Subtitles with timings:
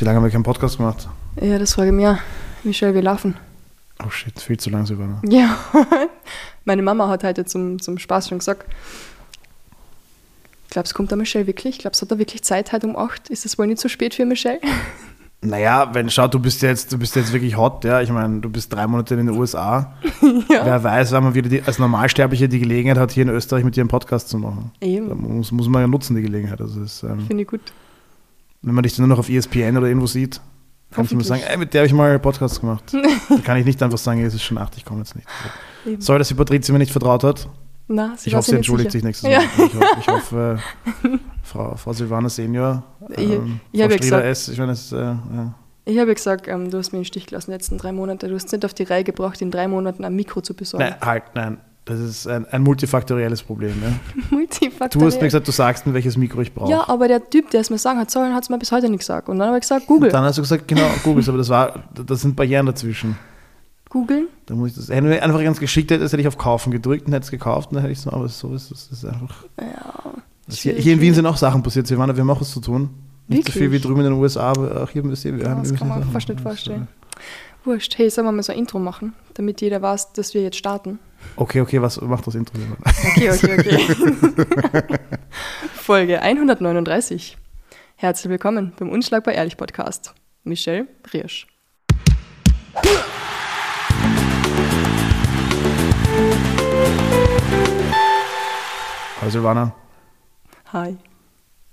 [0.00, 1.08] Wie lange haben wir keinen Podcast gemacht?
[1.42, 2.08] Ja, das frage ich mich.
[2.62, 3.36] Wie schnell wir laufen.
[4.02, 5.06] Oh shit, viel zu lang sogar.
[5.06, 5.20] Ne?
[5.28, 5.58] Ja.
[6.64, 8.66] Meine Mama hat heute zum, zum Spaß schon gesagt,
[10.64, 11.74] ich glaube, es kommt der Michelle wirklich.
[11.74, 13.28] Ich glaube, es hat er wirklich Zeit heute um 8.
[13.28, 14.60] Ist das wohl nicht so spät für Michelle?
[15.42, 18.02] Naja, wenn, schau, du bist jetzt, du bist jetzt wirklich hot, ja.
[18.02, 19.94] Ich meine, du bist drei Monate in den USA.
[20.50, 20.66] ja.
[20.66, 23.74] Wer weiß, wann man wieder die, als Normalsterbliche die Gelegenheit hat, hier in Österreich mit
[23.74, 24.70] dir einen Podcast zu machen.
[24.80, 25.36] Da Eben.
[25.38, 26.60] muss, muss man ja nutzen, die Gelegenheit.
[26.60, 27.62] Also ähm, Finde ich gut.
[28.62, 30.40] Wenn man dich dann nur noch auf ESPN oder irgendwo sieht,
[30.90, 32.84] kannst du mir sagen, ey, mit der habe ich mal einen Podcast gemacht.
[33.28, 35.26] Dann kann ich nicht einfach sagen, es ist schon acht, ich komme jetzt nicht.
[35.86, 36.00] Eben.
[36.00, 37.48] Sorry, dass die Patricia mir nicht vertraut hat.
[37.88, 39.08] Na, Ich hoffe, sie entschuldigt sicher.
[39.10, 39.38] sich nächstes Ja.
[39.40, 39.66] Mal.
[39.66, 40.58] Ich hoffe, ich hoffe
[41.04, 41.08] äh,
[41.42, 42.82] Frau, Frau Silvana Senior,
[43.16, 45.54] Ich- ähm, ich Frau hab ja Strieder S, ich meine, es, äh, ja.
[45.86, 47.90] Ich habe ja gesagt, ähm, du hast mir in den Stich gelassen die letzten drei
[47.92, 48.28] Monate.
[48.28, 50.84] Du hast es nicht auf die Reihe gebracht, in drei Monaten ein Mikro zu besorgen.
[50.84, 51.58] Nein, halt, nein.
[51.84, 53.74] Das ist ein, ein multifaktorielles Problem.
[53.82, 53.92] Ja.
[54.30, 54.90] Multifaktoriell.
[54.90, 56.70] Du hast mir gesagt, du sagst mir, welches Mikro ich brauche.
[56.70, 58.88] Ja, aber der Typ, der es mir sagen hat sollen, hat es mir bis heute
[58.88, 59.28] nicht gesagt.
[59.28, 60.10] Und dann habe ich gesagt, Google.
[60.10, 63.16] Dann hast du gesagt, genau, Google, aber das war, das sind Barrieren dazwischen.
[63.88, 64.28] Googeln?
[64.46, 67.06] Da muss ich das, wenn du einfach ganz geschickt hättest, hätte ich auf Kaufen gedrückt
[67.06, 68.88] und hätte es gekauft und dann hätte ich so, aber so ist es.
[68.88, 69.44] Das ist einfach.
[69.60, 70.12] Ja.
[70.48, 72.90] Hier, hier in Wien sind auch Sachen passiert, Silvana, wir haben auch was zu tun.
[73.26, 73.82] Nicht so viel wie Wirklich?
[73.82, 75.38] drüben in den USA, aber auch hier bisschen.
[75.38, 76.88] Wir Ja, das kann man fast nicht vorstellen.
[77.64, 77.98] Wurscht.
[77.98, 80.98] Hey, sollen wir mal so ein Intro machen, damit jeder weiß, dass wir jetzt starten?
[81.36, 82.58] Okay, okay, was macht das Intro?
[82.84, 84.98] Okay, okay, okay.
[85.74, 87.36] Folge 139.
[87.96, 90.14] Herzlich willkommen beim Unschlagbar Ehrlich Podcast.
[90.42, 91.46] Michelle Riersch.
[99.20, 99.74] Hallo Silvana.
[100.72, 100.96] Hi.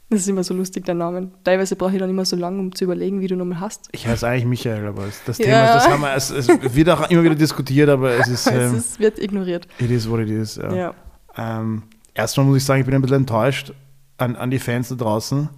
[0.10, 1.32] Das ist immer so lustig, der Name.
[1.44, 3.90] Teilweise brauche ich dann immer so lange, um zu überlegen, wie du nochmal hast.
[3.92, 5.46] Ich heiße eigentlich Michael, aber es- das Ja.
[5.46, 8.48] Thema ist, das haben wir, es, es wird auch immer wieder diskutiert, aber es ist,
[8.48, 9.68] es ähm, ist, wird ignoriert.
[9.80, 10.56] it is what it is.
[10.56, 10.74] Ja.
[10.74, 10.94] Ja.
[11.38, 13.74] Ähm, erstmal muss ich sagen, ich bin ein bisschen enttäuscht
[14.18, 15.50] an, an die Fans da draußen.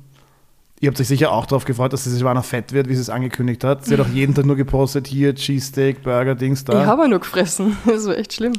[0.82, 3.64] Ihr habt euch sicher auch darauf gefreut, dass Silvana fett wird, wie sie es angekündigt
[3.64, 3.86] hat.
[3.86, 6.86] Sie hat auch jeden Tag nur gepostet, hier Cheesesteak, Burger, Dings Ich da.
[6.88, 7.78] habe nur gefressen.
[7.86, 8.54] Das war echt schlimm.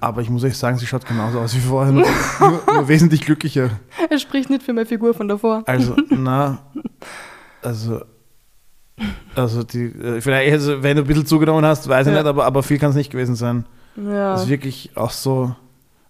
[0.00, 2.04] Aber ich muss euch sagen, sie schaut genauso aus wie vorher, nur,
[2.40, 3.70] nur, nur wesentlich glücklicher.
[4.10, 5.62] Er spricht nicht für meine Figur von davor.
[5.66, 6.58] Also, na,
[7.62, 8.00] also,
[9.36, 12.18] also die, äh, vielleicht, also, wenn du ein bisschen zugenommen hast, weiß ich Ja.
[12.20, 13.64] nicht, aber, aber viel kann es nicht gewesen sein.
[13.96, 14.32] Ja.
[14.32, 15.54] Das ist wirklich auch so,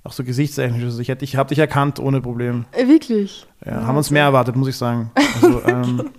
[0.04, 0.84] auch so gesichtstechnisch.
[0.84, 2.64] Also ich hätte, ich habe dich erkannt ohne Problem.
[2.72, 3.46] Äh, Wirklich?
[3.64, 5.10] Ja, haben uns mehr erwartet, muss ich sagen.
[5.42, 6.10] Also, ähm,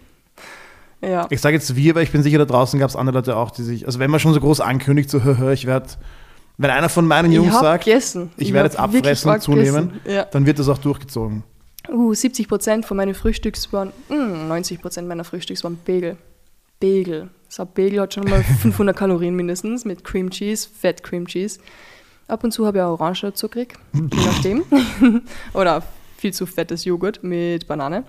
[1.01, 1.25] Ja.
[1.29, 3.51] ich sage jetzt wir, weil ich bin sicher, da draußen gab es andere Leute auch,
[3.51, 5.87] die sich, also wenn man schon so groß ankündigt, so, hör, hör, ich werde,
[6.63, 8.31] wenn einer von meinen Ich Jungs sagt, gegessen.
[8.37, 10.01] ich werde hab jetzt abfressen und zunehmen.
[10.05, 10.23] Ja.
[10.23, 11.43] dann wird das auch durchgezogen.
[11.89, 16.17] Uh, 70 Prozent von meinen Frühstücks waren, mm, 90 Prozent meiner Frühstücks waren Bagel.
[16.79, 17.29] Bagel.
[17.49, 21.59] So ein Bagel hat schon mal 500 Kalorien mindestens mit Cream Cheese, Fett Cream Cheese.
[22.27, 24.63] Ab und zu habe ich auch Orange dazu gekriegt, je nachdem.
[25.53, 25.83] Oder
[26.17, 28.05] viel zu fettes Joghurt mit Banane.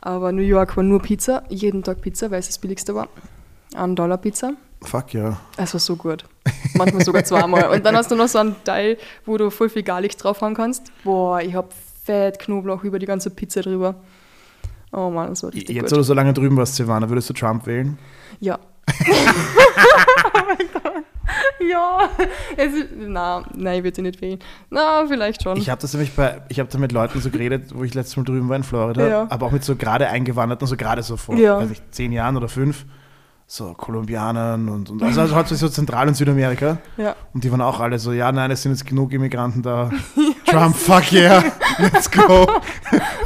[0.00, 3.08] Aber New York war nur Pizza, jeden Tag Pizza, weil es das billigste war.
[3.74, 4.54] Ein Dollar Pizza.
[4.82, 5.38] Fuck ja.
[5.56, 6.24] Es war so gut.
[6.74, 7.68] Manchmal sogar zweimal.
[7.70, 8.96] Und dann hast du noch so einen Teil,
[9.26, 10.90] wo du voll viel Garlic drauf haben kannst.
[11.04, 11.72] Boah, ich hab
[12.04, 13.96] Fett Knoblauch über die ganze Pizza drüber.
[14.92, 15.92] Oh Mann, das war richtig Jetzt, gut.
[15.92, 17.98] wo du so lange drüben warst, Silvana, würdest du Trump wählen?
[18.40, 18.58] Ja.
[21.60, 22.08] ja.
[22.56, 24.38] Es na, nein, ich würde sie nicht wählen.
[24.70, 25.56] Na, vielleicht schon.
[25.58, 28.16] Ich habe das nämlich bei, ich habe da mit Leuten so geredet, wo ich letztes
[28.16, 29.26] Mal drüben war in Florida, Ja.
[29.30, 31.58] aber auch mit so gerade eingewanderten, so gerade so vor, Ja.
[31.58, 32.84] weiß ich, zehn Jahren oder fünf,
[33.52, 36.78] so Kolumbianern und, und also, also hauptsächlich so Zentral- und Südamerika.
[36.96, 37.16] ja.
[37.34, 39.90] Und die waren auch alle so, ja, nein, es sind jetzt genug Immigranten da.
[40.46, 41.42] Trump, fuck yeah,
[41.78, 42.46] let's go.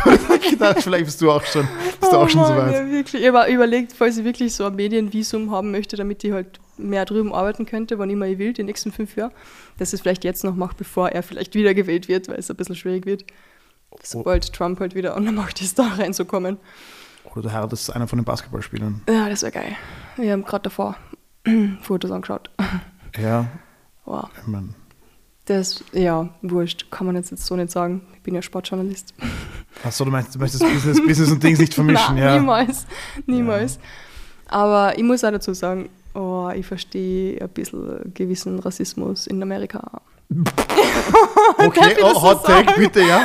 [0.50, 1.68] gedacht, vielleicht bist du auch schon,
[2.00, 2.72] bist du auch schon so Oh Mann, weit.
[2.72, 3.22] Ja, wirklich.
[3.22, 7.04] Ich habe überlegt, falls ich wirklich so ein Medienvisum haben möchte, damit ich halt mehr
[7.04, 9.32] drüben arbeiten könnte, wann immer ich will, die nächsten fünf Jahre,
[9.78, 12.56] dass ich es vielleicht jetzt noch mache, bevor er vielleicht wiedergewählt wird, weil es ein
[12.56, 13.24] bisschen schwierig wird.
[14.02, 16.56] Sobald Trump halt wieder an der Macht ist, da reinzukommen.
[17.34, 19.02] Oder du heiratest einer von den Basketballspielern.
[19.08, 19.76] Ja, das wäre geil.
[20.16, 20.96] Wir haben gerade davor
[21.82, 22.50] Fotos angeschaut.
[23.16, 23.46] Ja,
[24.06, 24.28] Wow.
[24.40, 24.74] ich mein,
[25.44, 28.02] Das, ja, wurscht, kann man jetzt, jetzt so nicht sagen.
[28.14, 29.14] Ich bin ja Sportjournalist.
[29.84, 32.34] achso, du meinst, du möchtest Business, Business und Dings nicht vermischen, Nein, ja.
[32.38, 32.86] niemals.
[33.26, 33.78] Niemals.
[34.48, 39.80] Aber ich muss auch dazu sagen, oh, ich verstehe ein bisschen gewissen Rassismus in Amerika.
[41.58, 42.80] Okay, oh, so Hot Take, sagen?
[42.80, 43.24] bitte, ja.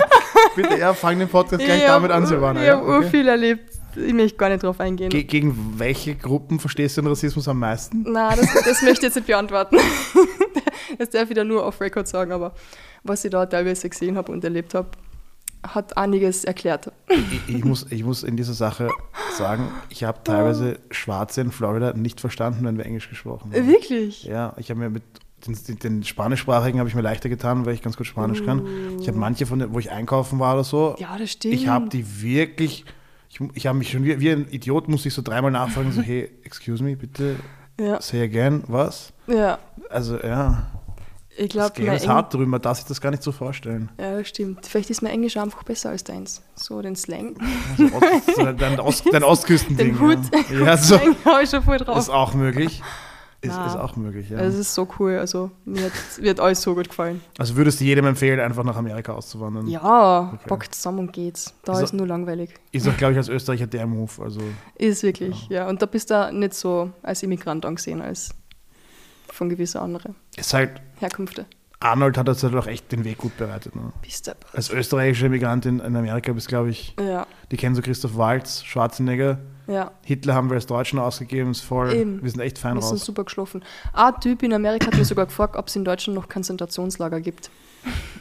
[0.55, 2.61] Bitte, ja, fang den Podcast gleich damit an, Silvana.
[2.61, 3.09] Ich Ja, habe okay.
[3.09, 3.68] viel erlebt.
[3.95, 5.09] Ich möchte gar nicht drauf eingehen.
[5.09, 8.03] Ge gegen welche Gruppen verstehst du den Rassismus am meisten?
[8.03, 9.77] Nein, das, das möchte ich jetzt nicht beantworten.
[10.97, 12.53] Das darf ich da nur auf Record sagen, aber
[13.03, 14.89] was ich da teilweise gesehen habe und erlebt habe,
[15.63, 16.91] hat einiges erklärt.
[17.07, 18.89] Ich, ich, muss, ich muss in dieser Sache
[19.37, 23.67] sagen, ich habe teilweise Schwarze in Florida nicht verstanden, wenn wir Englisch gesprochen haben.
[23.67, 24.23] Wirklich?
[24.23, 25.03] Ja, ich habe mir mit
[25.45, 28.65] den, den, Spanischsprachigen habe ich mir leichter getan, weil ich ganz gut Spanisch kann.
[28.99, 31.53] Ich habe manche von denen, wo ich einkaufen war oder so, Ja, das stimmt.
[31.53, 32.85] ich habe die wirklich,
[33.29, 36.01] Ich, ich habe mich schon wie, wie ein Idiot, musste ich so dreimal nachfragen, so,
[36.03, 37.35] hey, excuse me, bitte,
[37.79, 39.13] Ja, say again, was?
[39.27, 39.59] ja.
[39.89, 40.67] Also, ja,
[41.35, 43.31] Ich das glaube, Game mein ist hart drüber, man darf sich das gar nicht so
[43.31, 43.89] vorstellen.
[43.99, 44.67] Ja, stimmt.
[44.67, 46.43] Vielleicht ist mein Englisch einfach besser als deins.
[46.53, 47.35] So den Slang.
[47.71, 49.93] Also, Ost, so dein, Ost, dein Ostküstending.
[49.95, 50.19] Den Hut.
[50.51, 51.97] Ja, ja so, Slang habe ich schon voll drauf.
[51.97, 52.81] ist auch möglich.
[53.41, 54.37] Ist, ist auch möglich, ja.
[54.39, 55.17] Es ist so cool.
[55.17, 55.91] Also mir hat,
[56.21, 57.21] mir hat alles so gut gefallen.
[57.37, 59.65] Also würdest du jedem empfehlen, einfach nach Amerika auszuwandern?
[59.67, 60.49] Ja, Okay.
[60.49, 61.53] packt zusammen und geht's.
[61.63, 62.49] Da So- ist nur langweilig.
[62.73, 64.11] Ist auch, glaube ich, als Österreicher der Move.
[64.21, 64.41] Also,
[64.75, 65.69] Ist wirklich, ja.
[65.69, 68.31] Und da bist du nicht so als Immigrant angesehen als
[69.31, 71.45] von gewissen anderen ist halt, Herkünfte.
[71.81, 73.73] Arnold hat uns halt auch echt den Weg gut bereitet.
[73.75, 73.93] Ne?
[74.53, 79.39] Als österreichische Immigrantin in Amerika bist, glaube ich, Ja, die kennen so Christoph Waltz, Schwarzenegger.
[79.67, 79.91] ja.
[80.03, 81.93] Hitler haben wir als Deutschen ausgegeben, ist voll.
[81.93, 82.21] Eben.
[82.21, 83.05] Wir sind echt fein Wir sind raus.
[83.05, 83.63] super geschlafen.
[83.93, 87.49] Ein Typ in Amerika hat mir sogar gefragt, ob es in Deutschland noch Konzentrationslager gibt.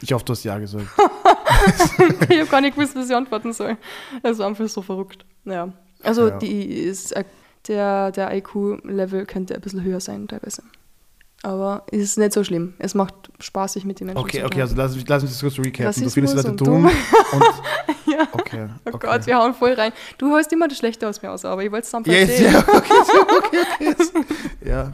[0.02, 0.86] Ich hoffe, du hast Ja gesagt.
[2.28, 3.76] ich habe gar nicht gewusst, was ich antworten soll.
[4.22, 5.24] Also einfach so verrückt.
[5.44, 5.72] Ja.
[6.04, 6.38] Also Ja.
[6.38, 7.24] die ist, äh,
[7.66, 10.62] der, der IQ-Level könnte ein bisschen höher sein teilweise.
[11.44, 12.74] Aber es ist nicht so schlimm.
[12.80, 15.30] Es macht Spaß, sich mit den Menschen Okay, zu okay, also lass, mich- lass mich
[15.30, 16.02] das kurz recappen.
[16.02, 17.44] Du findest Leute und dumm und.
[18.06, 18.26] Ja.
[18.32, 18.66] Okay.
[18.86, 19.06] Oh okay.
[19.06, 19.92] Gott, wir hauen voll rein.
[20.16, 22.52] Du holst immer das Schlechte aus mir aus, aber ich wollte es dann erzählen.
[22.54, 23.84] ja, okay, so, okay, okay.
[23.84, 24.12] Jetzt,
[24.64, 24.92] ja.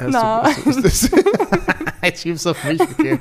[0.00, 0.46] Na.
[0.66, 1.10] ist
[2.22, 3.18] schiebst du auf mich, okay.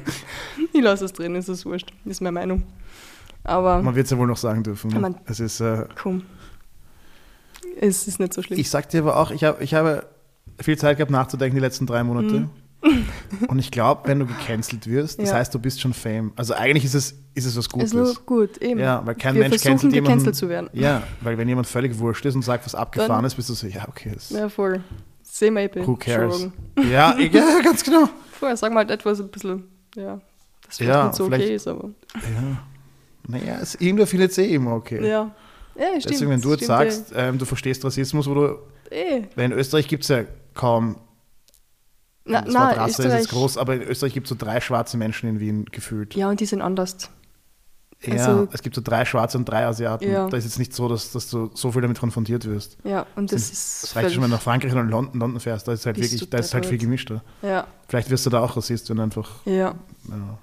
[0.73, 1.93] Ich lasse es drin, ist es wurscht.
[2.05, 2.63] Ist meine Meinung.
[3.43, 4.89] Aber Man wird es ja wohl noch sagen dürfen.
[4.91, 6.23] Ja, man- es ist, äh, komm.
[7.79, 8.59] Es ist nicht so schlimm.
[8.59, 10.05] ich sag dir aber auch, ich, hab, ich habe
[10.59, 12.49] viel Zeit gehabt nachzudenken die letzten drei Monate.
[13.47, 15.29] Und ich glaube, wenn du gecancelt wirst, das.
[15.29, 15.35] Ja.
[15.35, 16.31] heißt, du bist schon Fame.
[16.35, 17.89] Also eigentlich ist es, ist es was Gutes.
[17.89, 18.79] ist nur gut, eben.
[18.79, 20.33] Ja, weil kein Wir Mensch cancelt jemanden.
[20.33, 20.69] zu werden.
[20.73, 23.53] Ja, weil wenn jemand völlig wurscht ist und sagt, was abgefahren Dann- ist, bist du
[23.53, 24.11] so, ja, okay.
[24.15, 24.81] Ist, Ja, voll.
[25.23, 25.85] Seh Maple.
[25.85, 26.47] who cares?
[26.89, 28.07] Ja, ja, ganz genau.
[28.31, 29.63] Vorher sag mal halt etwas ein bisschen,
[29.95, 30.21] ja,
[30.65, 31.89] das vielleicht Ja, nicht so vielleicht- okay ist, aber.
[32.13, 32.63] Ja.
[33.27, 35.05] Naja, es, irgendwer findet es eh immer okay.
[35.05, 35.31] Ja.
[35.77, 36.05] Ja, stimmt.
[36.13, 38.45] Deswegen, wenn du jetzt stimmt sagst, ähm, du verstehst Rassismus, wo du,
[38.91, 39.17] Eh.
[39.17, 39.23] eh.
[39.35, 40.23] weil in Österreich gibt es ja
[40.53, 40.95] kaum,
[42.25, 43.19] Na, das na, Wort Rasse ist Österreich.
[43.21, 46.15] jetzt groß, aber in Österreich gibt es so drei schwarze Menschen in Wien gefühlt.
[46.15, 47.09] Ja, und die sind anders.
[48.01, 50.11] Ja, also- es gibt so drei Schwarze und drei Asiaten.
[50.11, 50.27] Ja.
[50.27, 52.77] Da ist jetzt nicht so, dass, dass du so viel damit konfrontiert wirst.
[52.83, 53.83] Ja, und das Das, ist.
[53.83, 55.67] das reicht schon, wenn du nach Frankreich oder London, London fährst.
[55.67, 57.23] Da ist halt wirklich, da ist halt viel gemischter.
[57.41, 59.29] Ja, Vielleicht wirst du da auch Rassist, wenn du einfach.
[59.45, 59.53] ja.
[60.09, 60.37] Ja.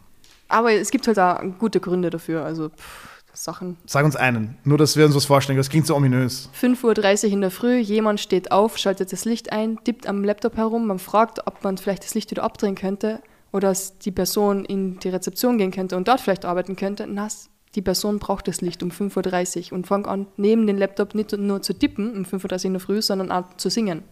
[0.49, 2.44] Aber es gibt halt auch gute Gründe dafür.
[2.44, 3.76] Also pff, Sachen.
[3.87, 5.56] Sag uns einen, nur dass wir uns was vorstellen.
[5.56, 6.50] Das klingt so ominös.
[6.61, 10.56] 5.30 Uhr in der Früh, jemand steht auf, schaltet das Licht ein, tippt am Laptop
[10.56, 13.20] herum, man fragt, ob man vielleicht das Licht wieder abdrehen könnte
[13.52, 17.06] oder dass die Person in die Rezeption gehen könnte und dort vielleicht arbeiten könnte.
[17.06, 17.29] Na,
[17.75, 21.32] die Person braucht das Licht um 5.30 Uhr und fängt an, neben den Laptop nicht
[21.32, 24.02] nur zu tippen um 5.30 Uhr in der Früh, sondern auch zu singen.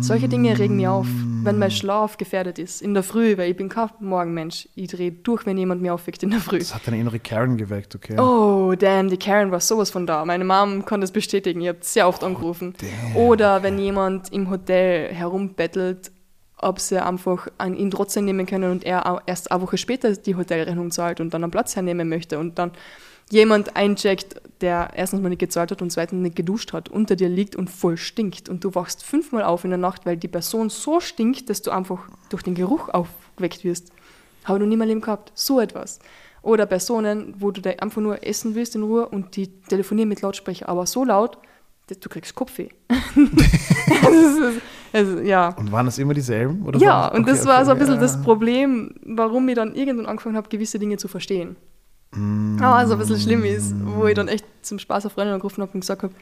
[0.00, 1.06] Solche Dinge regen mich auf,
[1.44, 2.82] wenn mein Schlaf gefährdet ist.
[2.82, 4.68] In der Früh, weil ich bin kein Morgenmensch.
[4.74, 6.58] Ich drehe durch, wenn jemand mich aufweckt in der Früh.
[6.58, 8.18] Das hat deine innere Karen geweckt, okay?
[8.18, 10.24] Oh, damn, die Karen war sowas von da.
[10.24, 11.60] Meine Mom kann das bestätigen.
[11.60, 12.74] Ich habe sehr oft angerufen.
[13.14, 16.10] Oder wenn jemand im Hotel herumbettelt,
[16.58, 20.34] ob sie einfach an ihn trotzdem nehmen können und er erst eine Woche später die
[20.34, 22.72] Hotelrechnung zahlt und dann einen Platz hernehmen möchte und dann
[23.30, 27.28] jemand eincheckt, der erstens mal nicht gezahlt hat und zweitens nicht geduscht hat, unter dir
[27.28, 30.70] liegt und voll stinkt und du wachst fünfmal auf in der Nacht, weil die Person
[30.70, 33.92] so stinkt, dass du einfach durch den Geruch aufgeweckt wirst.
[34.44, 35.32] Habe ich noch nie in meinem Leben gehabt.
[35.34, 35.98] So etwas.
[36.42, 40.68] Oder Personen, wo du einfach nur essen willst in Ruhe und die telefonieren mit Lautsprecher,
[40.68, 41.38] aber so laut,
[41.86, 42.68] dass du kriegst Kopfweh.
[42.88, 44.54] das
[44.92, 45.48] also, ja.
[45.56, 46.64] Und waren das immer dieselben?
[46.64, 48.00] Oder Ja, war- und okay, das war okay, so ein bisschen ja.
[48.00, 51.56] das Problem, warum ich dann irgendwann angefangen habe, gewisse Dinge zu verstehen.
[52.16, 52.58] Mm.
[52.62, 55.62] Aber so ein bisschen schlimm ist, wo ich dann echt zum Spaß auf Freundin angerufen
[55.62, 56.14] habe und gesagt habe,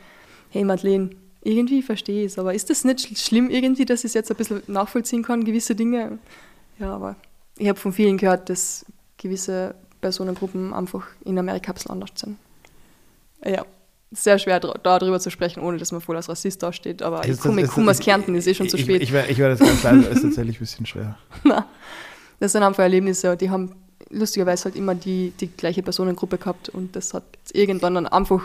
[0.51, 1.11] hey Madeleine,
[1.43, 4.31] irgendwie verstehe ich es, aber ist das nicht sch- schlimm irgendwie, dass ich es jetzt
[4.31, 6.19] ein bisschen nachvollziehen kann, gewisse Dinge?
[6.79, 7.17] Ja, aber
[7.59, 8.85] ich habe von vielen gehört, dass
[9.19, 12.37] gewisse Personengruppen einfach in Amerika ein bisschen anders sind.
[13.45, 13.65] Ja,
[14.13, 17.39] sehr schwer darüber zu sprechen, ohne dass man voll als Rassist dasteht, aber ich Ist
[17.39, 19.03] das- komme komm das- aus Kärnten, ist eh schon zu ich, spät.
[19.03, 21.17] Ich, ich, ich werde jetzt ganz leise, ist tatsächlich ein bisschen schwer.
[22.39, 23.73] Das sind einfach Erlebnisse, die haben
[24.13, 28.43] lustigerweise halt immer die, die gleiche Personengruppe gehabt und das hat irgendwann dann einfach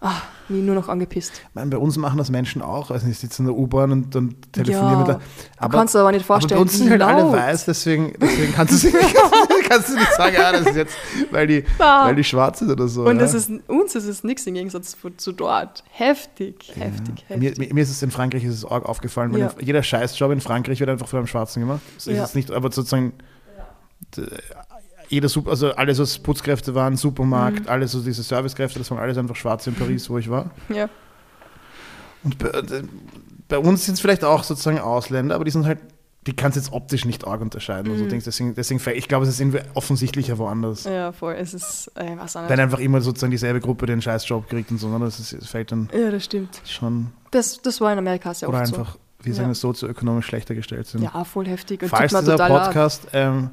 [0.00, 1.32] ah, mich nur noch angepisst.
[1.48, 2.90] Ich meine, bei uns machen das Menschen auch.
[2.90, 5.20] Also ich sitze in der U-Bahn und dann telefonieren Ja, mit der.
[5.62, 8.52] du kannst dir aber nicht vorstellen, aber bei uns sind halt alle weiß, deswegen, deswegen
[8.52, 8.90] kannst, du,
[9.68, 10.94] kannst du nicht sagen, ja, das ist jetzt,
[11.30, 12.04] weil die, Ja.
[12.04, 13.04] weil die schwarz sind oder so.
[13.04, 13.22] Und ja.
[13.22, 15.82] das ist, uns ist es nichts im Gegensatz zu, dort.
[15.90, 17.58] Heftig, heftig, Mir, heftig.
[17.68, 19.54] mir mir ist es in Frankreich ist es arg aufgefallen, weil Ja.
[19.58, 21.80] jeder Scheißjob in Frankreich wird einfach von einem Schwarzen gemacht.
[21.94, 22.20] Das ist Ja.
[22.20, 23.14] jetzt nicht, aber sozusagen
[25.08, 27.68] jeder Super, also alles, was Putzkräfte waren, Supermarkt, Mhm.
[27.68, 30.50] alles so diese Servicekräfte, das waren alles einfach Schwarze in Paris, wo ich war.
[30.68, 30.88] Ja.
[32.22, 32.82] Und bei, äh,
[33.48, 35.78] bei uns sind es vielleicht auch sozusagen Ausländer, aber die sind halt
[36.26, 37.92] die kannst du jetzt optisch nicht arg unterscheiden.
[37.92, 40.84] Also denkst, deswegen, deswegen, ich glaube, es ist offensichtlicher woanders.
[40.84, 41.34] Ja, voll.
[41.34, 44.78] Es ist, äh, was auch Wenn einfach immer sozusagen dieselbe Gruppe den Scheißjob kriegt und
[44.78, 45.04] so, ne?
[45.04, 46.62] das, ist, das fällt dann Ja, das stimmt.
[46.64, 49.54] schon, Das, das war in Amerika sehr oder oft einfach, wie sagen Ja.
[49.54, 51.00] sozioökonomisch schlechter gestellt sind.
[51.00, 51.06] so.
[51.12, 51.82] Ja, voll heftig.
[51.82, 52.38] Und Falls dieser.
[52.38, 53.50] Podcast, ähm,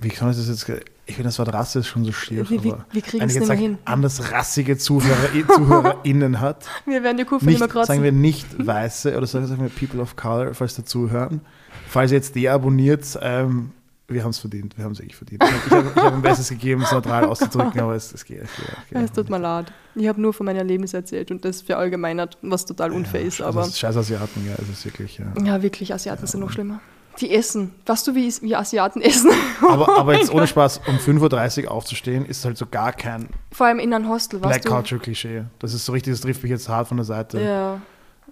[0.00, 0.68] wie kann ich das jetzt,
[1.06, 3.48] ich finde das Wort Rasse ist schon so schier, Wie- wie- wie kriegen es nicht
[3.48, 3.78] mehr hin?
[3.84, 7.86] andersrassige Zuhörer, ZuhörerInnen hat, Wir werden die Kurve nicht, mehr kratzen.
[7.94, 11.40] sagen wir nicht Weiße oder sagen wir People of Color, falls dazuhören.
[11.88, 13.72] Falls ihr jetzt deabonniert, ähm,
[14.10, 15.42] wir haben es verdient, wir haben es wirklich verdient.
[15.66, 18.42] Ich habe hab mein Bestes gegeben, es neutral auszudrücken, aber es, es geht.
[18.42, 19.70] Es geht, es geht es tut mir leid.
[19.94, 23.42] Ich habe nur von meinem Erlebnis erzählt und das verallgemeinert, was total unfair ist.
[23.42, 25.26] Also Aber ist scheiß Asiaten, ja, es ist wirklich, ja.
[25.44, 26.80] ja, wirklich, Asiaten sind noch schlimmer.
[27.20, 27.74] Die essen.
[27.86, 29.30] Weißt du, wie, wie Asiaten essen?
[29.68, 33.66] Aber, aber jetzt ohne Spaß, um 5.30 Uhr aufzustehen, ist halt so gar kein Vor
[33.66, 34.70] allem in einem Hostel, Black weißt du?
[34.70, 35.44] Culture Klischee.
[35.58, 37.40] Das ist so richtig, das trifft mich jetzt hart von der Seite.
[37.40, 37.80] Ja.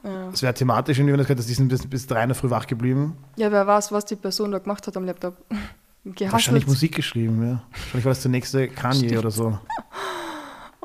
[0.05, 0.29] Ja.
[0.33, 2.49] Es wäre thematisch irgendwie, wenn das dass die sind bis, bis drei in der Früh
[2.51, 3.17] wach geblieben.
[3.37, 5.37] ja, wer weiß, was die Person da gemacht hat am Laptop.
[6.05, 6.69] Wahrscheinlich Gehasselt.
[6.69, 7.63] Musik geschrieben, ja.
[7.73, 9.19] Wahrscheinlich war das der nächste Kanye Stimmt.
[9.19, 9.59] oder so.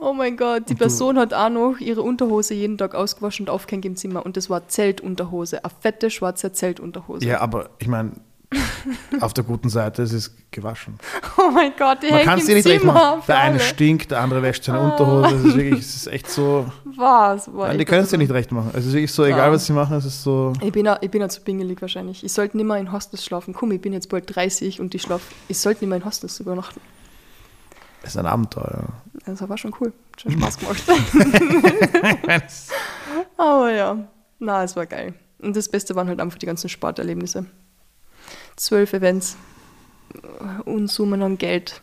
[0.03, 3.85] Oh mein Gott, die Person hat auch noch ihre Unterhose jeden Tag ausgewaschen und aufgehängt
[3.85, 4.25] im Zimmer.
[4.25, 5.63] Und das war Zeltunterhose.
[5.63, 7.23] Eine fette, schwarze Zeltunterhose.
[7.25, 8.13] Ja, aber ich meine,
[9.19, 10.95] auf der guten Seite, es ist gewaschen.
[11.37, 13.21] Oh mein Gott, die Man kann es dir nicht recht machen.
[13.27, 15.35] Der eine stinkt, der andere wäscht seine Unterhose.
[15.35, 16.65] Es ist wirklich, es ist echt so.
[16.97, 17.47] Was?
[17.47, 18.69] Nein, die können es dir nicht recht machen.
[18.73, 19.51] Es ist wirklich so, egal Ja.
[19.51, 20.53] was sie machen, es ist so.
[20.61, 22.23] Ich bin, auch, ich bin auch zu pingelig wahrscheinlich.
[22.23, 23.53] Ich sollte nicht mehr in Hostels schlafen.
[23.53, 25.21] Komm, ich bin jetzt bald 30 und ich schlaf.
[25.47, 26.81] Ich sollte nicht mehr in Hostels übernachten.
[28.03, 28.85] Es ist ein Abenteuer.
[29.25, 29.93] Das war schon cool.
[30.17, 30.83] Schon Spaß gemacht.
[33.37, 33.97] Aber ja,
[34.39, 35.13] na, es war geil.
[35.39, 37.45] Und das Beste waren halt einfach die ganzen Sporterlebnisse.
[38.55, 39.37] Zwölf Events,
[40.65, 41.81] Unsummen an Geld,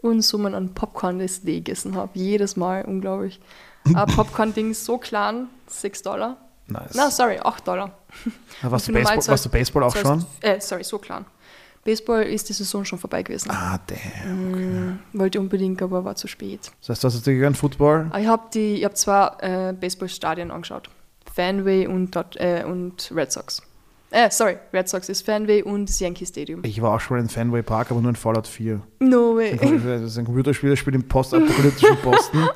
[0.00, 2.10] Unsummen an Popcorn, das ich gegessen habe.
[2.18, 3.40] Jedes Mal, unglaublich.
[3.84, 6.36] Ein Popcorn-Ding so klein, 6 Dollar.
[6.66, 6.94] Nice.
[6.94, 7.98] Na, sorry, 8 Dollar.
[8.62, 10.24] Warst, du Baseball, warst du Baseball auch Das schon?
[10.40, 11.24] Äh, sorry, so klein.
[11.84, 13.50] Baseball ist die Saison schon vorbei gewesen.
[13.50, 14.98] Ah, damn.
[15.12, 16.70] Wollte unbedingt, aber war zu spät.
[16.80, 18.10] Das heißt, du hast gegönnt Football?
[18.18, 20.90] Ich habe hab zwei äh, Baseballstadien angeschaut.
[21.34, 23.62] Fanway und, äh, und Red Sox.
[24.10, 26.62] Äh, sorry, Red Sox ist Fanway und das Yankee Stadium.
[26.64, 28.80] Ich war auch schon in Fenway Park, aber nur in Fallout 4.
[29.00, 29.54] No way.
[29.56, 32.48] Das ist ein Computerspiel, das spielt im postapokalyptischen Boston.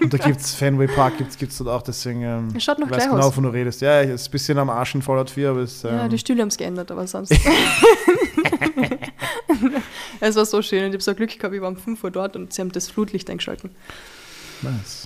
[0.00, 2.94] und da gibt es Fenway Park, gibt es dort auch, deswegen ähm, schaut noch ich
[2.94, 3.26] weiß genau, aus.
[3.26, 3.80] wovon du redest.
[3.80, 6.18] Ja, es ist ein bisschen am Arsch in Fallout 4, aber es ähm, Ja, die
[6.18, 7.32] Stühle haben es geändert, aber sonst.
[10.20, 12.10] es war so schön und ich habe so Glück gehabt, ich war um 5 Uhr
[12.12, 13.70] dort und sie haben das Flutlicht eingeschalten.
[14.62, 15.01] nice.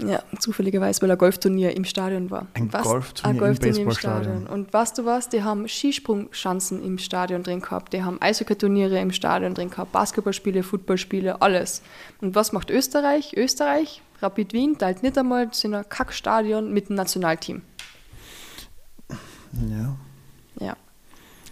[0.00, 2.46] Ja, zufälligerweise, weil ein Golfturnier im Stadion war.
[2.54, 2.84] Ein Was?
[2.84, 4.40] Golfturnier Ein im Golfturnier im Baseballstadion.
[4.42, 4.60] Stadion.
[4.60, 5.28] Und weißt du was?
[5.28, 7.92] Die haben Skisprungschanzen im Stadion drin gehabt.
[7.92, 9.90] Die haben Eishockey-Turniere im Stadion drin gehabt.
[9.90, 11.82] Basketballspiele, Footballspiele, alles.
[12.20, 13.36] Und was macht Österreich?
[13.36, 17.62] Österreich, Rapid Wien, teilt nicht einmal zu einer Kackstadion mit dem Nationalteam.
[19.68, 19.96] Ja.
[20.60, 20.76] Ja.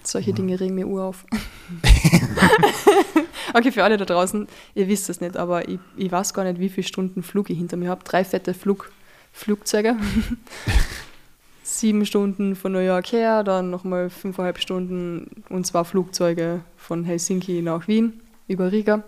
[0.05, 1.25] Solche Dinge regen mir ur auf.
[3.57, 6.61] okay, für alle da draußen, ihr wisst es nicht, aber ich, ich weiß gar nicht,
[6.61, 8.05] wie viele Stunden Flug ich hinter mir habe.
[8.05, 8.91] Drei fette Flug,
[9.33, 9.97] Flugzeuge.
[11.63, 17.61] Sieben Stunden von New York her, dann nochmal fünfeinhalb Stunden und zwei Flugzeuge von Helsinki
[17.61, 19.03] nach Wien über Riga.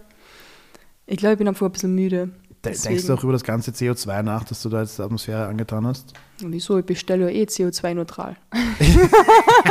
[1.07, 2.27] Ich glaube, ich bin einfach ein bisschen müde.
[2.65, 5.07] De Deswegen- denkst du auch über das ganze CO2 nach, das du da jetzt der
[5.07, 6.13] Atmosphäre angetan hast?
[6.41, 6.77] Wieso?
[6.79, 8.37] Ich bestelle ja eh CO2-neutral.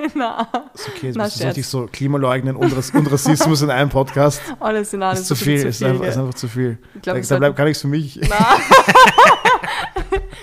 [0.14, 3.90] Na, Ist okay, jetzt Na, bist du richtig so Klimaleugnen und, und Rassismus in einem
[3.90, 4.40] Podcast.
[4.58, 6.78] alles in allem ist zu viel, ist, einfach, ist einfach zu viel.
[7.02, 8.20] Glaub, da da bleibt gar nichts für mich.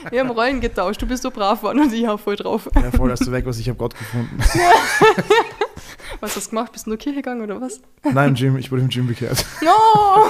[0.09, 1.01] Wir haben Rollen getauscht.
[1.01, 2.69] Du bist so brav geworden und ich hau voll drauf.
[2.75, 4.37] Ja, voll hast du weg, was ich habe Gott gefunden.
[6.19, 6.71] Was hast du gemacht?
[6.71, 7.79] Bist du nur Kirche gegangen oder was?
[8.03, 9.45] Nein, im Gym, ich wurde im Gym bekehrt.
[9.61, 10.25] No!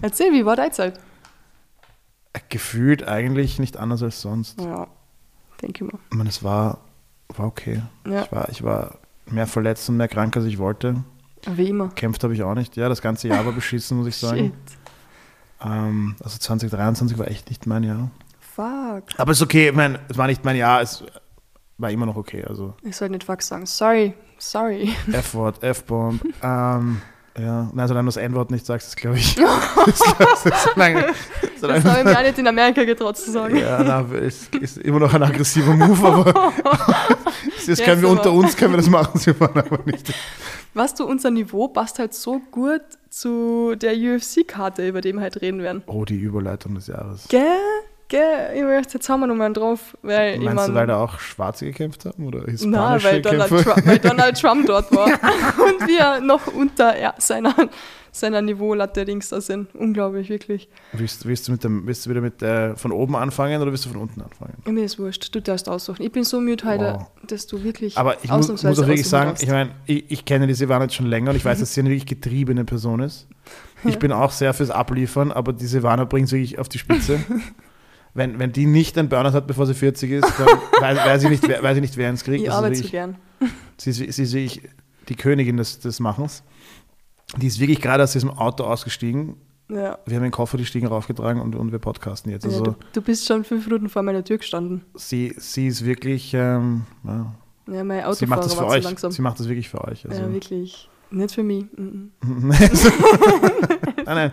[0.00, 1.00] Erzähl, wie war deine Zeit?
[2.50, 4.60] Gefühlt eigentlich nicht anders als sonst.
[4.60, 4.86] Ja,
[5.60, 5.98] denke ich mal.
[6.12, 6.78] Ich meine, es war,
[7.38, 7.82] war okay.
[8.06, 11.02] Ja, Ich, war, ich war mehr verletzt und mehr krank, als ich wollte.
[11.46, 11.88] wie immer.
[11.90, 12.76] Kämpft habe ich auch nicht.
[12.76, 14.52] Ja, das ganze Jahr war beschissen, muss ich sagen.
[15.62, 18.10] Ähm, also 2023 war echt nicht mein Jahr.
[18.40, 19.04] Fuck.
[19.16, 21.04] Aber es ist okay, ich meine, es war nicht mein Jahr, es
[21.78, 22.44] war immer noch okay.
[22.44, 23.66] Also Ich sollte nicht fuck sagen.
[23.66, 24.14] Sorry.
[24.38, 24.94] Sorry.
[25.12, 26.22] F-Wort, F-Bomb.
[26.42, 27.00] ähm,
[27.38, 29.34] ja, nein, solange du das N-Wort nicht sagst, das glaube ich.
[29.86, 29.98] das,
[30.74, 33.56] solange, habe ich mir auch nicht in Amerika getraut zu sagen.
[33.56, 36.24] ja, na, es ist immer noch ein aggressiver Move, aber
[37.66, 38.18] das können wir aber.
[38.18, 40.12] unter uns, können wir das machen, sie waren aber nicht.
[40.74, 45.40] Weißt du, unser Niveau passt halt so gut zu der UFC-Karte, über die wir halt
[45.40, 45.82] reden werden.
[45.86, 47.26] Oh, die Überleitung des Jahres.
[47.28, 47.58] Gell?
[48.10, 50.86] Gell, ich möchte, jetzt haben wir noch einen drauf, weil ich Meinst du, mein, weil
[50.88, 53.48] da auch Schwarze gekämpft haben oder Nein, hispanische weil Donald?
[53.48, 57.54] Trump, weil Donald Trump dort war und wir noch unter ja, seiner,
[58.10, 59.72] seiner Niveaulatte Dings da sind.
[59.76, 60.68] Unglaublich, wirklich.
[60.92, 63.84] Willst, willst, du mit dem, willst du wieder mit äh, von oben anfangen oder willst
[63.84, 64.54] du von unten anfangen?
[64.66, 66.02] Mir ist wurscht, du darfst aussuchen.
[66.02, 67.06] Ich bin so müde heute, Wow.
[67.28, 69.44] dass du wirklich Aber ich muss, muss auch wirklich sagen, darfst.
[69.44, 71.80] ich meine, ich, ich kenne die Silvana jetzt schon länger und ich weiß, dass sie
[71.80, 73.28] eine wirklich getriebene Person ist.
[73.84, 73.98] Ich Ja.
[74.00, 77.20] bin auch sehr fürs Abliefern, aber die Silvana bringt es wirklich auf die Spitze.
[78.14, 80.46] Wenn, wenn die nicht einen Burnout hat, bevor sie 40 ist, dann
[80.80, 82.40] weiß, weiß, ich, nicht, wer, weiß ich nicht, wer ins Krieg.
[82.40, 83.16] ich ist arbeite wirklich- gern.
[83.78, 84.68] Sie ist, sie ist wirklich
[85.08, 86.42] die Königin des, des Machens.
[87.38, 89.36] Die ist wirklich gerade aus diesem Auto ausgestiegen.
[89.70, 89.98] Ja.
[90.04, 92.44] Wir haben den Koffer die Stiegen raufgetragen und, und wir podcasten jetzt.
[92.44, 94.82] ja, Also du, du bist schon fünf Minuten vor meiner Tür gestanden.
[94.96, 97.32] sie, sie ist wirklich, ähm, ja,
[97.72, 98.84] Ja, mein sie macht das für zu euch.
[98.84, 99.12] langsam.
[99.12, 100.04] Sie macht das wirklich für euch.
[100.06, 100.20] Also.
[100.20, 100.88] Ja, wirklich.
[101.12, 101.64] Nicht für mich.
[101.76, 102.10] Mhm.
[104.04, 104.32] nein, nein.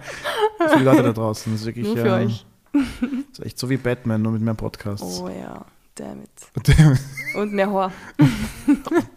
[0.70, 1.52] Für die Leute da draußen.
[1.52, 2.46] Das ist wirklich, Nur für ähm, euch.
[2.74, 2.84] Das
[3.40, 5.20] ist echt so wie Batman, nur mit mehr Podcasts.
[5.22, 6.68] Oh ja, damn it.
[7.36, 7.92] Und, Und mehr Haar.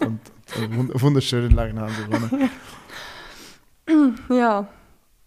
[0.00, 0.21] und,
[0.57, 1.95] und wunderschöne langen Haaren.
[1.95, 2.49] Silvana.
[4.28, 4.69] Ja,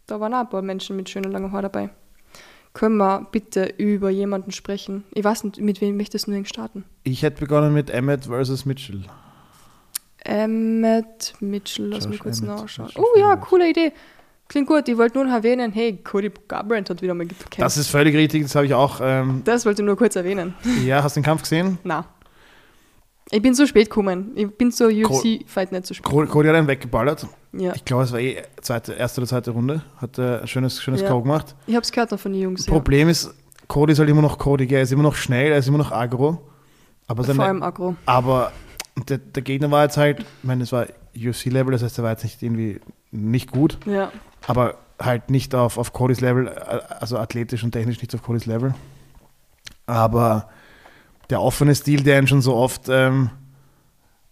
[0.07, 1.89] da waren auch ein paar Menschen mit schönen langen Haar dabei.
[2.73, 5.03] Können wir bitte über jemanden sprechen?
[5.13, 6.85] Ich weiß nicht, mit wem möchtest du denn starten?
[7.03, 9.03] Ich hätte begonnen mit Emmett versus Mitchell.
[10.25, 12.89] Emmett Mitchell, lass mich kurz Emmett, nachschauen.
[12.89, 13.91] Josh Oh ja, coole Idee.
[14.53, 14.87] Klingt gut.
[14.87, 17.59] Ich wollte nur noch erwähnen, hey, Cody Garbrandt hat wieder mal gekämpft.
[17.59, 18.99] Das ist völlig richtig, das habe ich auch.
[19.01, 20.53] Ähm, das wollte ich nur kurz erwähnen.
[20.85, 21.79] ja, hast du den Kampf gesehen?
[21.83, 22.05] Na.
[23.31, 24.31] Ich bin so spät gekommen.
[24.35, 26.05] Ich bin zur UFC-Fight nicht so spät.
[26.05, 27.25] Co- Cody hat einen weggeballert.
[27.53, 27.73] Ja.
[27.73, 29.81] Ich glaube, es war eh zweite, erste oder zweite Runde.
[29.97, 31.07] Hat äh, ein schönes, schönes Ja.
[31.07, 31.21] K.O.
[31.23, 31.55] gemacht.
[31.65, 32.67] Ich habe es gehört noch von den Jungs.
[32.67, 32.71] Ja.
[32.73, 33.33] Problem ist,
[33.67, 34.67] Cody ist halt immer noch Cody.
[34.67, 34.77] Gell?
[34.79, 36.47] Er ist immer noch schnell, er ist immer noch aggro.
[37.07, 37.95] Aber, Vor allem aggro.
[38.05, 38.51] aber
[39.09, 42.11] der, der Gegner war jetzt halt, ich meine, es war UFC-Level, das heißt, er war
[42.11, 42.79] jetzt nicht irgendwie
[43.11, 43.79] nicht gut.
[43.87, 44.11] Ja.
[44.47, 48.45] Aber halt nicht auf, auf Codys Level, äh, also athletisch und technisch nicht auf Codys
[48.45, 48.73] Level.
[49.85, 50.49] Aber
[51.29, 53.29] der offene Stil, der ihn schon so oft ähm,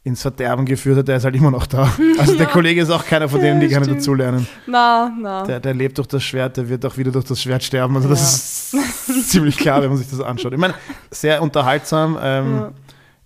[0.04, 1.92] ins Verderben geführt hat, der ist halt immer noch da.
[2.20, 2.52] Also der Ja.
[2.52, 4.00] Kollege ist auch keiner von denen, die Ja, gerne stimmt.
[4.02, 4.48] dazulernen.
[4.68, 5.44] Na, na.
[5.44, 7.96] Der, der lebt durch das Schwert, der wird auch wieder durch das Schwert sterben.
[7.96, 10.54] Also das ist ziemlich klar, wenn man sich das anschaut.
[10.54, 10.74] Ich meine,
[11.12, 12.18] sehr unterhaltsam.
[12.22, 12.72] Ähm, Ja.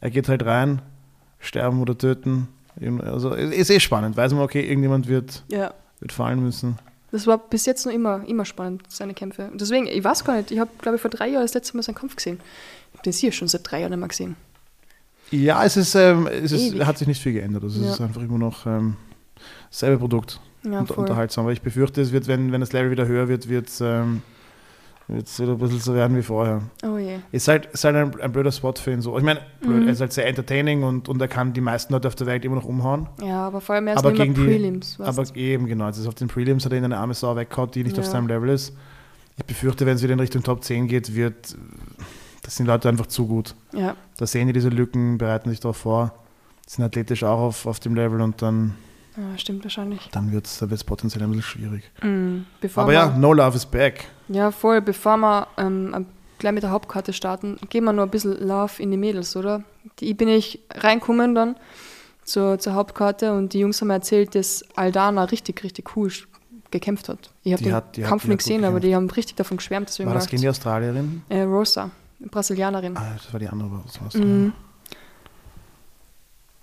[0.01, 0.81] Er geht halt rein,
[1.39, 2.47] sterben oder töten.
[3.01, 4.15] Also ist eh spannend.
[4.17, 5.73] Weiß man, okay, irgendjemand wird, ja.
[6.05, 6.77] Wird fallen müssen.
[7.11, 9.49] Das war bis jetzt noch immer, immer spannend, seine Kämpfe.
[9.51, 11.75] Und deswegen, ich weiß gar nicht, ich habe, glaube ich, vor drei Jahren das letzte
[11.75, 12.39] Mal seinen Kampf gesehen.
[12.91, 14.35] Ich habe den hier schon seit drei Jahren nicht mehr gesehen.
[15.31, 17.63] Ja, es ist, ähm, es ist hat sich nicht viel geändert.
[17.63, 17.87] Also Ja.
[17.87, 18.97] es ist einfach immer noch ähm,
[19.71, 20.39] dasselbe Produkt.
[20.63, 20.97] Ja, und, voll.
[20.97, 21.45] unterhaltsam.
[21.45, 24.21] Aber ich befürchte, es wird, wenn, wenn das Level wieder höher wird, wird es ähm,
[25.07, 26.61] wird's wieder ein bisschen so werden wie vorher.
[26.83, 27.17] Oh je.
[27.31, 29.17] Ist halt, ist halt ein, ein blöder Spot für ihn so.
[29.17, 29.87] Ich meine, Mhm.
[29.87, 32.43] er ist halt sehr entertaining und, und er kann die meisten Leute auf der Welt
[32.45, 33.07] immer noch umhauen.
[33.21, 34.99] Ja, aber vor allem erst Aber gegen die- Prelims.
[34.99, 35.33] Aber du?
[35.39, 35.85] eben, genau.
[35.85, 38.11] Also auf den Prelims hat er ihn eine arme Sau weggehauen, die nicht auf Ja.
[38.11, 38.75] seinem Level ist.
[39.37, 41.55] Ich befürchte, wenn es wieder in Richtung Top 10 geht, wird,
[42.43, 43.53] das sind Leute einfach zu gut.
[43.73, 46.13] ja, Da sehen die diese Lücken, bereiten sich darauf vor,
[46.67, 48.75] sind athletisch auch auf, auf dem Level und dann,
[49.17, 50.09] ja, stimmt wahrscheinlich.
[50.11, 51.83] dann wird es wird's potenziell ein bisschen schwierig.
[52.01, 52.45] Mhm.
[52.61, 54.05] Bevor Aber ja, No Love is back.
[54.27, 54.81] Ja, voll.
[54.81, 56.05] Bevor wir ähm,
[56.39, 59.63] gleich mit der Hauptkarte starten, geben wir noch ein bisschen Love in die Mädels, oder?
[59.99, 61.55] Die, ich bin ich reinkommen dann
[62.23, 66.11] zur, zur Hauptkarte und die Jungs haben mir erzählt, dass Aldana richtig, richtig cool
[66.71, 67.29] gekämpft hat.
[67.43, 68.83] Ich habe Die den hat- Kampf nicht hat gut gesehen, aber gekämpft.
[68.87, 69.87] die haben richtig davon geschwärmt.
[69.89, 71.21] Deswegen War das gegen die Australierin?
[71.29, 72.97] äh, Rosa, Brasilianerin.
[72.97, 73.69] Ah, das war die andere.
[74.03, 74.15] Was?
[74.15, 74.51] Mhm.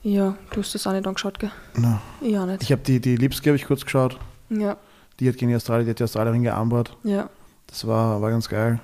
[0.02, 1.50] Ja, du hast das auch nicht angeschaut, gell?
[1.76, 2.00] No.
[2.20, 2.62] Ja, nicht.
[2.62, 4.18] Ich habe die, die Lipski habe ich kurz geschaut.
[4.50, 4.76] ja,
[5.20, 6.96] Die hat gegen die Australierin, die hat die Australierin gearmbart.
[7.04, 7.28] ja.
[7.68, 8.80] Das war, war ganz geil.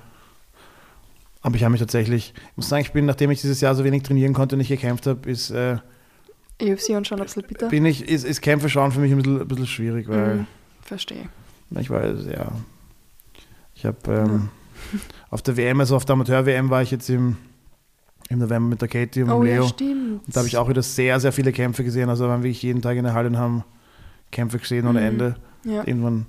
[1.43, 3.83] Aber ich habe mich tatsächlich, ich muss sagen, ich bin, nachdem ich dieses Jahr so
[3.83, 5.77] wenig trainieren konnte und nicht gekämpft habe, ist, äh,
[6.59, 7.67] UFC anschauen, absolut bitte.
[7.67, 10.47] bin ich, ist, ist Kämpfe schauen für mich ein bisschen, ein bisschen schwierig, weil Mhm.
[10.81, 11.29] Verstehe.
[11.79, 12.51] ich weiß, ja,
[13.75, 14.49] ich habe ähm,
[15.29, 17.37] auf der WM, also auf der Amateur-WM war ich jetzt im,
[18.29, 19.63] im November mit der Katie und Oh Leo.
[19.63, 20.21] ja, stimmt.
[20.25, 22.09] Und da habe ich auch wieder sehr, sehr viele Kämpfe gesehen.
[22.09, 23.63] Also waren wirklich jeden Tag in der Halle und haben
[24.31, 25.05] Kämpfe gesehen ohne Mhm.
[25.07, 25.35] Ende.
[25.65, 25.83] Ja.
[25.85, 26.25] Irgendwann,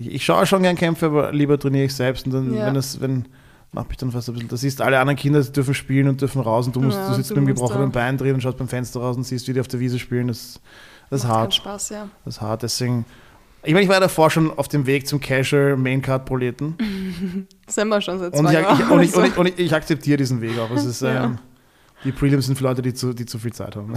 [0.00, 2.26] ich, schaue schon gern Kämpfe, aber lieber trainiere ich selbst.
[2.26, 2.66] Und dann, Ja.
[2.66, 3.24] wenn es, wenn,
[3.72, 4.48] macht mich dann fast ein bisschen.
[4.48, 7.08] Das siehst alle anderen Kinder die dürfen spielen und dürfen raus und du, musst, Ja,
[7.08, 9.24] du sitzt du mit dem gebrochenen da- Bein drin und schaust beim Fenster raus und
[9.24, 10.28] siehst, wie die auf der Wiese spielen.
[10.28, 10.60] Das,
[11.10, 11.54] das ist hart.
[11.54, 12.08] Spaß, ja.
[12.24, 12.62] Das ist hart.
[12.62, 13.04] Deswegen.
[13.64, 16.76] Ich meine, ich war davor schon auf dem Weg zum Casual Maincard Proleten.
[17.66, 18.78] Sind wir schon seit zwei Und ich, Jahren.
[18.80, 20.70] ich, und, ich, und, ich, und ich, akzeptiere diesen Weg auch.
[20.70, 21.24] Es ist, Ja.
[21.24, 21.38] ähm,
[22.04, 23.92] die Prelims sind für Leute, die zu, die zu viel Zeit haben.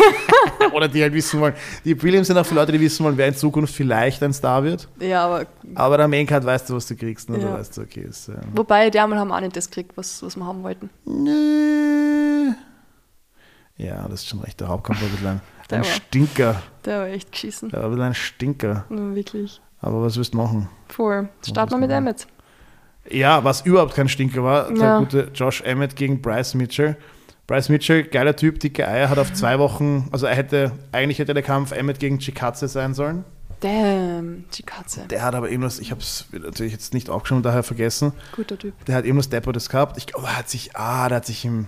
[0.74, 1.54] Oder die halt wissen wollen.
[1.82, 4.62] Die Prelims sind auch für Leute, die wissen wollen, wer in Zukunft vielleicht ein Star
[4.62, 4.86] wird.
[5.00, 7.30] ja, aber Aber der Maincard weißt du, was du kriegst.
[7.30, 7.38] Ne?
[7.38, 7.48] Ja.
[7.48, 10.22] Da weißt du, okay, ist, ähm, wobei, die einmal haben auch nicht das gekriegt, was,
[10.22, 10.90] was wir haben wollten.
[11.06, 12.52] nö.
[13.82, 14.60] Ja, das ist schon recht.
[14.60, 15.40] Der Hauptkampf war ein bisschen ein,
[15.70, 16.62] Der ein war- Stinker.
[16.84, 17.70] Der war echt geschissen.
[17.70, 18.84] Der war ein bisschen ein Stinker.
[18.90, 19.60] Ja, wirklich.
[19.80, 20.68] Aber was willst du machen?
[20.88, 21.28] Vor.
[21.46, 21.90] Starten wir mit.
[21.90, 22.26] Emmett.
[23.10, 24.98] Ja, was überhaupt kein Stinker war, der Ja.
[25.00, 26.96] gute Josh Emmett gegen Bryce Mitchell.
[27.48, 31.34] Bryce Mitchell, geiler Typ, dicke Eier, hat auf zwei Wochen, also er hätte, eigentlich hätte
[31.34, 33.24] der Kampf Emmett gegen Chikatze sein sollen.
[33.58, 35.06] Damn, die Katze.
[35.08, 38.84] Der hat aber irgendwas, ich habe es natürlich jetzt nicht aufgeschrieben, daher vergessen, Guter Typ.
[38.86, 39.98] der hat irgendwas Deppertes gehabt.
[39.98, 41.66] Ich glaube, er hat sich, ah, der hat sich im,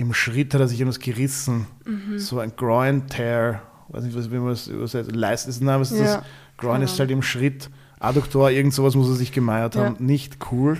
[0.00, 1.66] im Schritt hat er sich irgendwas gerissen.
[1.84, 2.18] Mhm.
[2.18, 3.60] So ein Groin-Tear.
[3.88, 5.14] Weiß nicht, was, wie man das übersetzt.
[5.14, 5.98] Leist ist ist das?
[6.00, 6.22] Ja,
[6.56, 7.68] Groin keine ist halt im Schritt.
[7.98, 9.84] Adduktor, irgend sowas muss er sich gemeiert Ja.
[9.84, 9.96] haben.
[9.98, 10.78] Nicht cool.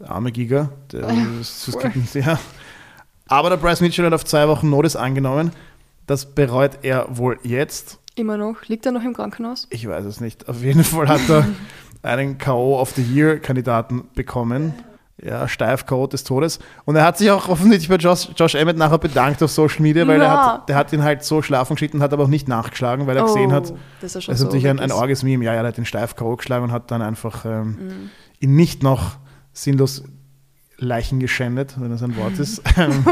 [0.00, 0.70] Der arme Giga.
[0.90, 2.38] Der, Ja, das, das geht nicht, ja.
[3.26, 5.52] Aber der Bryce Mitchell hat auf zwei Wochen Notice angenommen.
[6.06, 7.98] Das bereut er wohl jetzt.
[8.14, 8.64] Immer noch.
[8.68, 9.66] Liegt er noch im Krankenhaus?
[9.70, 10.48] Ich weiß es nicht.
[10.48, 11.46] Auf jeden Fall hat er
[12.02, 12.80] einen K.O.
[12.80, 14.72] of the Year-Kandidaten bekommen.
[15.24, 16.08] Ja, steif K.O.
[16.08, 16.58] des Todes.
[16.84, 20.04] Und er hat sich auch offensichtlich bei Josh, Josh Emmett nachher bedankt auf Social Media,
[20.08, 20.52] weil er Ja.
[20.54, 23.16] hat, der hat ihn halt so schlafen geschickt und hat aber auch nicht nachgeschlagen, weil
[23.16, 25.44] er gesehen hat, Oh, das ist das ist so natürlich ein, ein wirklich- orges Meme.
[25.44, 26.34] Ja, ja, er hat den steif K.O.
[26.36, 28.10] geschlagen und hat dann einfach ähm, Mhm.
[28.40, 29.16] ihn nicht noch
[29.52, 30.02] sinnlos
[30.78, 32.60] Leichen geschändet, wenn das ein Wort ist.
[32.76, 33.04] Ähm,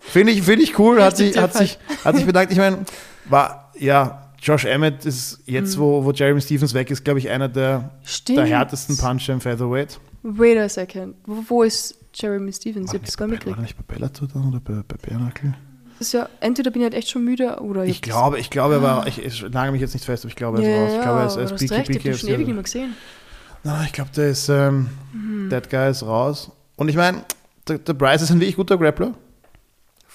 [0.00, 2.52] Finde ich, find ich cool, hat sich, hat, sich, hat sich bedankt.
[2.52, 2.78] Ich meine,
[3.26, 5.80] war, ja, Josh Emmett ist jetzt, Mhm.
[5.80, 8.38] wo, wo Jeremy Stevens weg ist, glaube ich, einer der, Stimmt.
[8.38, 9.98] der härtesten Puncher im Featherweight.
[10.22, 11.14] Wait a second.
[11.26, 12.92] Wo, wo ist Jeremy Stevens?
[12.92, 13.78] Ich hab das gar nicht War er mitgekriegt.
[13.78, 15.54] nicht bei Bellator dann oder bei, bei Bernacle?
[15.98, 18.74] Das ist ja, entweder bin ich halt echt schon müde oder Ich glaube, ich glaube,
[18.74, 20.76] er war, ich, ich nagel mich jetzt nicht fest, aber ich glaube, er Ja, ist
[20.80, 20.92] raus.
[20.94, 22.54] Ich glaube, er ist, er ist Beaky recht, ich hab Beaky den schon ewig nicht
[22.54, 22.94] mehr gesehen.
[23.64, 25.50] Na, ich glaube, der ist, ähm, Mhm.
[25.50, 26.50] that guy ist raus.
[26.76, 27.24] Und ich meine,
[27.66, 29.14] der, der Bryce ist ein wirklich guter Grappler,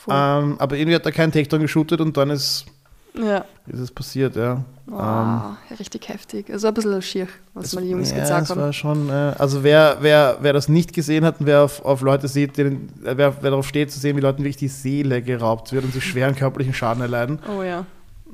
[0.09, 2.65] ähm, aber irgendwie hat er keinen Takedown geshootet und dann ist,
[3.15, 3.45] ja.
[3.67, 4.63] ist es passiert, ja.
[4.91, 6.49] Oh, Ähm, richtig heftig.
[6.51, 8.61] Also ein bisschen schier, was Es- die Jungs ja, gesagt es haben.
[8.61, 12.01] war schon, äh, also wer, wer, wer das nicht gesehen hat und wer auf, auf
[12.01, 15.21] Leute sieht, denen, äh, wer, wer darauf steht, zu sehen, wie Leuten wirklich die Seele
[15.21, 17.39] geraubt wird und sie schweren körperlichen Schaden erleiden.
[17.47, 17.85] Oh ja.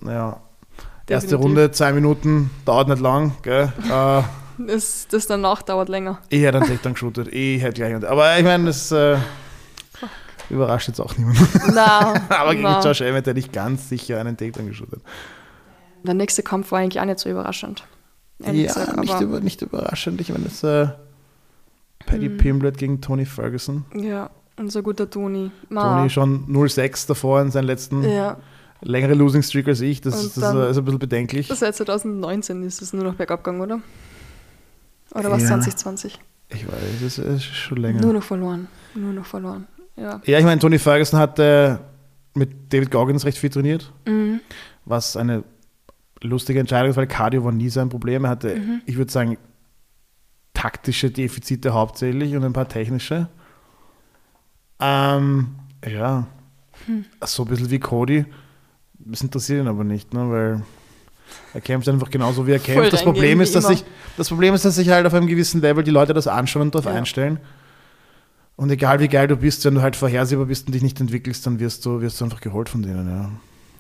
[0.06, 0.38] Ja.
[1.08, 1.40] Erste Definitiv.
[1.44, 3.72] Runde, zwei Minuten, dauert nicht lang, gell?
[3.92, 4.22] äh,
[4.68, 6.20] Das, das danach dauert länger.
[6.30, 7.96] ich hätte einen Takedown geshootet, ich hätte gleich.
[8.10, 9.18] Aber ich meine, das äh,
[10.50, 11.48] überrascht jetzt auch niemanden.
[11.74, 12.82] Na, Aber gegen na.
[12.82, 15.02] Josh Emmett hätte ich ganz sicher einen Takedown geshootet.
[16.04, 17.84] Der nächste Kampf war eigentlich auch nicht so überraschend.
[18.40, 20.22] Ja, gesagt, nicht, über, nicht überraschend.
[20.22, 20.88] Ich meine, das äh,
[22.06, 22.38] Paddy Hm.
[22.38, 23.84] Pimblett gegen Tony Ferguson.
[23.94, 25.52] Ja, unser guter Toni.
[25.68, 25.98] Ma.
[25.98, 28.38] Tony schon 0-6 davor in seinen letzten Ja,
[28.82, 30.00] längere Losing Streak als ich.
[30.00, 31.48] Das, das ist, dann- äh, ist ein bisschen bedenklich.
[31.54, 33.82] seit 2019 ist es nur noch bergab gegangen, oder?
[35.14, 35.48] Oder was Ja.
[35.50, 36.18] 2020?
[36.52, 38.00] Ich weiß, es ist, es ist schon länger.
[38.02, 38.68] Nur noch verloren.
[38.96, 39.68] Nur noch verloren.
[40.00, 40.22] Ja.
[40.26, 41.78] Ja, ich meine, Tony Ferguson hat äh,
[42.36, 44.40] mit David Goggins recht viel trainiert, Mhm.
[44.86, 45.44] was eine
[46.22, 48.24] lustige Entscheidung ist, weil Cardio war nie sein Problem.
[48.26, 48.82] Er hatte, Mhm.
[48.86, 49.38] ich würde sagen,
[50.54, 53.28] taktische Defizite hauptsächlich und ein paar technische.
[54.80, 55.56] Ähm,
[55.88, 56.28] ja,
[56.86, 57.06] Hm.
[57.26, 58.26] so ein bisschen wie Cody.
[59.00, 60.62] Das interessiert ihn aber nicht, ne, weil
[61.54, 62.82] er kämpft einfach genauso, wie er kämpft.
[62.82, 63.76] Voll Das Problem, ist, dass immer.
[63.76, 63.86] sich,
[64.18, 66.76] das Problem ist, dass sich halt auf einem gewissen Level die Leute das anschauen und
[66.76, 66.94] darauf Ja.
[66.98, 67.40] einstellen.
[68.60, 71.46] Und egal wie geil du bist, wenn du halt vorhersehbar bist und dich nicht entwickelst,
[71.46, 73.30] dann wirst du, wirst du einfach geholt von denen, ja.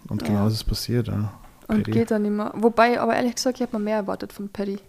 [0.07, 0.45] Und genau Ja.
[0.45, 1.33] das ist passiert, ja.
[1.67, 1.91] Und Paddy.
[1.91, 2.53] geht dann immer.
[2.55, 4.79] Wobei, aber ehrlich gesagt, ich habe mir mehr erwartet von Paddy.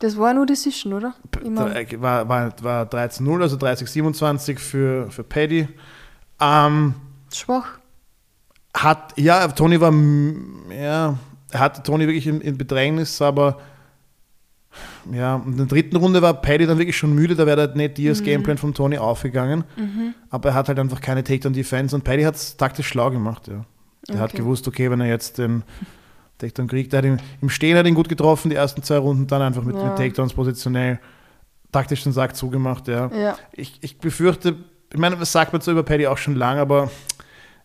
[0.00, 1.14] Das war nur Decision, oder?
[1.42, 1.74] Immer.
[1.98, 5.66] War, war, war 13-0, also 30-27 für, für Paddy.
[6.40, 6.94] Ähm,
[7.32, 7.78] Schwach.
[8.76, 9.92] hat, ja, Tony war,
[10.74, 11.16] ja,
[11.50, 13.58] er hatte Tony wirklich in, in Bedrängnis, aber
[15.12, 17.94] ja, in der dritten Runde war Paddy dann wirklich schon müde, da wäre der Nate
[17.94, 19.64] Diaz Gameplan von Tony aufgegangen.
[19.76, 20.14] Mhm.
[20.30, 23.64] Aber er hat halt einfach keine Takedown-Defense und Paddy hat es taktisch schlau gemacht, ja.
[24.08, 24.38] Er hat Okay.
[24.38, 25.62] gewusst, okay, wenn er jetzt den
[26.38, 29.26] Takedown kriegt, er hat ihn, im Stehen hat ihn gut getroffen, die ersten zwei Runden,
[29.26, 29.84] dann einfach mit, Ja.
[29.84, 30.98] mit Takedowns positionell
[31.72, 33.10] taktisch den Sack zugemacht, ja.
[33.14, 33.38] Ja.
[33.52, 34.56] Ich, ich befürchte,
[34.92, 36.90] ich meine, das sagt man so über Paddy auch schon lange, aber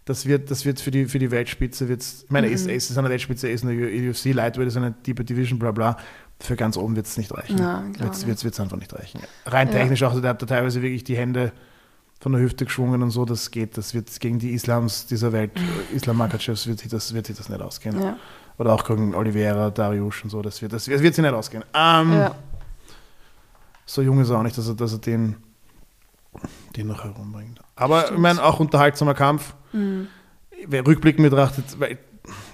[0.03, 2.69] das wird, das wird für die, für die Weltspitze, wird's, ich meine, er ist, Mhm.
[2.69, 5.97] er ist eine Weltspitze, er ist eine UFC, Lightweight ist eine Deeper Division, bla bla.
[6.39, 7.55] Für ganz oben wird es nicht reichen.
[7.55, 8.27] Klar Wird's, nicht.
[8.27, 9.21] wird's, wird's einfach nicht reichen.
[9.45, 9.73] Rein Ja.
[9.73, 11.51] technisch auch, der hat da teilweise wirklich die Hände
[12.19, 15.51] von der Hüfte geschwungen und so, das geht, das wird gegen die Islams dieser Welt,
[15.93, 18.01] Islam Makachevs wird sich das, wird sich das nicht ausgehen.
[18.01, 18.17] Ja.
[18.57, 21.33] Oder auch gegen Oliveira, Dariush und so, das wird, das wird, das wird sich nicht
[21.33, 21.63] ausgehen.
[21.73, 22.35] Ähm, ja.
[23.85, 25.35] so jung ist er auch nicht, dass er, dass er den,
[26.75, 27.59] den noch herumbringt.
[27.75, 29.53] Aber ich meine, auch unterhaltsamer Kampf.
[29.73, 30.07] Mhm.
[30.67, 31.97] Wer rückblickend betrachtet, weil,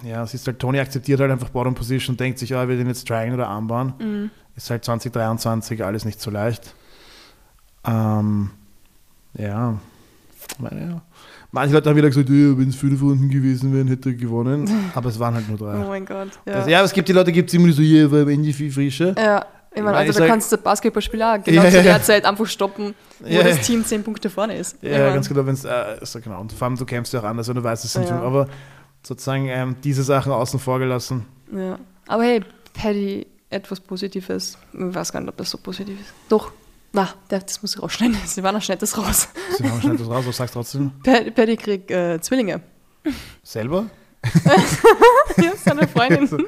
[0.04, 2.68] ja, es ist halt, Tony akzeptiert halt einfach Bottom Position und denkt sich, ja, er
[2.68, 3.92] wird ihn jetzt tryen oder armbauen.
[3.98, 4.30] Mhm.
[4.56, 6.74] Ist halt 2023 alles nicht so leicht.
[7.86, 8.50] Ähm,
[9.38, 9.78] ja.
[10.58, 11.02] Meine, ja.
[11.50, 14.68] Manche Leute haben wieder gesagt, wenn es fünf Runden gewesen wären, hätte er gewonnen.
[14.94, 15.76] Aber es waren halt nur Oh drei.
[15.86, 16.28] mein Gott.
[16.46, 16.54] Ja.
[16.54, 18.52] Also, ja, aber es gibt die Leute, gibt es immer so, ja, war am Ende
[18.52, 19.14] viel frischer.
[19.18, 21.84] Ja, ich meine, also ich da sag- kannst du Basketballspieler auch genau Ja, zu der
[21.84, 22.02] ja.
[22.02, 23.60] Zeit einfach stoppen, wo Ja, das.
[23.66, 24.76] Team 10 Punkte vorne ist.
[24.82, 26.40] Ja, Ich mein, ganz genau, wenn es, äh, so genau.
[26.40, 28.20] Und vor allem, du kämpfst ja auch anders, wenn du weißt, es sind fünf.
[28.20, 28.48] Aber
[29.02, 31.26] sozusagen ähm, diese Sachen außen vor gelassen.
[31.52, 31.78] Ja.
[32.06, 32.42] Aber hey,
[32.74, 34.58] Paddy etwas Positives.
[34.72, 36.12] Ich weiß gar nicht, ob das so positiv ist.
[36.28, 36.52] Doch,
[36.92, 38.16] na, das muss ich rausschneiden.
[38.26, 39.28] Silvana schneidet das raus.
[39.56, 40.92] Silvana schneidet das raus, was sagst du trotzdem?
[41.02, 42.62] Paddy kriegt äh, Zwillinge.
[43.42, 43.86] Selber?
[45.36, 46.46] ja, seine Freundin.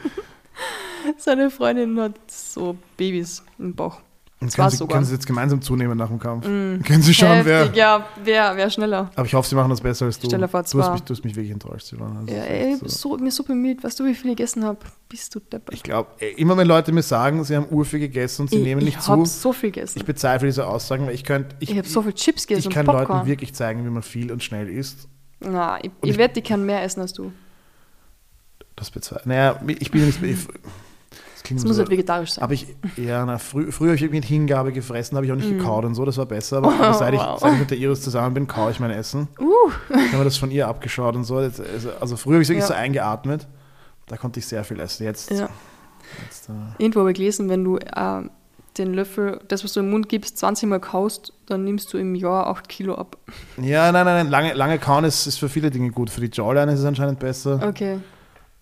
[1.19, 4.01] seine Freundin hat so Babys im Bauch.
[4.49, 4.95] Zwei können sie, sogar.
[4.97, 6.45] können sie jetzt gemeinsam zunehmen nach dem Kampf?
[6.45, 7.71] Können sie schauen, wer.
[7.75, 9.11] Ja, wer, wer schneller.
[9.17, 10.29] Aber ich hoffe, sie machen das besser als du.
[10.29, 10.91] Dir vor, du, hast zwei.
[10.93, 12.21] mich, du hast mich wirklich enttäuscht, Silvana.
[12.21, 12.89] Also, Ja, ey, so.
[12.89, 13.83] so, mir so bemüht.
[13.85, 14.79] Weißt du, wie viel ich gegessen habe?
[15.09, 15.75] Bist du deppert.
[15.75, 18.87] Ich glaube, immer wenn Leute mir sagen, sie haben urviel gegessen und sie nehmen ich
[18.87, 19.99] nicht ich zu, habe so viel gegessen.
[19.99, 21.55] ich bezweifle diese Aussagen, weil ich könnte.
[21.61, 23.19] Ich, Ich, habe so viel Chips ich gegessen kann und Popcorn.
[23.19, 25.09] Leuten wirklich zeigen, wie man viel und schnell isst.
[25.41, 27.33] Na, ich, Und ich ich- wette, ich kann mehr essen als du.
[28.77, 30.49] Das bezweifle Naja, ich bin ja nicht.
[31.45, 32.43] Klingt Das muss so, halt vegetarisch sein.
[32.43, 35.51] Aber ich, ja, na, frü früher habe ich mit Hingabe gefressen, habe ich auch nicht
[35.51, 36.57] gekaut und so, das war besser.
[36.57, 37.23] Aber, aber seit, ich, Mm.
[37.23, 37.39] Wow.
[37.41, 39.29] seit ich mit der Iris zusammen bin, kaue ich mein Essen.
[39.39, 39.53] Uh.
[39.91, 41.37] Ich habe mir das von ihr abgeschaut und so.
[41.37, 41.63] Also,
[42.01, 42.69] also früher habe ich wirklich Ja.
[42.69, 43.47] so eingeatmet.
[44.07, 45.05] Da konnte ich sehr viel essen.
[45.05, 45.49] Jetzt, Ja.
[46.25, 46.53] jetzt äh,
[46.83, 48.23] Irgendwo habe ich gelesen, wenn du äh,
[48.79, 52.15] den Löffel, das, was du im Mund gibst, 20 Mal kaust, dann nimmst du im
[52.15, 53.19] Jahr 8 Kilo ab.
[53.59, 54.31] ja, nein, nein, nein.
[54.31, 56.09] Lange, lange kauen ist, ist für viele Dinge gut.
[56.09, 57.61] Für die Jawline ist es anscheinend besser.
[57.67, 57.99] Okay.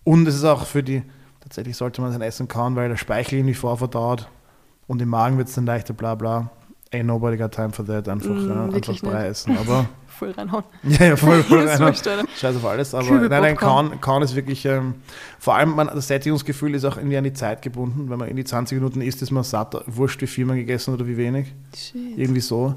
[0.03, 1.01] Und es ist auch für die,
[1.53, 4.27] tatsächlich sollte man sein Essen kauen, weil der Speichel irgendwie vorverdaut
[4.87, 6.49] und im Magen wird es dann leichter, bla bla.
[6.91, 8.07] Ain't nobody got time for that.
[8.09, 9.55] Einfach, Mm, äh, einfach Brei essen.
[9.57, 10.63] Aber, Voll reinhauen.
[10.83, 11.87] ja, ja, voll, voll Das ist rein.
[11.87, 12.27] wurscht, Alter.
[12.37, 12.93] Scheiß auf alles.
[12.95, 14.95] Aber Kübel nein, nein, kauen, kauen ist wirklich, ähm,
[15.39, 18.09] vor allem man, das Sättigungsgefühl ist auch irgendwie an die Zeit gebunden.
[18.09, 20.93] Wenn man in die 20 Minuten isst, ist man satt, wurscht wie viel man gegessen
[20.93, 21.53] oder wie wenig.
[21.75, 22.17] Shit.
[22.17, 22.75] Irgendwie so.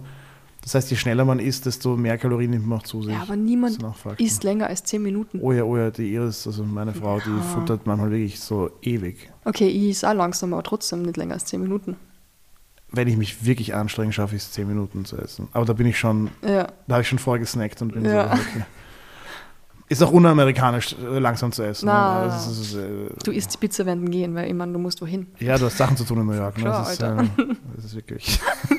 [0.67, 3.13] Das heißt, je schneller man isst, desto mehr Kalorien nimmt man auch zu sich.
[3.13, 3.79] Ja, aber niemand
[4.19, 5.39] isst länger als 10 Minuten.
[5.41, 7.41] Oh ja, oh ja, die Iris, also meine Frau, die Ja.
[7.41, 9.31] futtert manchmal wirklich so ewig.
[9.45, 11.95] Okay, ich ist auch langsam, aber trotzdem nicht länger als 10 Minuten.
[12.91, 15.47] Wenn ich mich wirklich anstrenge, schaffe ich es 10 Minuten zu essen.
[15.53, 16.67] Aber da bin ich schon, Ja.
[16.89, 18.35] da habe ich schon vorher gesnackt und bin Ja.
[18.37, 18.65] so, okay.
[19.89, 21.87] Ist auch unamerikanisch, äh, langsam zu essen.
[21.87, 22.25] Na.
[22.27, 22.33] ne?
[22.33, 25.01] Also, es ist, äh, Du isst die Pizza während Gehen, weil ich meine, du musst
[25.01, 25.29] wohin.
[25.39, 26.57] ja, du hast Sachen zu tun in New York.
[26.57, 26.65] Ne?
[26.65, 27.17] Klar, das, ist, äh,
[27.77, 28.41] das ist wirklich.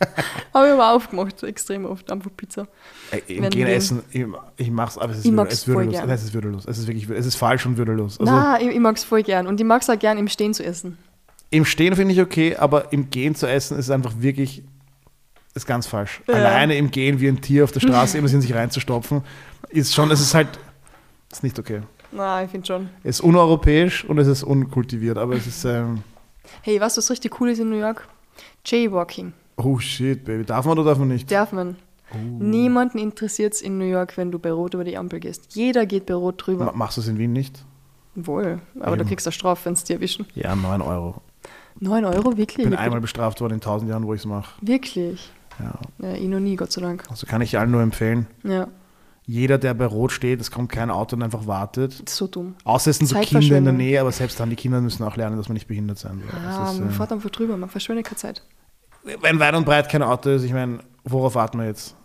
[0.52, 2.66] Aber ich habe auch aufgemacht, so extrem oft, einfach Pizza.
[3.10, 4.24] Ey, Im Wenn Gehen wir- essen, ich,
[4.56, 5.44] ich mach's, aber es ist, Ich würdelos.
[5.44, 5.92] mag's es ist voll würdelos.
[5.94, 6.06] gern.
[6.06, 6.64] Nein, es ist würdelos.
[6.66, 8.18] Es ist wirklich, es ist falsch und würdelos.
[8.18, 9.46] Also Na, ich, ich mag es voll gern.
[9.46, 10.96] Und ich mag es auch gern, im Stehen zu essen.
[11.50, 14.62] im Stehen finde ich okay, aber im Gehen zu essen ist einfach wirklich,
[15.54, 16.20] ist ganz falsch.
[16.28, 16.34] Ja.
[16.34, 19.22] Alleine im Gehen wie ein Tier auf der Straße immer in sich reinzustopfen,
[19.68, 20.48] ist schon, es ist halt,
[21.30, 21.82] ist nicht okay.
[22.12, 22.88] Na, ich finde schon.
[23.04, 26.02] Es ist uneuropäisch und es ist unkultiviert, aber es ist, ähm,
[26.62, 28.08] Hey, weißt du, was richtig cool ist in New York?
[28.64, 29.32] Jaywalking.
[29.64, 31.30] Oh shit, Baby, darf man oder darf man nicht?
[31.30, 31.76] Darf man.
[32.38, 35.54] Niemanden interessiert es in New York, wenn du bei Rot über die Ampel gehst.
[35.54, 36.66] Jeder geht bei Rot drüber.
[36.66, 37.64] Ma- Machst du es in Wien nicht?
[38.16, 38.60] Wohl.
[38.80, 39.08] Aber du Eben.
[39.08, 40.26] kriegst eine Strafe, wenn es dir erwischen.
[40.34, 41.22] Ja, 9 Euro.
[41.78, 42.58] 9 Euro, wirklich?
[42.66, 44.52] Ich bin einmal bestraft worden in 1000 Jahren, wo ich es mache.
[44.60, 45.30] Wirklich?
[45.60, 45.78] Ja.
[45.98, 47.04] Ja, ich noch nie, Gott sei Dank.
[47.08, 48.26] Also kann ich allen nur empfehlen.
[48.42, 48.66] Ja,
[49.26, 52.08] Jeder, der bei Rot steht, es kommt kein Auto und einfach wartet.
[52.08, 52.56] so dumm.
[52.64, 53.72] Außer es sind so Kinder in der.
[53.72, 56.26] Nähe, aber selbst dann, die Kinder müssen auch lernen, dass man nicht behindert sein will.
[56.32, 58.42] Ja, Das ist, man äh, fährt einfach drüber, man verschwendet keine Zeit.
[59.20, 61.96] Wenn weit und breit kein Auto ist, ich meine, worauf warten wir jetzt?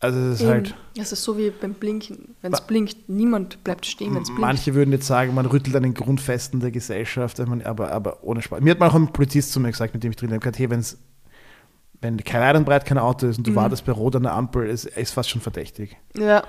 [0.00, 0.50] Also es ist Eben.
[0.50, 2.36] halt, Es ist so wie beim Blinken.
[2.40, 4.40] Wenn es blinkt, niemand bleibt stehen, wenn es blinkt.
[4.42, 8.60] manche würden jetzt sagen, man rüttelt an den Grundfesten der Gesellschaft, aber, aber ohne Spaß.
[8.60, 10.58] Mir hat mal auch ein Polizist zu mir gesagt, mit dem ich drin habe, gesagt,
[10.60, 10.98] hey, wenn's,
[12.00, 13.56] wenn kein weit und breit kein Auto ist und du Mhm.
[13.56, 15.96] wartest bei Rot an der Ampel, ist, ist fast schon verdächtig.
[16.16, 16.44] Ja,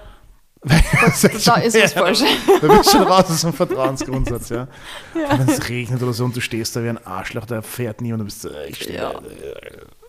[0.63, 2.21] da ist was falsch.
[2.61, 4.67] Da bist du schon raus aus dem Vertrauensgrundsatz, ja.
[5.13, 8.21] Wenn es regnet oder so und du stehst da wie ein Arschloch, da fährt niemand
[8.21, 9.13] und du bist so, äh, ich stehe Ja.
[9.13, 9.19] da.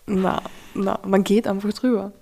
[0.07, 0.43] Na,
[0.75, 2.13] na, man geht einfach drüber.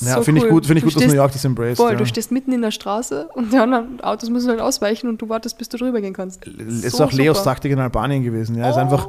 [0.00, 0.50] Ja, So finde ich cool.
[0.52, 1.76] gut, finde ich Du gut, dass stehst- New York das embraced.
[1.78, 1.96] Voll, ja.
[1.98, 5.28] du stehst mitten in der Straße und die anderen Autos müssen halt ausweichen und du
[5.28, 6.46] wartest, bis du drüber gehen kannst.
[6.46, 7.50] Es ist So auch Leos super.
[7.52, 8.54] Taktik in Albanien gewesen.
[8.56, 8.64] Ja.
[8.64, 8.80] Er ist Oh.
[8.80, 9.08] einfach,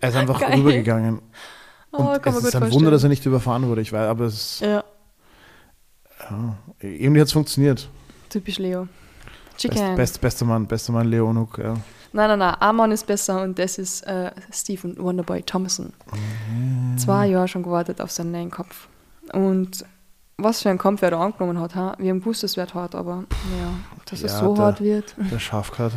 [0.00, 0.54] er ist einfach Geil.
[0.58, 1.20] rübergegangen.
[1.92, 3.82] Oh, Und kann es ist ein Wunder, dass er nicht überfahren wurde.
[3.82, 4.82] Ich weiß, aber es, Ja,
[6.30, 7.88] ja, irgendwie hat es funktioniert.
[8.28, 8.82] typisch Leo.
[9.52, 9.94] Best, Chicken.
[9.96, 11.58] best, bester Mann, bester Mann Leo Onuk.
[11.58, 11.74] Ja.
[12.14, 12.56] Nein, nein, nein.
[12.60, 15.92] Amon ist besser und das ist äh, Stephen Wonderboy Thomason.
[16.96, 18.88] Zwei Jahre schon gewartet auf seinen neuen Kopf.
[19.32, 19.84] Und
[20.38, 21.74] was für ein Kampf er da angenommen hat.
[21.74, 21.94] Ha?
[21.98, 23.24] Wir haben gewusst, es wird hart, aber
[23.60, 23.72] ja,
[24.06, 25.14] dass es Ja, so der- hart wird.
[25.30, 25.92] Der Schafkat,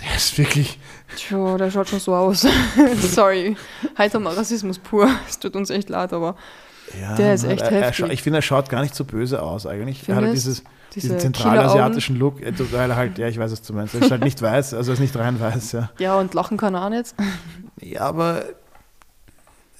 [0.00, 0.78] der ist wirklich.
[1.16, 2.46] Tja, der schaut schon so aus.
[3.14, 3.56] Sorry.
[3.96, 5.08] Heute haben wir Rassismus pur.
[5.28, 6.36] Es tut uns echt leid, aber
[7.00, 8.10] Ja, Der ist echt er, er, heftig.
[8.12, 10.08] Ich finde, er schaut gar nicht so böse aus eigentlich.
[10.08, 10.46] Er hat Findest?
[10.46, 13.94] dieses, diese diesen zentralasiatischen Look, äh, weil er halt, ja, ich weiß, was du meinst.
[13.94, 15.90] Er ist halt nicht weiß, also er ist nicht rein weiß, ja.
[15.98, 17.14] Ja, und lachen kann er auch nicht.
[17.80, 18.44] Ja, aber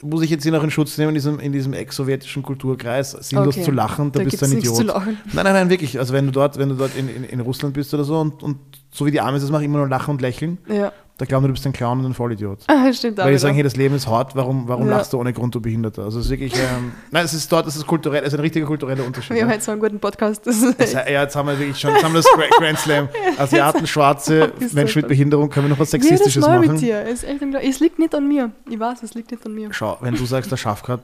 [0.02, 3.56] muss ich jetzt ihn auch in Schutz nehmen in diesem, in diesem ex-sowjetischen Kulturkreis, sinnlos
[3.56, 3.64] Okay.
[3.64, 4.76] zu lachen, da, Da bist du ein Idiot.
[4.76, 4.84] zu.
[4.84, 5.98] Nein, nein, nein, wirklich.
[5.98, 8.42] Also wenn du dort, wenn du dort in, in, in Russland bist oder so und,
[8.42, 8.56] und
[8.90, 11.52] so wie die Amis das machen, immer nur lachen und lächeln, Ja, da glauben du
[11.52, 12.60] bist ein Clown und ein Vollidiot.
[12.66, 14.96] Ah, Stimmt auch Weil die sagen, hey, das Leben ist hart, warum, warum Ja.
[14.96, 16.04] lachst du ohne Grund, du Behinderter?
[16.04, 18.40] Also es ist wirklich, ähm, nein, es ist dort, es ist kulturell, es ist ein
[18.40, 19.36] richtiger kultureller Unterschied.
[19.36, 20.46] Wir haben jetzt so einen guten Podcast.
[20.46, 22.78] Das ist Das, ja, jetzt haben wir wirklich schon, jetzt haben wir das Gra- Grand
[22.78, 23.08] Slam.
[23.38, 26.80] Asiaten, Schwarze, Menschen mit Behinderung, können wir noch was Jedes Sexistisches Mal mit machen?
[26.80, 27.00] dir.
[27.06, 28.50] Es, echt es liegt nicht an mir.
[28.70, 29.68] Ich weiß, es liegt nicht an mir.
[29.72, 31.00] Schau, wenn du sagst, der Schafkat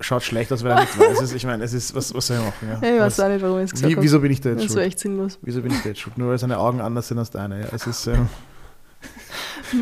[0.00, 2.36] schaut schlecht aus, weil er nicht weiß ist, ich meine, es ist, was, was soll
[2.36, 2.68] ich machen?
[2.82, 2.88] Ja?
[2.94, 4.58] Ich weiß was, auch nicht, warum ich es gesagt wie, wieso bin ich da jetzt
[4.64, 4.86] Das war schuld?
[4.86, 5.38] echt sinnlos.
[5.40, 6.18] Wieso bin ich da jetzt schuld?
[6.18, 7.60] Nur weil seine Augen anders sind als deine.
[7.60, 7.66] Ja?
[7.72, 8.28] Es ist, ähm,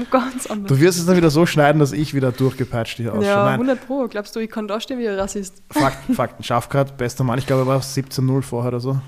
[0.11, 0.69] Ganz anders.
[0.69, 3.25] du wirst es dann wieder so schneiden, dass ich wieder durchgepeitscht hier ausschaue.
[3.25, 4.07] Ja, Nein, 100 Pro.
[4.09, 5.63] Glaubst du, ich kann da stehen wie ein Rassist?
[5.71, 6.43] Fakten, Fakten.
[6.43, 7.39] Schafkat, bester Mann.
[7.39, 8.99] Ich glaube, er war 17-0 vorher oder so.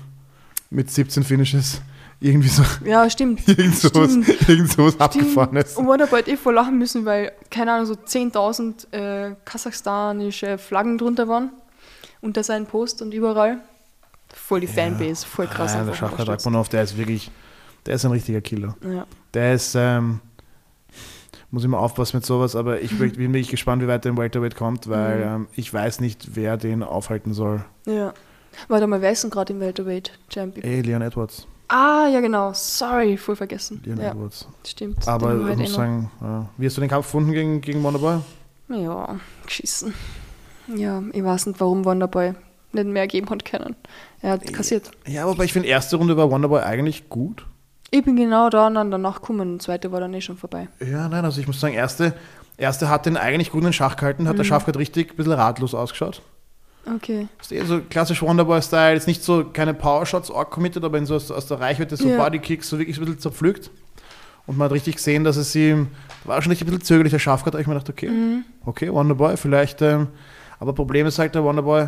[0.69, 1.81] Mit 17 Finishes.
[2.21, 3.45] Irgendwie so, Ja, stimmt.
[3.47, 4.49] irgend sowas, Stimmt.
[4.49, 5.75] irgend sowas abgefahrenes.
[5.75, 10.97] Und wurde bald eh voll lachen müssen, weil, keine Ahnung, so 10.000 äh, kasachstanische Flaggen
[10.97, 11.49] drunter waren.
[12.21, 13.57] Unter seinem Post und überall.
[14.33, 15.71] Voll die Fanbase, voll krass.
[15.71, 16.45] Ah, der einfach Schafkat unterstützt.
[16.47, 17.29] Rachmanov, der ist wirklich,
[17.85, 18.75] der ist ein richtiger Killer.
[18.83, 19.05] Ja.
[19.33, 20.19] Der ist, ähm,
[21.51, 24.17] muss ich mal aufpassen mit sowas, aber ich bin wirklich gespannt, wie weit der im
[24.17, 25.23] Welterweight kommt, weil Mhm.
[25.35, 27.63] ähm, ich weiß nicht, wer den aufhalten soll.
[27.85, 28.13] ja.
[28.69, 30.63] Warte mal, wer ist denn gerade im Welterweight Champion?
[30.65, 31.45] Ey, Leon Edwards.
[31.67, 32.53] Ah, ja genau.
[32.53, 33.81] Sorry, voll vergessen.
[33.83, 34.47] Leon ja, Edwards.
[34.65, 35.05] stimmt.
[35.09, 35.75] Aber ich halt muss eh noch.
[35.77, 36.49] sagen, ja.
[36.55, 38.19] wie hast du den Kampf gefunden gegen, gegen Wonderboy?
[38.69, 39.93] Ja, geschissen.
[40.73, 42.33] Ja, ich weiß nicht, warum Wonderboy
[42.71, 43.75] nicht mehr geben hat können.
[44.21, 44.89] Er hat kassiert.
[45.05, 47.45] Ja, aber ich finde, erste Runde war Wonderboy eigentlich gut.
[47.91, 49.59] Ich bin genau da und dann danach gekommen.
[49.59, 50.67] Zweite war dann eh schon vorbei.
[50.79, 52.13] Ja, nein, also ich muss sagen, erste,
[52.57, 55.33] erste hat den eigentlich gut in den Schach gehalten, hat der Schafkat richtig ein bisschen
[55.33, 56.21] ratlos ausgeschaut.
[56.93, 57.27] Okay.
[57.41, 61.15] Ist eh so klassisch Wonderboy-Style, jetzt nicht so keine Powershots arg committed, aber in so
[61.15, 62.17] aus, aus der Reichweite so Ja.
[62.17, 63.71] Bodykicks so wirklich ein bisschen zerpflückt.
[64.45, 65.87] Und man hat richtig gesehen, dass es ihm,
[66.23, 68.11] war schon ein bisschen zögerlich, der Schafkat, aber ich mir gedacht, okay,
[68.65, 70.09] okay, Wonderboy, vielleicht, ähm,
[70.59, 71.87] aber Problem ist halt, der Wonderboy,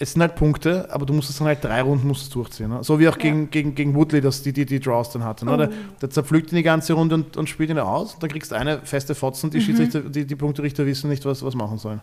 [0.00, 2.68] es sind halt Punkte, aber du musst es dann halt drei Runden musst du durchziehen.
[2.68, 2.84] Ne?
[2.84, 5.44] So wie auch gegen, gegen, gegen Woodley, dass die, die, die Draws dann hatte.
[5.44, 5.52] Ne?
[5.52, 5.56] Oh.
[5.56, 8.14] Der, der zerpflückt ihn die ganze Runde und, und spielt ihn aus.
[8.14, 11.44] Und dann kriegst du eine feste Fotzen, die Schiedsrichter, die, die Punkterichter wissen nicht, was,
[11.44, 12.00] was machen sollen.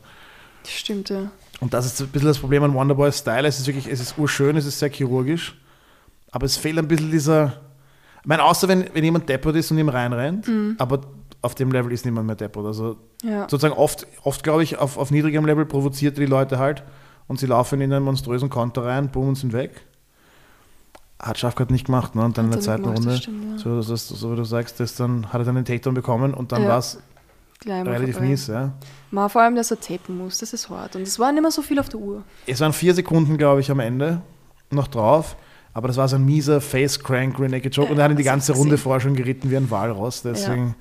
[0.67, 1.31] Stimmt, ja.
[1.61, 3.47] Und das ist ein bisschen das Problem an Wonderboys Style.
[3.47, 5.57] Es ist wirklich, es ist urschön, es ist sehr chirurgisch,
[6.31, 7.61] aber es fehlt ein bisschen dieser.
[8.21, 11.01] Ich meine, außer wenn, wenn jemand deppert ist und ihm reinrennt, aber
[11.41, 12.65] auf dem Level ist niemand mehr deppert.
[12.65, 13.43] Also Ja.
[13.47, 16.83] sozusagen oft, oft glaube ich, auf, auf niedrigem Level provoziert er die Leute halt
[17.27, 19.81] und sie laufen in einen monströsen Konter rein, boom und sind weg.
[21.19, 22.23] Hat Schafkat nicht gemacht, ne?
[22.25, 23.57] Und dann in der Hat er zweiten gemacht, Runde, das stimmt, ja.
[23.81, 26.51] so, das, so wie du sagst, das dann hat er dann den Takedown bekommen und
[26.51, 26.69] dann Ja.
[26.69, 26.99] war es
[27.65, 28.29] relativ vorbei.
[28.29, 28.47] mies.
[28.47, 28.73] Ja.
[29.11, 30.95] Ma, vor allem, dass er tapen muss, das ist hart.
[30.97, 32.23] Und es war nicht mehr so viel auf der Uhr.
[32.45, 34.21] Es waren vier Sekunden, glaube ich, am Ende
[34.71, 35.37] noch drauf.
[35.73, 37.91] Aber das war so ein mieser Face-Crank Rear Naked Choke.
[37.91, 40.21] und er hat ihn die ganze Runde vorher schon geritten wie ein Walross.
[40.21, 40.75] Deswegen.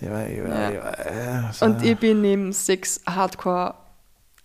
[0.00, 0.20] Ja.
[0.20, 0.70] Ja, ja, Ja.
[0.70, 3.74] ja, Und ich bin neben sechs Hardcore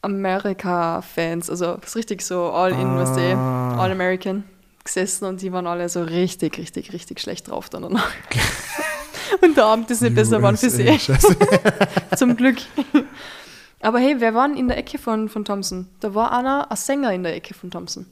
[0.03, 2.99] America-Fans, also richtig so All-In, Ah.
[2.99, 3.37] weißt du,
[3.81, 4.43] All-American
[4.83, 8.11] gesessen und die waren alle so richtig, richtig, richtig schlecht drauf dann danach.
[9.41, 10.99] und der Abend ist nicht besser geworden für sie.
[12.17, 12.57] Zum Glück.
[13.79, 15.87] Aber hey, wer war denn in der Ecke von, von Thompson?
[16.01, 18.05] Da war einer, ein Sänger in der Ecke von Thompson.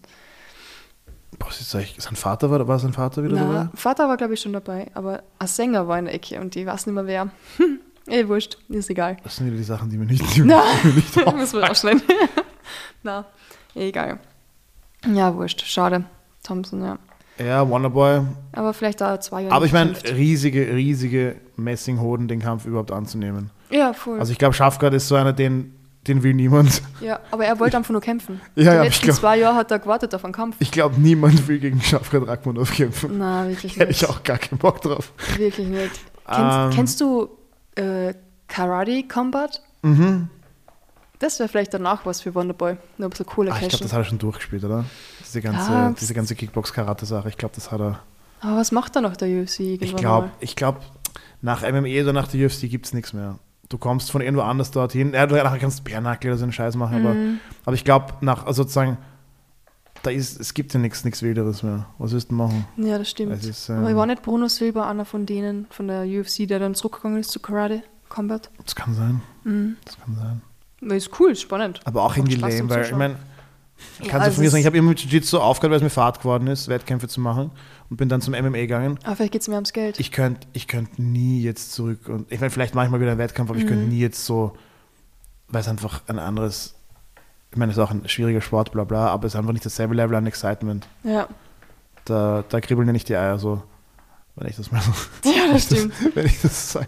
[1.40, 3.70] Boah, ist das sein Vater war, war sein Vater wieder Na, dabei?
[3.76, 6.66] Vater war, glaube ich, schon dabei, aber ein Sänger war in der Ecke und ich
[6.66, 7.30] weiß nicht mehr wer.
[8.08, 9.18] Hm, eh, wurscht, ist egal.
[9.24, 10.24] Das sind wieder die Sachen, die mir nicht.
[10.36, 12.02] Die Na, mir nicht muss man rausschneiden.
[13.04, 13.26] Na,
[13.76, 14.20] eh, egal.
[15.14, 16.04] Ja, wurscht, schade.
[16.44, 16.98] Thompson, ja.
[17.44, 18.22] ja, Wonderboy.
[18.54, 19.56] Aber vielleicht da zwei Jahre.
[19.56, 23.50] Aber ich meine, riesige, riesige Messinghoden, den Kampf überhaupt anzunehmen.
[23.70, 24.20] Ja, voll.
[24.20, 25.74] Also ich glaube, Schafgard ist so einer, den,
[26.08, 26.82] den will niemand.
[27.00, 28.42] ja, aber er wollte einfach nur kämpfen.
[28.56, 30.56] Ja, Die ja, ich letzten glaub- zwei Jahre hat er gewartet auf einen Kampf.
[30.60, 33.18] Ich glaube, niemand will gegen Schafgard Rachmanov kämpfen.
[33.20, 34.10] Na, wirklich Hätte ich nicht.
[34.10, 35.14] auch gar keinen Bock drauf.
[35.38, 35.92] Wirklich nicht.
[36.26, 36.70] Kennst, Ähm.
[36.72, 37.30] kennst du
[37.76, 38.14] äh,
[38.48, 39.62] Karate Combat?
[39.82, 40.30] Mhm.
[41.20, 42.78] Das wäre vielleicht danach was für Wonderboy.
[42.98, 44.86] Nur ein bisschen Ah, ich glaube, das hat er schon durchgespielt, oder?
[45.24, 47.30] Diese ganze, Ja, diese ganze Kickbox-Karate-Sache.
[47.30, 48.00] Ich glaube, das hat er.
[48.40, 50.80] Aber was macht er nach der UFC Ich glaube, ich glaube,
[51.42, 53.38] nach MMA oder nach der UFC gibt es nichts mehr.
[53.70, 55.14] Du kommst von irgendwo anders dorthin.
[55.14, 57.40] Ja, du nachher kannst Bärnackel oder so einen Scheiß machen, aber, Mhm.
[57.66, 58.98] aber ich glaube, nach also sozusagen,
[60.04, 61.86] da ist, es gibt ja nichts nichts Wilderes mehr.
[61.98, 62.66] Was willst du machen?
[62.78, 63.34] Ja, das stimmt.
[63.34, 66.60] Es ist, Aber ähm, war nicht Bruno Silva einer von denen von der UFC, der
[66.60, 68.50] dann zurückgegangen ist zu Karate Combat?
[68.66, 69.22] Das kann sein.
[69.44, 69.78] Mhm.
[69.86, 70.42] Das kann sein.
[70.82, 71.80] Weil ist cool, ist spannend.
[71.86, 73.16] Aber auch irgendwie lame, weil ich meine,
[74.00, 75.78] ich Ja, kann es also von mir sagen, ich habe immer mit Jiu-Jitsu aufgehört, weil
[75.78, 77.52] es mir Fahrt geworden ist, Wettkämpfe zu machen
[77.90, 78.98] und bin dann zum MMA gegangen.
[79.04, 80.00] Aber vielleicht geht es mir ums Geld.
[80.00, 83.12] Ich könnte ich könnt nie jetzt zurück und ich meine, vielleicht mache ich mal wieder
[83.12, 83.70] einen Wettkampf, aber ich Mhm.
[83.70, 84.54] könnte nie jetzt so,
[85.50, 86.76] weil es einfach ein anderes,
[87.52, 89.66] ich meine, es ist auch ein schwieriger Sport, bla bla, aber es ist einfach nicht
[89.66, 90.88] dasselbe Level an Excitement.
[91.04, 91.28] ja.
[92.06, 93.62] Da, da kribbeln ja nicht die Eier so,
[94.36, 94.92] wenn ich das mal so,
[95.30, 95.94] ja, das stimmt.
[96.16, 96.88] wenn ich das sage.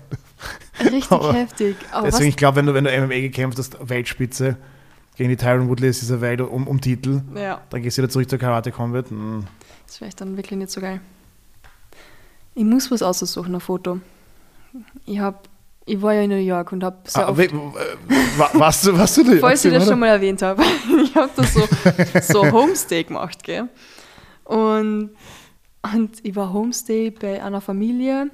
[0.79, 1.75] Richtig aber heftig.
[1.91, 4.57] Aber Deswegen, ich was, glaube, wenn du, wenn du MMA gekämpft hast, Weltspitze,
[5.15, 8.09] gegen die Tyron Woodley ist dieser Welt um, um Titel, ja, dann gehst du wieder
[8.09, 9.07] zurück zur Karate Combat.
[9.09, 9.45] hm.
[9.85, 10.99] ist vielleicht dann wirklich nicht so geil.
[12.55, 13.99] Ich muss was aussuchen, ein Foto.
[15.05, 15.47] Ich, hab,
[15.85, 18.85] ich war ja in New York und habe sehr Ah, oft, we- äh, wa- warst
[18.87, 19.37] du, warst du da?
[19.39, 20.63] falls ich das schon mal erwähnt habe,
[21.03, 21.67] ich habe da so,
[22.21, 23.67] so Homestay gemacht, gell?
[24.45, 25.11] Und,
[25.93, 28.29] und ich war Homestay bei einer Familie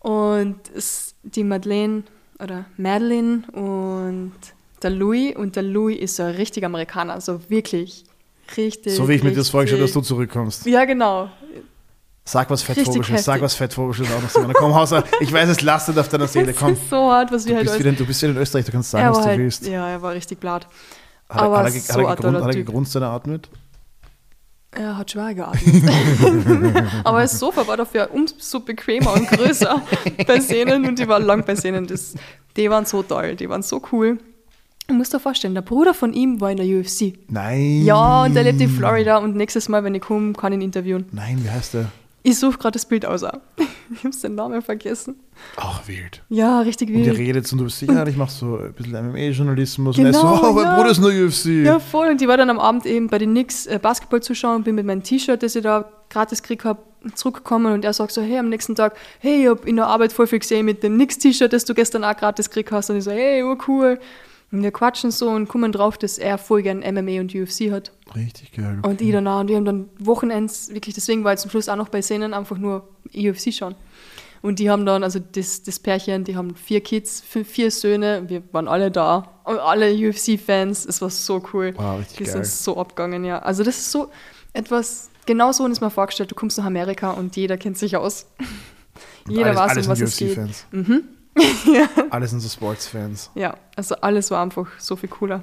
[0.00, 2.04] und es, die Madeleine
[2.38, 4.32] oder Madeline und
[4.82, 8.04] der Louis und der Louis ist so ein richtiger Amerikaner, also wirklich
[8.56, 8.94] richtig.
[8.94, 10.66] So wie ich mir das vorgestellt habe, dass du richtig- zurückkommst.
[10.66, 11.30] Ja, genau.
[12.28, 14.52] Sag was Fettvogelisches, sag was Fettvogelisches auch noch sagen.
[14.52, 16.48] Komm, Hauser, ich weiß, es lastet auf deiner Seele.
[16.52, 18.36] Das Komm, ist so hart, was wir du halt bist, wieder, du bist wieder in
[18.36, 19.66] Österreich, du kannst sagen, er was du halt, willst.
[19.66, 20.66] Ja, er war richtig blatt.
[21.30, 23.48] Hat, er- aber hat, er, so hat, er gegrund, hat er gegrunzt oder atmet?
[24.72, 25.84] Er hat schwer geatmet.
[27.04, 29.80] aber das Sofa war dafür umso bequemer und größer
[30.26, 31.54] bei Szenen und die waren lang bei.
[31.54, 32.14] Das,
[32.58, 34.18] die waren so toll, die waren so cool.
[34.86, 37.14] Du musst dir vorstellen, der Bruder von ihm war in der UFC.
[37.28, 37.84] Nein.
[37.86, 40.62] Ja, und der lebt in Florida und nächstes Mal, wenn ich komme, kann ich ihn
[40.62, 41.06] interviewen.
[41.12, 41.86] Nein, wie heißt der?
[42.28, 43.22] Ich suche gerade das Bild aus.
[43.90, 45.16] Ich habe den Namen vergessen.
[45.56, 46.22] Ach, wild.
[46.28, 47.18] Ja, richtig Und ihr wild.
[47.18, 49.96] redet und du bist sicher, ich mache so ein bisschen MMA-Journalismus.
[49.96, 50.76] und er so, Genau, oh, mein ja.
[50.76, 51.64] Bruder ist der UFC.
[51.66, 52.08] Ja, voll.
[52.08, 54.74] Und ich war dann am Abend eben bei den Knicks äh, Basketball zuschauen und bin
[54.74, 56.82] mit meinem T-Shirt, das ich da gratis gekriegt habe,
[57.14, 60.12] zurückgekommen und er sagt so, hey, am nächsten Tag, hey, ich hab in der Arbeit
[60.12, 62.90] voll viel gesehen mit dem Knicks-T-Shirt, das du gestern auch gratis gekriegt hast.
[62.90, 63.98] Und ich so, hey, oh cool.
[64.50, 67.92] Und wir quatschen so und kommen drauf, dass er voll gern MMA und UFC hat.
[68.14, 68.78] Richtig geil.
[68.82, 69.40] Und ich danach.
[69.40, 72.32] Und wir haben dann Wochenends, wirklich, deswegen war ich zum Schluss auch noch bei Szenen
[72.32, 73.74] einfach nur UFC schauen.
[74.40, 78.24] Und die haben dann, also das, das Pärchen, die haben vier Kids, fünf, vier Söhne,
[78.28, 79.40] wir waren alle da.
[79.44, 81.74] Und alle UFC-Fans, es war so cool.
[81.76, 82.32] Wow, richtig die geil.
[82.32, 83.40] sind so abgegangen, ja.
[83.40, 84.10] Also das ist so
[84.52, 88.26] etwas, genau so ist mir vorgestellt, du kommst nach Amerika und jeder kennt sich aus.
[89.26, 90.30] Und jeder alles, weiß, alles um was es geht.
[90.30, 90.66] UFC-Fans.
[91.64, 92.10] Mhm.
[92.10, 93.30] Alles sind so Sports-Fans.
[93.34, 95.42] Ja, also alles war einfach so viel cooler.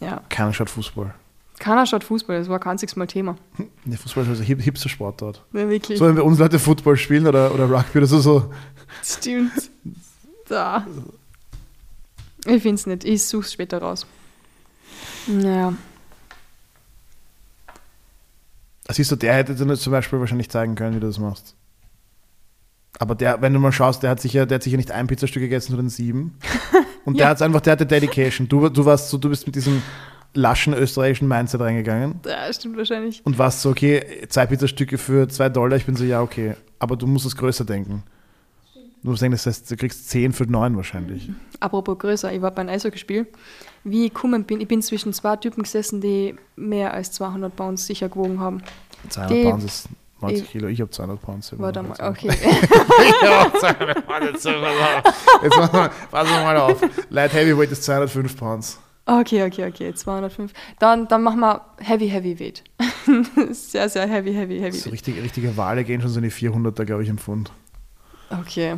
[0.00, 1.14] Ja, Keiner schaut Fußball.
[1.58, 3.36] keiner schaut Fußball, das war kein einziges Mal Thema.
[3.84, 5.42] Nee, Fußball ist also hip hipster Sport dort.
[5.52, 5.98] Ja, wirklich.
[5.98, 8.52] So, wenn bei uns Leute Football spielen oder, oder Rugby oder so, so.
[9.02, 9.70] Stimmt.
[10.48, 10.86] Da.
[12.46, 13.04] Ich finde es nicht.
[13.04, 14.06] Ich suche es später raus.
[15.26, 15.72] Naja.
[18.90, 21.54] Siehst du, der hätte dir zum Beispiel wahrscheinlich zeigen können, wie du das machst.
[22.98, 25.42] Aber der, wenn du mal schaust, der hat sicher, der hat sicher nicht ein Pizzastück
[25.42, 26.38] gegessen, sondern sieben.
[27.04, 27.30] Und der Ja.
[27.30, 28.48] hat einfach, der hatte Dedication.
[28.48, 29.82] Du, du warst so, du bist mit diesem
[30.32, 33.20] laschen österreichischen Mindset reingegangen Ja, stimmt wahrscheinlich.
[33.24, 35.76] und warst so, okay, zwei Pizzastücke für zwei Dollar.
[35.76, 36.54] Ich bin so, ja, okay.
[36.78, 38.02] Aber du musst es größer denken.
[39.02, 41.30] Du musst denken, das heißt, du kriegst zehn für neun wahrscheinlich.
[41.60, 43.26] Apropos größer, ich war beim Eishockeyspiel.
[43.84, 47.86] Wie ich gekommen bin, ich bin zwischen zwei Typen gesessen, die mehr als 200 Pounds
[47.86, 48.62] sicher gewogen haben.
[49.10, 49.88] 200 Die- Pounds ist
[50.26, 50.68] 90 ich- Kilo.
[50.68, 51.58] Ich habe 200 Pounds.
[51.58, 52.28] War da mal, okay.
[53.22, 54.44] ja, 200 Pounds.
[54.44, 56.80] Jetzt machen wir passen wir mal auf.
[57.10, 58.78] Light Heavyweight ist 205 Pounds.
[59.06, 60.52] okay, okay, okay, 205.
[60.78, 62.64] Dann, dann machen wir Heavy, Heavy Weight.
[63.52, 64.92] sehr, sehr Heavy, Heavy, Heavy So Weight.
[64.94, 67.50] richtig, richtige Wale gehen schon so in die 400er, glaube ich, im Pfund.
[68.30, 68.76] Okay.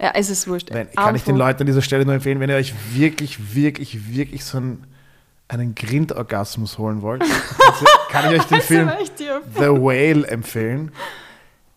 [0.00, 0.70] Ja, es ist wurscht.
[0.72, 4.12] Wenn, kann ich den Leuten an dieser Stelle nur empfehlen, wenn ihr euch wirklich, wirklich,
[4.14, 4.86] wirklich so einen,
[5.48, 7.24] einen Grindorgasmus holen wollt,
[8.10, 8.90] kann ich euch den Film.
[9.16, 10.92] The Whale empfehlen.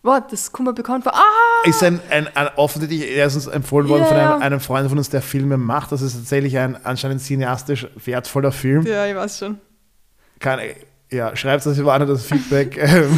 [0.02, 1.14] Wow, das kommt mir bekannt vor.
[1.14, 1.68] Ah!
[1.68, 5.10] Ist ein, ein, ein offensichtlich erstens empfohlen worden Ja, von einem, einem Freund von uns,
[5.10, 5.92] der Filme macht.
[5.92, 8.84] Das ist tatsächlich ein anscheinend cineastisch wertvoller Film.
[8.84, 9.60] Ja, ich weiß schon.
[10.40, 10.58] Kann,
[11.08, 13.16] ja, schreibt das über das Feedback, ähm,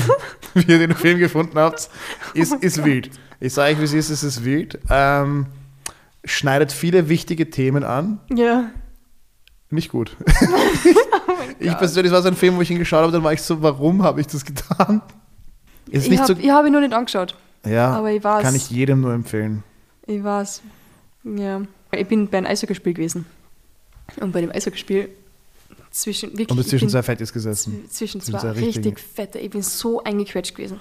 [0.53, 1.89] wie ihr den Film gefunden habt.
[2.35, 3.11] Ist, Oh ist wild.
[3.41, 4.79] Ich sage euch, wie es ist, es ist wild.
[4.91, 5.47] Ähm,
[6.25, 8.21] schneidet viele wichtige Themen an.
[8.35, 8.71] Ja.
[9.75, 10.17] Nicht gut.
[11.27, 13.41] Oh Ich persönlich war so ein Film, wo ich ihn geschaut habe, dann war ich
[13.43, 15.01] so, warum habe ich das getan?
[15.91, 16.49] Ist Ich habe so.
[16.53, 17.35] hab ihn noch nicht angeschaut.
[17.67, 18.43] Ja, aber ich weiß.
[18.43, 19.63] kann ich jedem nur empfehlen.
[20.07, 20.61] Ich weiß.
[21.37, 21.63] Ja.
[21.93, 23.25] Ich bin bei einem Eishockeyspiel gewesen.
[24.21, 25.09] Und bei dem Eishockeyspiel
[25.91, 26.51] zwischen wirklich.
[26.51, 27.85] Und bist zwischen zwei Fettis gesessen.
[27.87, 29.39] zw- Zwischen zwei richtig fette.
[29.39, 30.81] Ich bin so eingequetscht gewesen.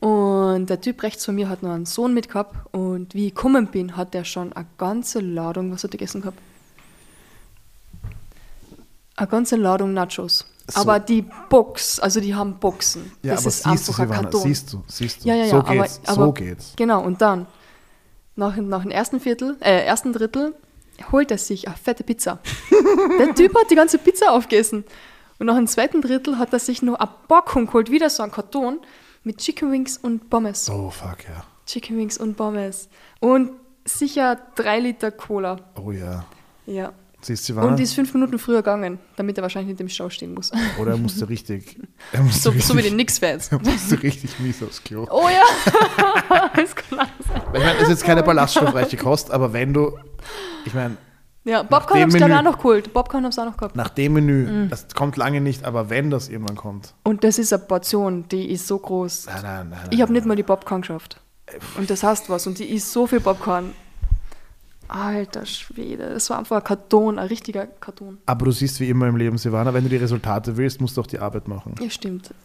[0.00, 2.54] Und der Typ rechts von mir hat noch einen Sohn mitgehabt.
[2.74, 6.20] Und wie ich gekommen bin, hat er schon eine ganze Ladung, was hat er gegessen
[6.20, 6.38] gehabt?
[9.18, 10.46] Eine ganze Ladung Nachos.
[10.70, 10.80] So.
[10.80, 13.10] Aber die Box, also die haben Boxen.
[13.22, 14.42] Ja, das aber ist siehst du, einfach ein Silvana, Karton.
[14.42, 15.28] siehst du, siehst du.
[15.28, 16.72] Ja, ja, ja, so aber- geht's, so aber- geht's.
[16.76, 17.46] Genau, und dann,
[18.36, 20.54] nach, nach dem ersten Viertel, äh, ersten Drittel,
[21.10, 22.38] holt er sich eine fette Pizza.
[23.18, 24.84] Der Typ hat die ganze Pizza aufgegessen.
[25.38, 28.30] Und nach dem zweiten Drittel hat er sich noch eine Packung geholt, wieder so ein
[28.30, 28.80] Karton,
[29.24, 30.68] mit Chicken Wings und Pommes.
[30.68, 31.44] Oh, fuck, ja.
[31.66, 32.88] Chicken Wings und Pommes.
[33.20, 33.52] Und
[33.84, 35.56] sicher drei Liter Cola.
[35.82, 36.24] Oh ja.
[36.66, 36.92] Ja.
[37.20, 37.68] Siehst du, Silvana?
[37.72, 40.52] Und ist fünf Minuten früher gegangen, damit er wahrscheinlich nicht im Stau stehen muss.
[40.80, 41.76] Oder er musste richtig.
[42.12, 43.48] Er musste So, richtig, so wie die Nix-Fans.
[43.52, 45.06] Er musste richtig mies aufs Klo.
[45.10, 47.08] Oh ja, ist klar.
[47.52, 49.98] Ich meine, das ist jetzt keine ballaststoffreiche Kost, aber wenn du,
[50.64, 50.96] ich meine,
[51.44, 52.92] Ja, dem Popcorn haben sie glaube ich auch noch geholt.
[52.92, 53.74] Popcorn haben sie auch noch gehabt.
[53.76, 54.68] nach dem Menü, Mhm.
[54.70, 56.94] das kommt lange nicht, aber wenn das irgendwann kommt.
[57.04, 59.26] Und das ist eine Portion, die ist so groß.
[59.26, 59.80] Nein, nein, nein.
[59.90, 61.20] Ich habe nicht mal die Popcorn geschafft.
[61.76, 62.46] Und das heißt was.
[62.46, 63.72] Und die isst so viel Popcorn.
[64.88, 68.18] Alter Schwede, das war einfach ein Karton, ein richtiger Karton.
[68.26, 71.02] Aber du siehst wie immer im Leben, Silvana, wenn du die Resultate willst, musst du
[71.02, 71.74] auch die Arbeit machen.
[71.80, 72.34] Ja, stimmt.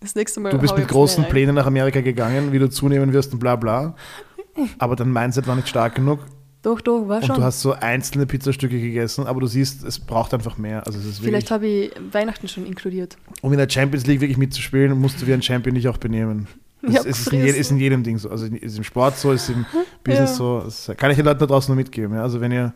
[0.00, 1.24] Das nächste Mal Du bist mit großen.
[1.24, 3.94] Plänen nach Amerika gegangen, wie du zunehmen wirst und bla bla.
[4.78, 6.18] Aber dein Mindset war nicht stark genug
[6.60, 7.36] Doch, doch, war und schon.
[7.36, 10.86] du hast so einzelne Pizzastücke gegessen, aber du siehst, es braucht einfach mehr.
[10.86, 13.16] Also es ist Vielleicht habe ich Weihnachten schon inkludiert.
[13.40, 16.48] um in der Champions League wirklich mitzuspielen, musst du wie ein Champion dich auch benehmen.
[16.92, 18.30] Das ist, in ist in jedem Ding so.
[18.30, 19.64] Also ist im Sport so, ist im
[20.04, 20.36] Business Ja.
[20.36, 20.60] so.
[20.64, 22.14] Das kann ich den Leuten da draußen nur mitgeben.
[22.16, 22.22] Ja?
[22.22, 22.72] Also wenn ihr,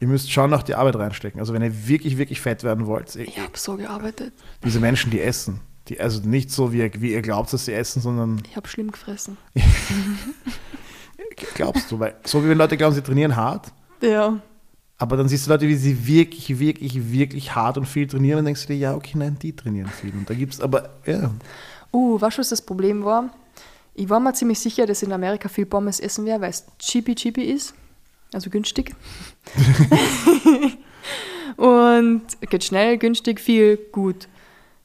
[0.00, 1.40] ihr müsst schon noch die Arbeit reinstecken.
[1.40, 4.32] Also wenn ihr wirklich, wirklich fett werden wollt, ihr- Ich habe so gearbeitet.
[4.64, 7.72] diese Menschen, die essen, die, also nicht so, wie ihr, wie ihr glaubt, dass sie
[7.72, 9.36] essen, sondern Ich habe schlimm gefressen.
[11.54, 14.40] glaubst du, weil so wie wenn Leute glauben, sie trainieren hart, Ja.
[14.98, 18.44] aber dann siehst du Leute, wie sie wirklich, wirklich, wirklich hart und viel trainieren und
[18.44, 20.12] denkst du dir, ja, okay, nein, die trainieren viel.
[20.12, 21.30] Und da gibt es aber, ja,
[21.92, 23.30] Uh, weißt du, was das Problem war?
[23.94, 27.14] Ich war mir ziemlich sicher, dass in Amerika viel Pommes essen wäre, weil es cheapy
[27.14, 27.74] cheapy ist.
[28.32, 28.94] Also günstig.
[31.56, 34.28] und geht schnell, günstig, viel, gut.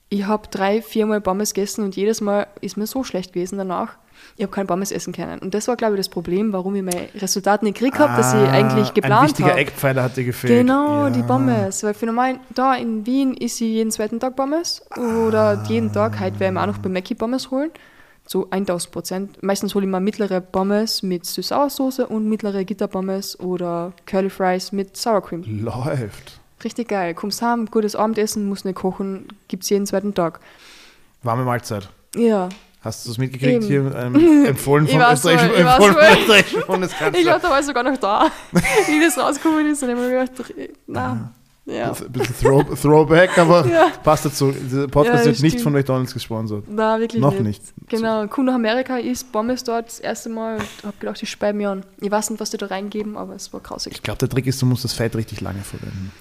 [0.10, 3.97] Ich habe drei, viermal Pommes gegessen und jedes Mal ist mir so schlecht gewesen danach.
[4.38, 5.39] Ich habe kein Pommes essen können.
[5.39, 8.33] Und das war, glaube ich, das Problem, warum ich meine Resultate nicht gekriegt habe, dass
[8.35, 9.59] ich Ah, eigentlich Ein geplant wichtiger habe.
[9.59, 10.53] Eckpfeiler hat dir gefehlt.
[10.53, 11.09] Genau, ja.
[11.09, 11.83] die Pommes.
[11.83, 14.83] Weil für normal, da in Wien isst sie jeden zweiten Tag Pommes.
[14.95, 17.71] Oder jeden Tag, heute werden wir auch noch bei Mackie Pommes holen.
[18.27, 19.41] So 1000 Prozent.
[19.43, 24.95] Meistens hole ich mal mittlere Pommes mit Süß-Sauersoße und mittlere Gitterpommes oder Curly Fries mit
[24.97, 25.63] Sour Cream.
[25.63, 26.39] Läuft.
[26.63, 27.13] Richtig geil.
[27.15, 30.41] Kommst heim, gutes Abendessen, musst nicht kochen, gibt's jeden zweiten Tag.
[31.23, 31.89] Warme Mahlzeit.
[32.15, 32.49] Ja.
[32.88, 33.91] Hast du das mitgekriegt Eben.
[33.91, 33.95] hier?
[33.95, 37.21] Ähm, empfohlen Ich vom österreichischen, ich empfohlen vom österreichischen Ich Bundeskanzler.
[37.21, 39.83] glaube, da war ich sogar noch da, wie das rausgekommen ist.
[39.83, 40.53] Ich habe mir gedacht,
[40.88, 41.33] na,
[41.65, 41.91] ja.
[41.91, 43.88] Ein bisschen Throw, Throwback, aber Ja.
[44.01, 44.53] passt dazu.
[44.53, 46.63] Dieser Podcast Ja, wird nicht von McDonalds gesponsert.
[46.69, 47.43] Na, wirklich Noch nicht.
[47.43, 47.61] nicht.
[47.89, 51.57] Genau, komm nach Amerika, isst Pommes dort das erste Mal und hab gedacht, ich speibe
[51.57, 51.83] mir an.
[51.99, 53.91] Ich weiß nicht, was die da reingeben, aber es war grausig.
[53.95, 56.13] Ich glaube, der Trick ist, du musst das Fett richtig lange verwenden.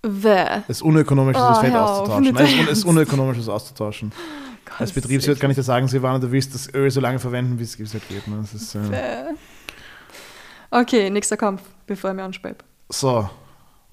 [0.00, 0.62] Bäh.
[0.68, 2.32] Es ist unökonomisch, das Oh, Fett hör auf, auszutauschen.
[2.34, 4.12] Nein, es ist es ist unökonomisch, das auszutauschen.
[4.66, 7.58] Gott, Als Betriebswirt kann ich dir sagen, Silvana, du willst das Öl so lange verwenden,
[7.58, 8.26] wie es halt geht.
[8.28, 8.36] Ne?
[8.40, 9.32] Das ist, äh.
[10.70, 12.58] Okay, nächster Kampf, bevor ich mir anspeibe.
[12.88, 13.30] so,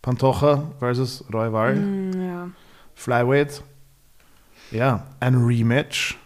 [0.02, 1.76] Pantoja versus Royval.
[1.76, 2.50] Mm, ja.
[2.96, 3.64] Flyweight.
[4.72, 6.18] Ja, ein Rematch.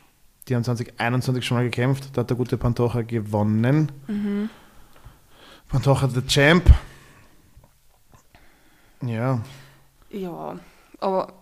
[0.48, 2.10] Die haben 2021 schon mal gekämpft.
[2.16, 3.92] Da hat der gute Pantoja gewonnen.
[4.08, 4.50] Mhm.
[5.70, 6.64] Pantoja the Champ.
[9.02, 9.42] Ja,
[10.10, 10.58] Ja,
[11.00, 11.34] aber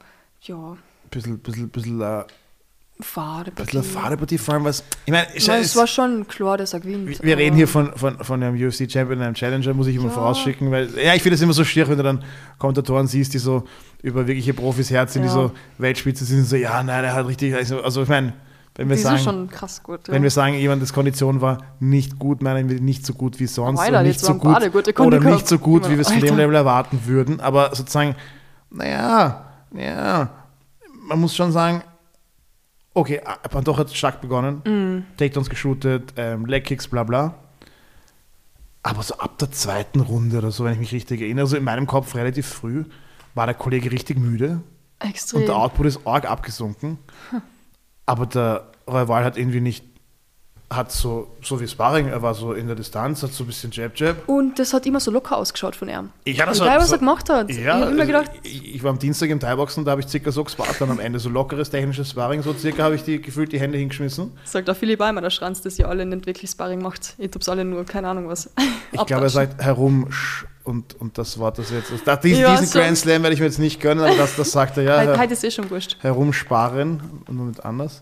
[0.41, 0.75] ja,
[1.09, 2.23] bisschen, bisschen, bisschen, äh,
[3.01, 3.51] fade.
[3.51, 4.83] bisschen eine Fadepartie, vor allem was.
[5.05, 7.21] Ich meine, Es war schon klar, dass er gewinnt.
[7.21, 10.11] wir reden hier von, von, von einem UFC-Champion, einem Challenger, muss ich immer Ja.
[10.11, 12.23] vorausschicken, weil, ja, ich finde es immer so schier, wenn du dann
[12.57, 13.63] Kommentatoren siehst, die so
[14.01, 15.33] über wirkliche Profis herziehen, die Ja.
[15.33, 18.33] so Weltspitze sind, so, ja, nein, er hat richtig, also, also ich meine,
[18.77, 20.07] wenn wir Die sagen, schon krass gut.
[20.07, 20.13] Ja.
[20.13, 23.79] Wenn wir sagen, jemandes Kondition war nicht gut, meinen wir nicht so gut wie sonst
[23.87, 24.55] oder nicht so gut,
[24.99, 26.35] oder nicht so gut, wie wir es von dem.
[26.35, 27.39] Level erwarten würden.
[27.39, 28.15] Aber sozusagen,
[28.69, 30.29] naja, ja,
[31.07, 31.83] man muss schon sagen,
[32.95, 35.05] okay, Pantoja hat stark begonnen, Mhm.
[35.17, 37.35] Takedowns geshootet, ähm, Legkicks, bla bla.
[38.81, 41.63] Aber so ab der zweiten Runde oder so, wenn ich mich richtig erinnere, so in
[41.63, 42.85] meinem Kopf relativ früh,
[43.33, 44.61] war der Kollege richtig müde.
[44.99, 45.41] Extrem.
[45.41, 46.97] Und der Output ist arg abgesunken.
[48.05, 49.83] Aber der Royal hat irgendwie nicht,
[50.67, 53.69] hat so, so wie Sparring, er war so in der Distanz, hat so ein bisschen
[53.71, 54.27] Jab-Jab.
[54.27, 56.09] Und das hat immer so locker ausgeschaut von ihm.
[56.25, 57.49] Ja, das Egal, war- was so- er gemacht hat.
[57.51, 60.01] Ja, ich habe immer also gedacht, ich, ich war am Dienstag im Thai-Boxen, da habe
[60.01, 63.03] ich circa so gespart, dann am Ende so lockeres technisches Sparring, so circa habe ich
[63.03, 64.31] die gefühlt die Hände hingeschmissen.
[64.43, 67.13] sagt auch Philipp Eimer, der Schranz, dass ihr alle nicht wirklich Sparring macht.
[67.19, 68.49] Ich tub's alle nur, keine Ahnung was.
[68.91, 70.09] Ich glaube, er sagt herum
[70.63, 72.79] und, und das Wort, das jetzt, das, diesen, Ja, diesen so.
[72.79, 75.17] Grand Slam werde ich mir jetzt nicht gönnen, aber das, das sagt er ja.
[75.19, 75.97] Heute, ist eh schon wurscht.
[76.01, 78.01] herumsparen und nur nicht anders.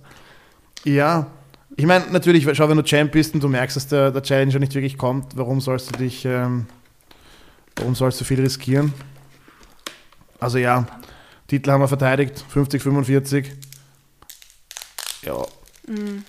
[0.85, 1.27] Ja,
[1.75, 4.59] ich meine, natürlich, schau, wenn du Champ bist und du merkst, dass der, der Challenger
[4.59, 6.67] nicht wirklich kommt, warum sollst du dich, ähm,
[7.75, 8.93] warum sollst du viel riskieren?
[10.39, 10.85] Also ja,
[11.47, 13.51] Titel haben wir verteidigt, 50, 45.
[15.23, 15.45] Ja,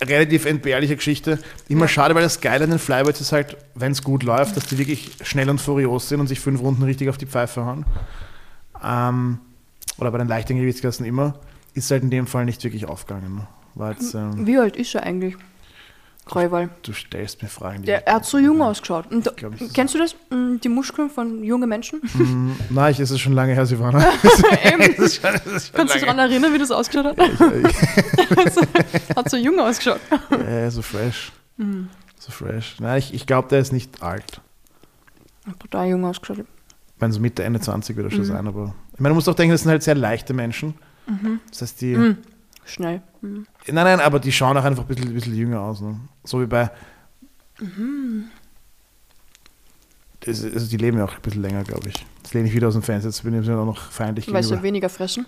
[0.03, 1.39] relativ entbehrliche Geschichte.
[1.69, 4.67] Immer schade, weil das Geile an den Flyweights ist halt, wenn es gut läuft, dass
[4.67, 7.85] die wirklich schnell und furios sind und sich fünf Runden richtig auf die Pfeife hauen.
[8.83, 9.39] Ähm,
[9.99, 11.39] oder bei den leichten Gewichtsklassen immer,
[11.75, 13.47] ist halt in dem Fall nicht wirklich aufgegangen.
[13.75, 15.37] War jetzt, ähm, Wie alt ist er eigentlich?
[16.35, 16.71] Reuwal.
[16.83, 19.11] du stellst mir Fragen, die Der, er hat so jung ausgeschaut.
[19.13, 20.17] Und da, ich- kennst du das?
[20.31, 22.01] Mm, Die Muskeln von jungen Menschen?
[22.15, 23.99] Mm, Nein, ich, es ist schon lange her, Silvana.
[24.65, 24.95] Eben.
[24.97, 27.19] Kannst du dich daran erinnern, wie das ausgeschaut hat?
[27.19, 28.61] also,
[29.17, 30.01] hat so jung ausgeschaut.
[30.31, 31.31] Ja, so fresh.
[31.59, 31.91] Mhm.
[32.19, 32.77] So fresh.
[32.81, 34.41] Nein, ich, ich glaube, der ist nicht alt.
[35.47, 36.39] Hat Total jung ausgeschaut.
[36.39, 38.25] Ich meine, so Mitte, Ende 20 wird er schon Mhm.
[38.25, 40.73] sein, aber ich meine, du musst auch denken, das sind halt sehr leichte Menschen.
[41.51, 42.17] Das heißt, die.
[42.65, 42.69] Mhm.
[42.69, 43.03] Schnell.
[43.21, 43.47] Mhm.
[43.67, 45.81] Nein, nein, aber die schauen auch einfach ein bisschen, ein bisschen jünger aus.
[45.81, 46.01] Ne?
[46.25, 46.71] So wie bei
[50.21, 52.07] Das, also die leben ja auch ein bisschen länger, glaube ich.
[52.23, 54.43] Jetzt lehne ich wieder aus dem Fenster, jetzt bin ich mir auch noch feindlich Weil
[54.43, 54.63] sie gegenüber.
[54.67, 55.27] weniger fressen.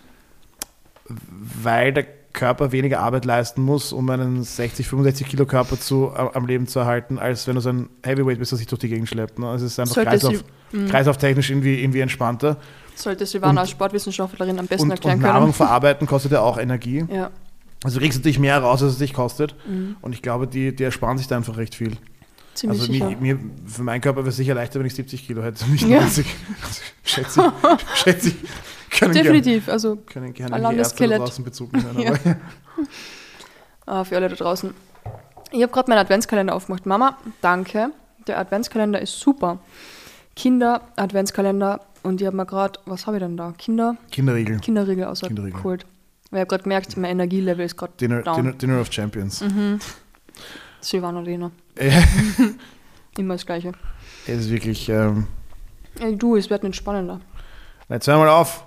[1.09, 6.47] Weil der Körper weniger Arbeit leisten muss, um einen 60, 65 Kilo Körper zu, am
[6.47, 9.09] Leben zu erhalten, als wenn du so ein Heavyweight bist, der sich durch die Gegend
[9.09, 9.39] schleppt.
[9.39, 9.53] Ne?
[9.55, 10.89] Es ist einfach Sollte Kreislauf, sie- mhm.
[10.89, 12.57] kreislauftechnisch irgendwie, irgendwie entspannter.
[12.97, 15.53] Sollte Silvana als Sportwissenschaftlerin am besten Und, erklären und Nahrung können.
[15.53, 17.05] verarbeiten kostet ja auch Energie.
[17.09, 17.30] Ja,
[17.84, 19.55] Also du kriegst natürlich mehr raus, als es dich kostet.
[19.68, 19.97] Mhm.
[20.01, 21.97] Und ich glaube, die, die ersparen sich da einfach recht viel.
[22.55, 23.11] ziemlich also sicher.
[23.20, 25.86] mir, mir, für meinen Körper wäre es sicher leichter, wenn ich 70 Kilo hätte, nicht
[25.86, 26.01] Ja.
[26.01, 26.26] 90.
[26.62, 27.76] Also, schätze ich.
[28.03, 28.99] schätze ich.
[28.99, 29.68] Können Definitiv.
[29.68, 31.99] Also Gerne, können gerne die Ärzte da draußen Bezug nehmen.
[32.01, 32.14] Ja.
[33.84, 34.72] Ah, für alle da draußen.
[35.53, 36.86] Ich habe gerade meinen Adventskalender aufgemacht.
[36.86, 37.90] Mama, danke.
[38.26, 39.59] Der Adventskalender ist super.
[40.34, 41.80] Kinder-Adventskalender.
[42.07, 43.53] Und ich habe mir gerade, was habe ich denn da?
[43.59, 44.59] Kinder, Kinderriegel.
[44.61, 45.57] Kinderriegel außer Kinderriegel.
[45.59, 45.87] geholt.
[46.31, 48.37] Weil ich habe gerade gemerkt, mein Energielevel ist gerade Dinner, down.
[48.37, 49.43] Dinner, Dinner of Champions.
[50.81, 51.51] Silvana Lena.
[51.81, 52.03] Ja,
[53.19, 53.73] Immer das Gleiche.
[54.27, 54.89] es ist wirklich.
[54.89, 55.27] Ähm,
[55.99, 57.21] Ey, du, es wird nicht spannender.
[57.89, 58.65] jetzt hör mal auf.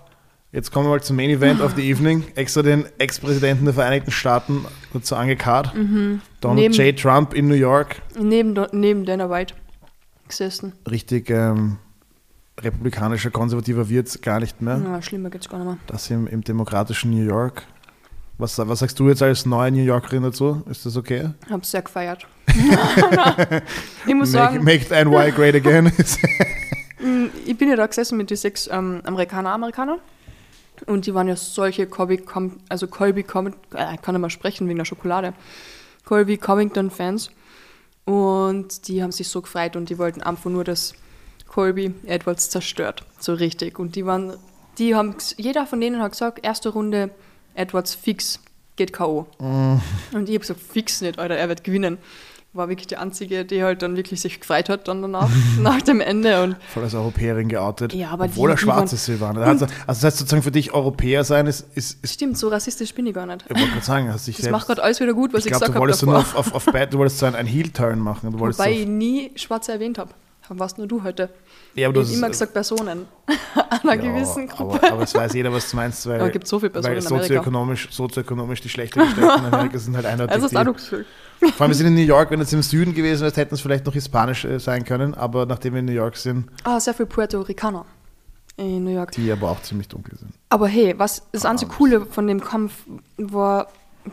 [0.52, 2.24] Jetzt kommen wir mal zum Main Event of the Evening.
[2.36, 5.68] Extra den Ex-Präsidenten der Vereinigten Staaten dazu angekarrt.
[5.76, 6.22] Donald Mhm.
[6.56, 6.98] Neben- J.
[7.00, 8.02] Trump in New York.
[8.20, 9.54] Neben, neben Dana White
[10.28, 10.74] gesessen.
[10.90, 11.78] Richtig ähm,
[12.64, 14.78] republikanischer, konservativer wird es gar nicht mehr.
[14.78, 15.78] Na, schlimmer geht's gar nicht mehr.
[15.88, 17.64] Das im, im demokratischen New York.
[18.38, 20.64] Was, was sagst du jetzt als neue New Yorkerin dazu?
[20.70, 21.32] Ist das okay?
[21.50, 22.26] Hab's sehr gefeiert.
[24.08, 25.92] ich muss Make, sagen, make NY great again.
[27.02, 30.00] Mm, Ich bin ja da gesessen mit den sechs ähm, Amerikaner, Amerikaner.
[30.86, 34.30] Und die waren ja solche Colby, Com also Colby Covington, äh, ich kann nicht mal
[34.30, 35.34] sprechen wegen der Schokolade.
[36.04, 37.32] Colby Covington-Fans.
[38.04, 40.94] Und die haben sich so gefreut und die wollten einfach nur, dass
[41.50, 43.04] Colby Edwards zerstört.
[43.20, 43.80] So richtig.
[43.80, 44.34] Und die waren,
[44.78, 47.10] die haben, jeder von denen hat gesagt, erste Runde
[47.56, 48.40] Edwards fix
[48.76, 49.26] geht K.O.
[49.40, 49.82] Und
[50.30, 51.98] ich habe gesagt, fix nicht, Alter, er wird gewinnen.
[52.54, 55.30] War wirklich die einzige, die halt dann wirklich sich gefreut hat dann danach,
[55.60, 56.42] nach dem Ende.
[56.44, 57.94] Und Voll als Europäerin geoutet.
[57.94, 59.42] Ja, aber Obwohl die- er schwarz ist, Silvana.
[59.42, 63.06] Also, das heißt sozusagen für dich Europäer sein ist, ist, ist Stimmt, so rassistisch bin
[63.06, 63.44] ich gar nicht.
[63.48, 65.46] ich wollte gerade sagen, hast dich Das selbst, macht gerade alles wieder gut, was ich
[65.46, 67.28] ich, glaube, gesagt du habe wolltest so nur auf, auf, auf Bad, du wolltest so
[67.28, 68.32] einen, einen Heel-Turn machen.
[68.32, 70.10] Du Wobei so, ich nie Schwarze erwähnt habe.
[70.50, 71.30] Warst nur du heute.
[71.76, 73.06] ja, aber Ich du habe hast- immer gesagt Personen.
[73.84, 74.78] Einer ja, gewissen Gruppe.
[74.84, 77.02] aber, aber es weiß jeder, was du meinst, weil, es gibt so viele Personen weil
[77.02, 81.06] sozioökonomisch, sozioökonomisch die schlechter Gestellten in Amerika sind halt eindeutig Also hast du auch gefühlt.
[81.40, 83.62] Vor allem, wir sind in New York, wenn es im Süden gewesen wäre, hätten es
[83.62, 86.94] vielleicht noch hispanisch äh, sein können, aber nachdem wir in New York sind, Ah, sehr
[86.94, 87.86] viele Puerto Ricaner
[88.58, 89.12] in New York.
[89.12, 90.34] die aber auch ziemlich dunkel sind.
[90.50, 92.74] Aber hey, was das Ah, einzige Coole von dem Kampf
[93.18, 93.68] war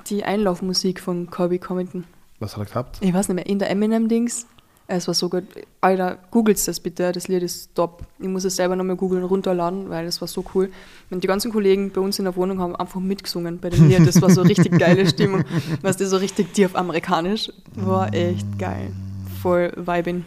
[0.08, 2.04] die Einlaufmusik von Colby Covington.
[2.38, 2.98] Was hat er gehabt?
[3.00, 4.46] Ich weiß nicht mehr, in der Eminem-Dings.
[4.88, 5.42] Es war so gut.
[5.80, 8.04] Alter, googelt das bitte, das Lied ist top.
[8.20, 10.70] Ich muss es selber nochmal googeln, runterladen, weil das war so cool.
[11.10, 14.06] Und die ganzen Kollegen bei uns in der Wohnung haben einfach mitgesungen bei dem Lied.
[14.06, 15.44] Das war so richtig geile Stimmung.
[15.82, 17.50] Weißt du, so richtig tief amerikanisch.
[17.74, 18.92] War echt geil.
[19.42, 20.24] Voll vibing.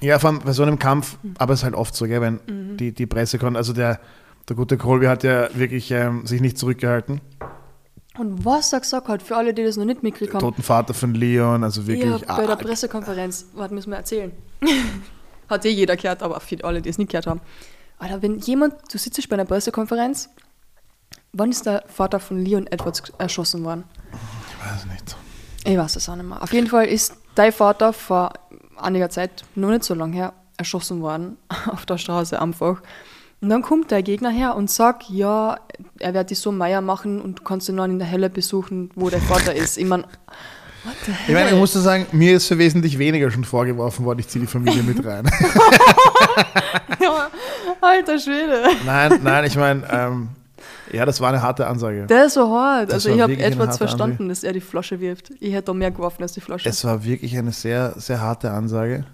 [0.00, 1.34] Ja, vor allem bei so einem Kampf, Mhm.
[1.38, 3.98] aber es ist halt oft so, gell, wenn die, die Presse kommt, also der,
[4.48, 7.20] der gute Colby hat ja wirklich ähm, sich nicht zurückgehalten.
[8.18, 11.14] Und was gesagt hat, für alle, die das noch nicht mitgekriegt haben, Toten Vater von
[11.14, 12.26] Leon, also ja, wirklich.
[12.26, 14.32] bei der ah, Pressekonferenz, was müssen wir erzählen?
[15.48, 17.40] hat eh jeder gehört, aber für alle, die es nicht gehört haben.
[17.98, 20.30] Alter, wenn jemand, du sitzt bei einer Pressekonferenz,
[21.32, 23.84] wann ist der Vater von Leon Edwards erschossen worden?
[24.12, 25.16] ich weiß nicht.
[25.64, 26.42] Ich weiß es auch nicht mehr.
[26.42, 28.32] Auf jeden Fall ist dein Vater vor
[28.76, 31.36] einiger Zeit, noch nicht so lange her, erschossen worden
[31.70, 32.82] auf der Straße einfach.
[33.40, 35.58] Und dann kommt der Gegner her und sagt, ja,
[35.98, 38.90] er wird die so Meier machen und du kannst ihn dann in der Hölle besuchen,
[38.96, 39.78] wo der Vater ist.
[39.78, 40.04] Ich meine,
[41.26, 44.28] Ich meine, ich muss da sagen, mir ist für wesentlich weniger schon vorgeworfen worden, ich
[44.28, 45.24] ziehe die Familie mit rein.
[47.00, 47.28] ja,
[47.80, 48.70] alter Schwede.
[48.84, 50.28] nein, nein, ich meine, ähm,
[50.92, 52.06] ja, das war eine harte Ansage.
[52.06, 52.88] Der ist so hart.
[52.88, 55.30] Das also ich habe Edwards verstanden, dass er die Flasche wirft.
[55.40, 56.68] Ich hätte da mehr geworfen als die Flasche.
[56.68, 59.04] Es war wirklich eine sehr, sehr harte Ansage.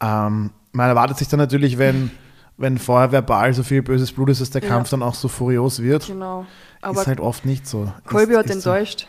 [0.00, 2.10] Ähm, man erwartet sich dann natürlich, wenn,
[2.56, 4.68] wenn vorher verbal so viel böses Blut ist, dass der Ja.
[4.68, 6.06] Kampf dann auch so furios wird.
[6.06, 6.46] genau.
[6.80, 7.92] Aber ist halt oft nicht so.
[8.06, 8.70] Colby ist, hat ist so.
[8.70, 9.06] enttäuscht.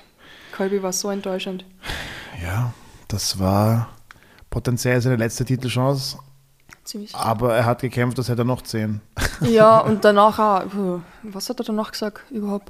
[0.55, 1.65] Colby war so enttäuschend.
[2.43, 2.73] Ja,
[3.07, 3.89] das war
[4.51, 6.19] potenziell seine letzte Titelchance,
[6.83, 7.15] Ziemlich.
[7.15, 9.01] aber er hat gekämpft, das hätte er noch zehn.
[9.41, 11.01] Ja, und danach auch.
[11.23, 12.69] Was hat er danach gesagt überhaupt?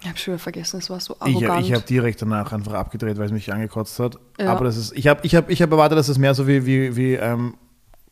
[0.00, 1.66] Ich habe schon wieder vergessen, es war so Ich, arrogant.
[1.66, 4.16] ich habe direkt danach einfach abgedreht, weil es mich angekotzt hat.
[4.40, 4.52] Ja.
[4.52, 6.66] Aber das ist, ich habe ich hab, ich hab erwartet, dass es mehr so wie,
[6.66, 7.54] wie, wie ähm,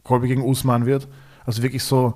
[0.07, 1.09] Colby gegen Usman wird.
[1.45, 2.15] Also wirklich so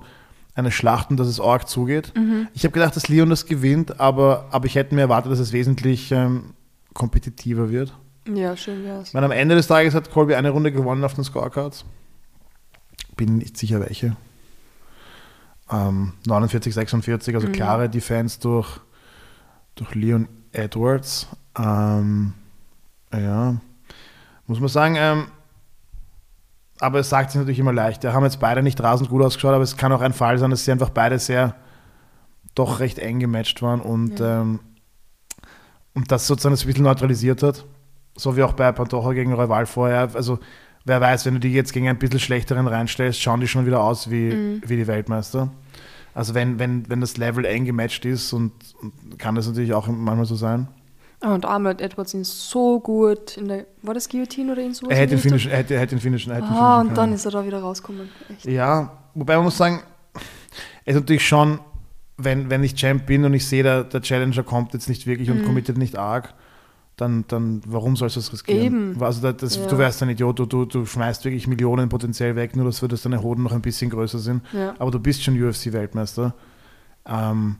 [0.55, 2.13] eine Schlacht und dass es arg zugeht.
[2.15, 2.47] Mhm.
[2.53, 5.53] Ich habe gedacht, dass Leon das gewinnt, aber, aber ich hätte mir erwartet, dass es
[5.53, 6.53] wesentlich ähm,
[6.93, 7.93] kompetitiver wird.
[8.33, 9.09] ja, schön wär's.
[9.09, 11.85] Ich meine, am Ende des Tages hat Colby eine Runde gewonnen auf den Scorecards.
[13.17, 14.15] Bin nicht sicher welche.
[15.71, 17.51] Ähm, 49, 46, also Mhm.
[17.53, 18.79] klare Defense durch,
[19.75, 21.27] durch Leon Edwards.
[21.57, 22.33] Ähm,
[23.13, 23.55] ja,
[24.47, 24.95] muss man sagen.
[26.81, 28.01] Aber es sagt sich natürlich immer leicht.
[28.03, 30.49] Wir haben jetzt beide nicht rasend gut ausgeschaut, aber es kann auch ein Fall sein,
[30.49, 31.55] dass sie einfach beide sehr
[32.55, 34.41] doch recht eng gematcht waren und, Ja.
[34.41, 34.59] ähm,
[35.93, 37.65] und das sozusagen das ein bisschen neutralisiert hat.
[38.17, 40.09] So wie auch bei Pantoja gegen Rival vorher.
[40.15, 40.39] Also
[40.83, 43.81] wer weiß, wenn du die jetzt gegen einen bisschen schlechteren reinstellst, schauen die schon wieder
[43.81, 44.61] aus wie, Mhm.
[44.65, 45.49] wie die Weltmeister.
[46.13, 48.51] Also wenn, wenn, wenn das Level eng gematcht ist und,
[48.81, 50.67] und kann das natürlich auch manchmal so sein.
[51.21, 53.65] Und Arnold Edwards ihn so gut in der.
[53.83, 54.87] War das Guillotine oder ihn so?
[54.89, 57.45] Er hätte den Finish, er hätte, hätte den hätte Ah, und dann ist er da
[57.45, 58.09] wieder rausgekommen.
[58.29, 58.45] Echt.
[58.45, 59.81] Ja, wobei man muss sagen,
[60.83, 61.59] es ist natürlich schon,
[62.17, 65.29] wenn, wenn ich Champ bin und ich sehe, der, der Challenger kommt jetzt nicht wirklich
[65.29, 65.45] und Mhm.
[65.45, 66.33] committet nicht arg,
[66.97, 68.61] dann, dann warum sollst du das riskieren?
[68.93, 69.03] Eben.
[69.03, 69.67] Also das, das, Ja.
[69.67, 72.89] Du wärst ein Idiot, du, du, du schmeißt wirklich Millionen potenziell weg, nur dass, wir-
[72.89, 74.41] dass deine Hoden noch ein bisschen größer sind.
[74.53, 74.73] Ja.
[74.79, 76.33] Aber du bist schon UFC-Weltmeister.
[77.05, 77.57] Ähm,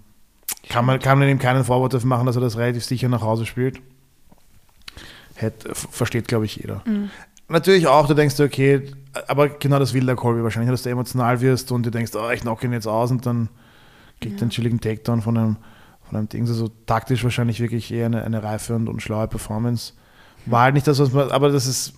[0.70, 3.22] kann, man, kann man ihm keinen Vorwurf dafür machen, dass er das relativ sicher nach
[3.22, 3.82] Hause spielt.
[5.36, 6.84] Hätt, f- versteht, glaube ich, jeder.
[6.86, 7.09] Mhm.
[7.47, 8.84] Natürlich auch, du denkst okay,
[9.28, 12.30] aber genau das will der Colby wahrscheinlich, dass du emotional wirst und du denkst, oh,
[12.30, 13.49] ich knock ihn jetzt aus und dann
[14.22, 14.41] kriegt er Ja.
[14.43, 15.57] einen chilligen Takedown von einem,
[16.07, 16.47] von einem Ding.
[16.47, 19.93] Also taktisch wahrscheinlich wirklich eher eine, eine reife und, und schlaue Performance.
[20.45, 21.93] War halt nicht das, was man, aber das ist,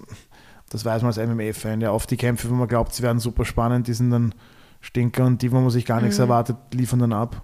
[0.70, 3.46] das weiß man als MMA-Fan, ja, oft die Kämpfe, wo man glaubt, sie werden super
[3.46, 4.34] spannend, die sind dann
[4.82, 6.24] Stinker und die, wo man sich gar nichts Mhm.
[6.24, 7.42] erwartet, liefern dann ab.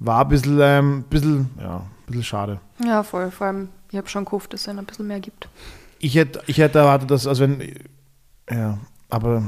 [0.00, 2.60] War ein bisschen, ähm, bisschen, ja, ein bisschen schade.
[2.84, 3.30] ja, voll.
[3.30, 5.48] Vor allem, ich habe schon gehofft, dass es ein bisschen mehr gibt.
[5.98, 7.74] Ich hätte, ich hätte erwartet, dass, also wenn,
[8.50, 8.78] ja,
[9.08, 9.42] aber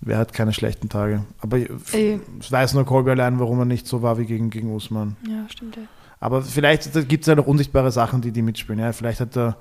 [0.00, 1.24] wer hat keine schlechten Tage?
[1.40, 2.20] Aber Ey.
[2.38, 5.16] es weiß nur Colby allein, warum er nicht so war wie gegen, gegen Usman.
[5.28, 5.82] Ja, stimmt ja.
[6.20, 8.78] Aber vielleicht gibt es ja noch unsichtbare Sachen, die die mitspielen.
[8.80, 9.56] Ja, vielleicht hat er,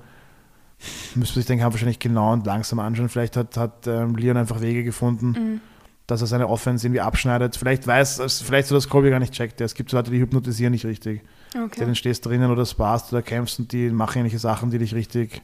[1.15, 3.09] müsste man sich den Kampf wahrscheinlich genau und langsam anschauen.
[3.09, 5.61] Vielleicht hat, hat ähm, Leon einfach Wege gefunden, Mhm.
[6.07, 7.55] Dass er seine Offense irgendwie abschneidet.
[7.57, 9.59] Vielleicht weiß, vielleicht so, dass Colby gar nicht checkt.
[9.59, 11.21] Ja, Es gibt so Leute, die hypnotisieren nicht richtig.
[11.55, 11.79] Okay.
[11.79, 14.93] Dann stehst du drinnen oder sparst oder kämpfst und die machen ähnliche Sachen, die dich
[14.93, 15.41] richtig.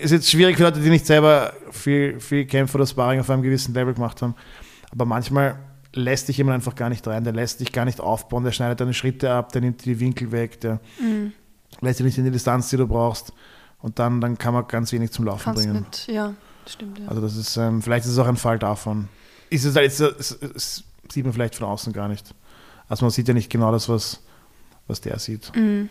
[0.00, 3.42] Ist jetzt schwierig für Leute, die nicht selber viel, viel Kämpfe oder Sparring auf einem
[3.42, 4.34] gewissen Level gemacht haben.
[4.92, 5.56] Aber manchmal
[5.94, 8.80] lässt dich jemand einfach gar nicht rein, der lässt dich gar nicht aufbauen, der schneidet
[8.80, 11.32] deine Schritte ab, der nimmt die Winkel weg, der Mhm.
[11.80, 13.32] lässt dich nicht in die Distanz, die du brauchst.
[13.80, 15.80] Und dann, dann kann man ganz wenig zum Laufen Kannst bringen.
[15.80, 16.34] mit, ja,
[16.66, 17.08] stimmt ja.
[17.08, 19.08] Also das ist, ähm, vielleicht ist es auch ein Fall davon.
[19.52, 22.34] Ist es, halt- ist, es sieht man vielleicht von außen gar nicht.
[22.88, 24.20] Also man sieht ja nicht genau das, was,
[24.86, 25.54] was der sieht.
[25.56, 25.88] Mhm.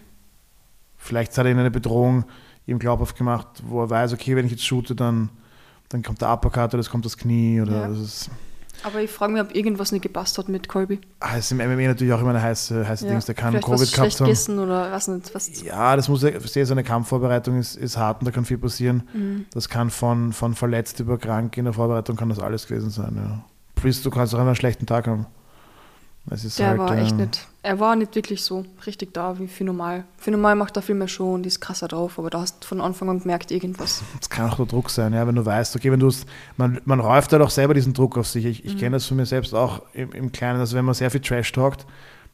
[0.97, 2.26] Vielleicht hat er ihn eine Bedrohung
[2.68, 5.30] ihm glaubhaft gemacht, wo er weiß, okay, wenn ich jetzt shoote, dann,
[5.89, 7.88] dann kommt der Uppercut oder es kommt das Knie oder Ja.
[7.88, 8.30] das ist,
[8.84, 10.99] Aber ich frage mich, ob irgendwas nicht gepasst hat mit Colby.
[11.20, 14.14] ah, ist im MMA natürlich auch immer eine heiße, heiße Dings, der kann Covid gehabt
[14.20, 14.26] haben.
[14.26, 15.34] gegessen oder was nicht.
[15.36, 18.32] Was, Ja, das muss ja, ich sehe, so eine Kampfvorbereitung ist, ist hart und da
[18.32, 19.03] kann viel passieren.
[19.14, 19.45] Mhm.
[19.53, 23.16] Das kann von, von verletzt über krank in der Vorbereitung kann das alles gewesen sein,
[23.18, 23.43] ja.
[23.82, 25.25] Plus du kannst auch einen schlechten Tag haben.
[26.25, 27.47] Der halt, war echt ähm, nicht.
[27.63, 30.03] Er war nicht wirklich so richtig da wie für normal.
[30.17, 32.67] Für normal macht er viel mehr Show und ist krasser drauf, aber da hast du
[32.67, 34.03] von Anfang an gemerkt, irgendwas.
[34.21, 36.27] Es kann auch der Druck sein, ja, wenn du weißt, okay, wenn du es,
[36.57, 38.45] man, man räuft halt auch selber diesen Druck auf sich.
[38.45, 38.79] Ich, ich Mhm.
[38.79, 41.51] kenne das von mir selbst auch im, im Kleinen, also wenn man sehr viel Trash
[41.51, 41.88] talkt,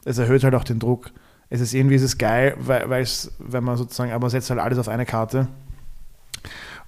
[0.04, 1.10] es erhöht halt auch den Druck.
[1.48, 4.50] Es ist irgendwie, es ist geil, weil, weil es, wenn man sozusagen, aber man setzt
[4.50, 5.48] halt alles auf eine Karte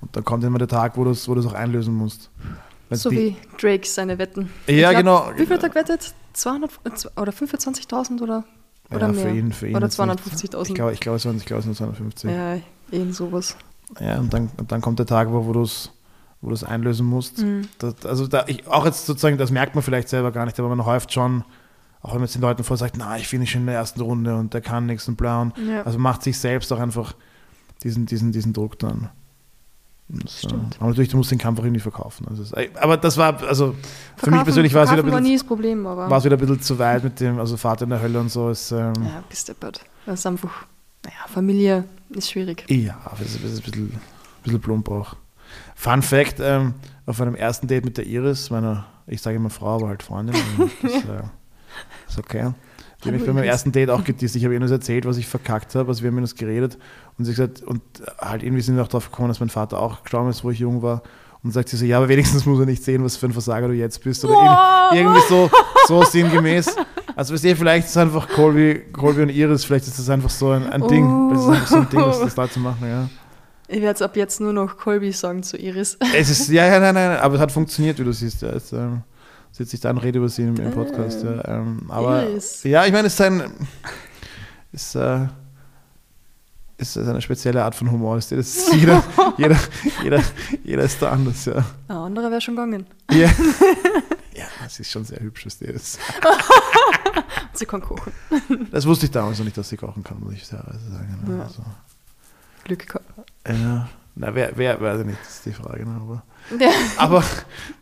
[0.02, 2.30] und dann kommt immer der Tag, wo du es wo du's auch einlösen musst.
[2.90, 4.50] Wenn so wie Drake seine Wetten.
[4.66, 5.32] Ja, glaub, genau.
[5.36, 6.14] Wie viel hat er gewettet?
[6.34, 8.44] 200 äh, oder 25.000 oder,
[8.90, 9.22] oder ja, mehr?
[9.22, 10.54] Für ihn, für ihn Oder jetzt nicht.
[10.54, 10.68] 250.000.
[10.68, 12.30] Ich glaube, ich glaube, es waren, es waren 250.
[12.30, 12.60] Ja, Ja,
[12.90, 13.56] irgend sowas.
[13.98, 15.90] und, dann, und dann kommt der Tag, wo, wo du es
[16.40, 17.38] wo du's einlösen musst.
[17.38, 17.68] Mhm.
[17.78, 20.68] Das, also da, ich, auch jetzt sozusagen, das merkt man vielleicht selber gar nicht, aber
[20.68, 21.44] man häuft schon,
[22.00, 24.54] auch wenn man jetzt den Leuten vorsagt, na, ich finish in der ersten Runde und
[24.54, 25.42] der kann nichts und bla.
[25.42, 25.82] Und, Ja.
[25.82, 27.14] Also macht sich selbst auch einfach
[27.82, 29.10] diesen, diesen, diesen Druck dann.
[30.12, 30.76] Das, äh, Stimmt.
[30.80, 32.26] aber natürlich, du musst den Kampf auch irgendwie verkaufen.
[32.28, 32.44] Also
[32.80, 33.84] aber das war, also für mich
[34.16, 36.24] Verkaufen- persönlich war es wieder, ein verkaufen war bisschen- nie das Problem, aber war es
[36.24, 38.50] wieder ein bisschen zu weit mit dem, also Vater in der Hölle und so.
[38.50, 39.80] Ist, ähm, ja, bist deppert.
[40.06, 40.66] Das ist einfach,
[41.04, 42.64] naja, Familie ist schwierig.
[42.68, 44.00] Ja, das ist, das ist ein bisschen, ein
[44.42, 45.14] bisschen plump auch.
[45.76, 46.74] Fun Fact: ähm,
[47.06, 50.34] Auf einem ersten Date mit der Iris, meiner, ich sage immer Frau, aber halt Freundin,
[50.82, 51.22] das äh,
[52.08, 52.52] ist okay.
[53.02, 54.36] Die habe ich bei meinem ersten Date auch gedisst.
[54.36, 56.76] Ich habe ihr nur erzählt, was ich verkackt habe, also wir haben das geredet
[57.18, 57.80] und sie hat gesagt, und
[58.20, 60.58] halt irgendwie sind wir auch drauf gekommen, dass mein Vater auch gestorben ist, wo ich
[60.58, 61.02] jung war.
[61.42, 63.68] Und sagt sie so, ja, aber wenigstens muss er nicht sehen, was für ein Versager
[63.68, 64.22] du jetzt bist.
[64.26, 64.42] Oder Wow.
[64.92, 65.50] irg- irgendwie so,
[65.86, 66.76] so sinngemäß.
[67.16, 70.28] Also wisst ihr, vielleicht ist es einfach Colby, Colby und Iris, vielleicht ist das einfach
[70.28, 71.30] so ein, ein Ding.
[71.32, 73.08] Das ist einfach so ein Ding, was das Leute machen, ja.
[73.68, 75.96] Ich werde es ab jetzt nur noch Colby sagen zu Iris.
[76.14, 78.42] Es ist, ja, ja, nein, nein, aber es hat funktioniert, wie du siehst.
[78.42, 78.50] Ja.
[78.50, 79.00] Es, ähm,
[79.52, 81.22] sitzt sich da und rede über sie im, im Podcast.
[81.22, 81.46] Ja.
[81.46, 82.62] Ähm, aber Iris.
[82.64, 83.42] ja, ich meine, es ist ein.
[84.72, 85.26] Ist, äh,
[86.80, 88.16] ist eine spezielle Art von Humor.
[88.16, 89.02] Ist, jeder,
[89.36, 89.58] jeder,
[90.02, 90.22] jeder,
[90.64, 91.64] jeder ist da anders, ja.
[91.88, 92.86] Ein anderer wäre schon gegangen.
[93.10, 93.28] Ja,
[94.34, 95.98] ja das ist schon sehr hübsch, was der ist.
[97.52, 98.12] Sie kann kochen.
[98.70, 101.26] Das wusste ich damals noch nicht, dass sie kochen kann, muss ich sehr sagen.
[101.28, 101.42] Ja.
[101.42, 101.62] Also,
[102.64, 103.04] Glück gehabt.
[103.46, 105.84] ja, Na, wer, wer, weiß ich nicht, das ist die Frage.
[105.84, 106.00] Ne?
[106.00, 106.22] Aber,
[106.58, 106.70] Ja.
[106.96, 107.22] aber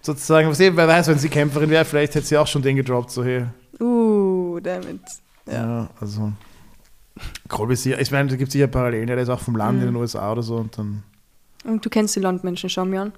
[0.03, 2.77] sozusagen, was eben, wer weiß, wenn sie Kämpferin wäre, vielleicht hätte sie auch schon den
[2.77, 3.47] gedroppt, so hey.
[3.81, 5.01] Uh, damit.
[5.47, 5.91] Ja, Ja.
[6.01, 6.33] also.
[7.49, 9.79] Colby ist sicher, ich meine, da gibt es sicher Parallelen, der ist auch vom Land
[9.79, 9.81] Mhm.
[9.83, 11.03] in den USA oder so und dann.
[11.65, 13.13] Und du kennst die Landmenschen, schau mir an.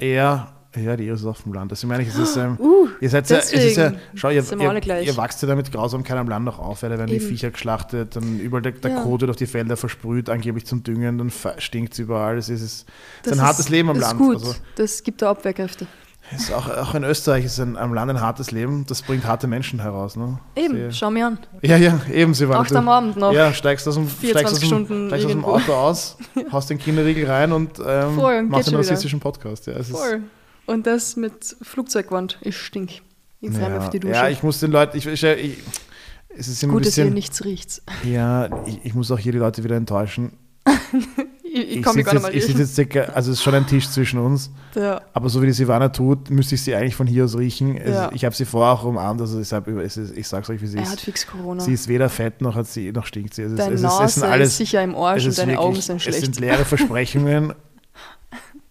[0.00, 1.70] Ja, ja, die ist auch vom Land.
[1.72, 2.36] Also, ich meine, es ist.
[2.36, 5.70] Ähm, Uh, Ihr seid ja, es ist ja, schau, ihr, ihr, ihr wachst ja damit
[5.70, 7.26] Grausamkeit am Land noch auf, weil da werden die Eben.
[7.26, 9.00] Viecher geschlachtet, dann überall der, der Ja.
[9.02, 12.38] Kot wird auf die Felder versprüht, angeblich zum Düngen, dann stinkt es überall.
[12.38, 12.86] Es ist, es
[13.22, 14.18] das ist ein hartes Leben am ist Land.
[14.18, 14.34] gut.
[14.36, 15.86] Also, das gibt da Abwehrkräfte.
[16.34, 19.46] ist auch, auch in Österreich ist ein, am Land ein hartes Leben, das bringt harte
[19.46, 20.16] Menschen heraus.
[20.16, 20.38] Ne?
[20.56, 21.38] Eben, Sie- schau mir an.
[21.62, 22.62] Ja, ja, eben, sie waren.
[22.66, 23.32] Acht am Abend noch.
[23.32, 24.30] Ja, steigst aus dem, 24
[24.68, 25.44] steigst aus dem, steigst aus dem.
[25.44, 26.16] Auto aus,
[26.52, 28.78] haust den Kinderriegel rein und ähm, Voll, machst einen wieder.
[28.80, 29.66] rassistischen Podcast.
[29.68, 30.22] Ja, es ist- Voll.
[30.68, 32.38] Und das mit Flugzeugwand.
[32.42, 32.90] Ich stink.
[33.40, 34.14] Ich freue mich Ja, auf die Dusche.
[34.14, 35.58] ja, ich muss den Leuten, ich, ich, ich
[36.36, 37.82] es ist immer ein Gut, dass hier bisschen, nichts riecht.
[38.04, 40.32] ja, ich, ich muss auch hier die Leute wieder enttäuschen.
[41.50, 43.88] Ich, sitz gar nicht mal ich sitze jetzt circa, also es ist schon ein Tisch
[43.88, 45.00] zwischen uns, Ja.
[45.14, 47.76] aber so wie die Silvana tut, müsste ich sie eigentlich von hier aus riechen.
[47.78, 48.10] Es, Ja.
[48.12, 50.66] Ich habe sie vorher auch umarmt, also ich, sag, es ist, ich sag's euch, wie
[50.66, 50.92] sie Er ist.
[50.92, 51.60] hat fix Corona.
[51.60, 53.42] Sie ist weder fett noch hat sie noch stinkt sie.
[53.44, 55.38] Es ist, Deine es ist, es Nase sind alles, ist sicher im es Arsch und
[55.38, 56.20] deine wirklich- Augen sind Es schlecht.
[56.20, 57.54] sind leere Versprechungen.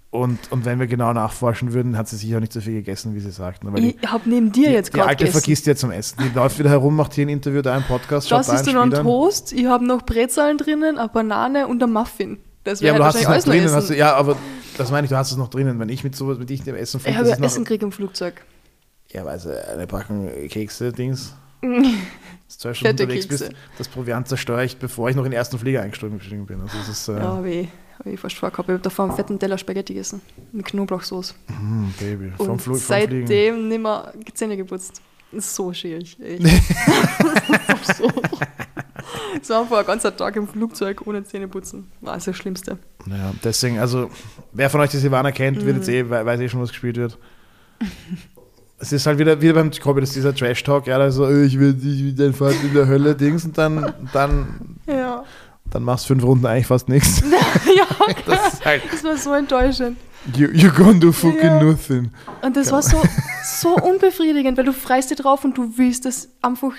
[0.10, 3.20] Und, und wenn wir genau nachforschen würden, hat sie sicher nicht so viel gegessen, wie
[3.20, 3.64] sie sagt.
[3.66, 3.74] ne?
[3.74, 5.42] Weil die, ich habe neben dir die, jetzt die gerade Alte gegessen.
[5.42, 6.18] vergisst ja zum Essen.
[6.24, 8.58] Die läuft wieder herum, macht hier ein Interview, da ein Podcast, Da schaut da ein
[8.78, 9.06] einen Spiel an.
[9.06, 12.40] Toast, ich habe noch Brezahlen drinnen, eine Banane und ein Muffin.
[12.64, 13.72] Das Ja, wäre aber du hast es wahrscheinlich noch alles drinnen.
[13.76, 14.38] Hast du, ja, aber
[14.78, 15.78] das meine ich, du hast es noch drinnen.
[15.80, 17.64] Wenn ich mit sowas, mit ich dem Essen Ich fliege, habe das ja ist Essen
[17.66, 18.42] gekriegt im Flugzeug.
[19.12, 21.36] ja, also eine Packung Kekse, Dings.
[22.48, 25.60] Das zwei Stunden unterwegs bist, das Proviant zerstöre ich, bevor ich noch in den ersten
[25.60, 26.62] Flieger eingestiegen bin.
[26.62, 27.44] Also das ist, äh, Ja,
[28.00, 28.68] habe ich, fast vorgehabt.
[28.70, 30.22] Ich habe davor einen fetten Teller Spaghetti gegessen.
[30.52, 31.34] Mit Knoblauchsoße.
[31.48, 33.26] hm, Baby, vom, Und Flug, vom Fliegen.
[33.28, 35.02] seitdem nicht mehr Zähne geputzt.
[35.32, 36.18] Ist so schwierig.
[36.22, 36.42] Echt.
[37.98, 38.10] so.
[39.42, 41.92] so einfach ein ganzer Tag im Flugzeug ohne Zähne putzen.
[42.02, 42.78] War das, das Schlimmste.
[43.08, 44.10] Ja, deswegen, also,
[44.54, 45.82] wer von euch die Silvana kennt, wird Mhm.
[45.82, 47.18] jetzt eh, we- weiß eh schon, was gespielt wird.
[48.80, 51.76] Es ist halt wieder, wieder beim Jacobi, das ist dieser Trash-Talk, ja, also, ich will,
[51.80, 55.24] ich will dein Vater in der Hölle, Dings, und dann, dann, Ja.
[55.72, 57.22] Dann machst du fünf Runden eigentlich fast nichts.
[57.76, 57.86] ja,
[58.26, 59.98] Das ist halt, das war so enttäuschend.
[60.36, 61.64] you, you're gonna do fucking Ja.
[61.64, 62.12] nothing.
[62.42, 63.02] Und das war so,
[63.44, 66.72] so unbefriedigend, weil du freist dich drauf und du willst, dass einfach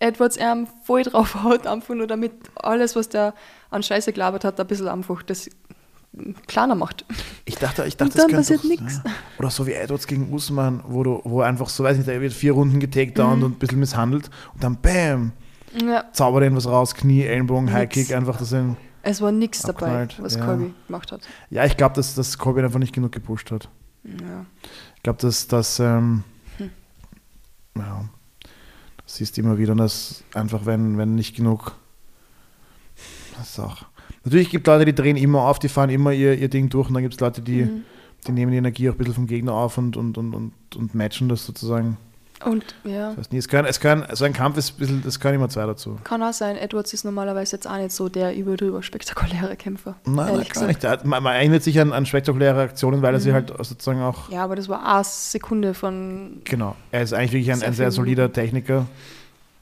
[0.00, 3.32] Edwards Arm voll drauf haut, einfach nur damit alles, was der
[3.70, 5.48] an Scheiße gelabert hat, ein bisschen einfach das
[6.46, 7.04] kleiner macht.
[7.44, 8.80] Ich dachte, ich Und dachte, dann das könnte passiert.
[9.04, 9.10] Ja.
[9.38, 12.32] Oder so wie Edwards gegen Usman, wo du, wo einfach so, weiß nicht, der wird
[12.32, 13.42] vier Runden getakedownt Mhm.
[13.44, 15.32] und ein bisschen misshandelt und dann bam,
[15.82, 17.74] Ja, zaubert er was raus, Knie, Ellenbogen, Nix.
[17.76, 18.76] Highkick, einfach das sind.
[19.02, 20.44] es war nichts dabei, was ja.
[20.44, 21.20] Colby gemacht hat.
[21.50, 23.68] Ja, ich glaube, dass, dass Colby einfach nicht genug gepusht hat.
[24.04, 24.46] Ja.
[24.96, 26.22] Ich glaube, dass das, ähm,
[26.58, 26.70] Hm.
[27.76, 28.04] ja,
[29.04, 31.72] das siehst du immer wieder, dass einfach, wenn, wenn nicht genug,
[33.36, 33.82] das ist auch,
[34.24, 36.88] natürlich gibt es Leute, die drehen immer auf, die fahren immer ihr, ihr Ding durch
[36.88, 37.82] und dann gibt es Leute, die, Mhm.
[38.26, 40.94] die nehmen die Energie auch ein bisschen vom Gegner auf und, und, und, und, und
[40.94, 41.96] matchen das sozusagen.
[42.44, 45.02] Und ja, Das heißt nie, es kann, es kann, so ein Kampf ist ein bisschen,
[45.02, 45.98] das kann immer zwei dazu.
[46.04, 49.96] kann auch sein, Edwards ist normalerweise jetzt auch nicht so der überdrüber spektakuläre Kämpfer.
[50.04, 50.84] Nein, nein gar nicht.
[50.84, 53.34] Hat- Man, man erinnert sich an, an spektakuläre Aktionen, weil er sie Mhm.
[53.34, 56.42] halt sozusagen auch Ja, aber das war eine Sekunde von.
[56.44, 56.76] Genau.
[56.92, 58.32] Er ist eigentlich wirklich ein, Sehr ein sehr solider.
[58.32, 58.86] Techniker,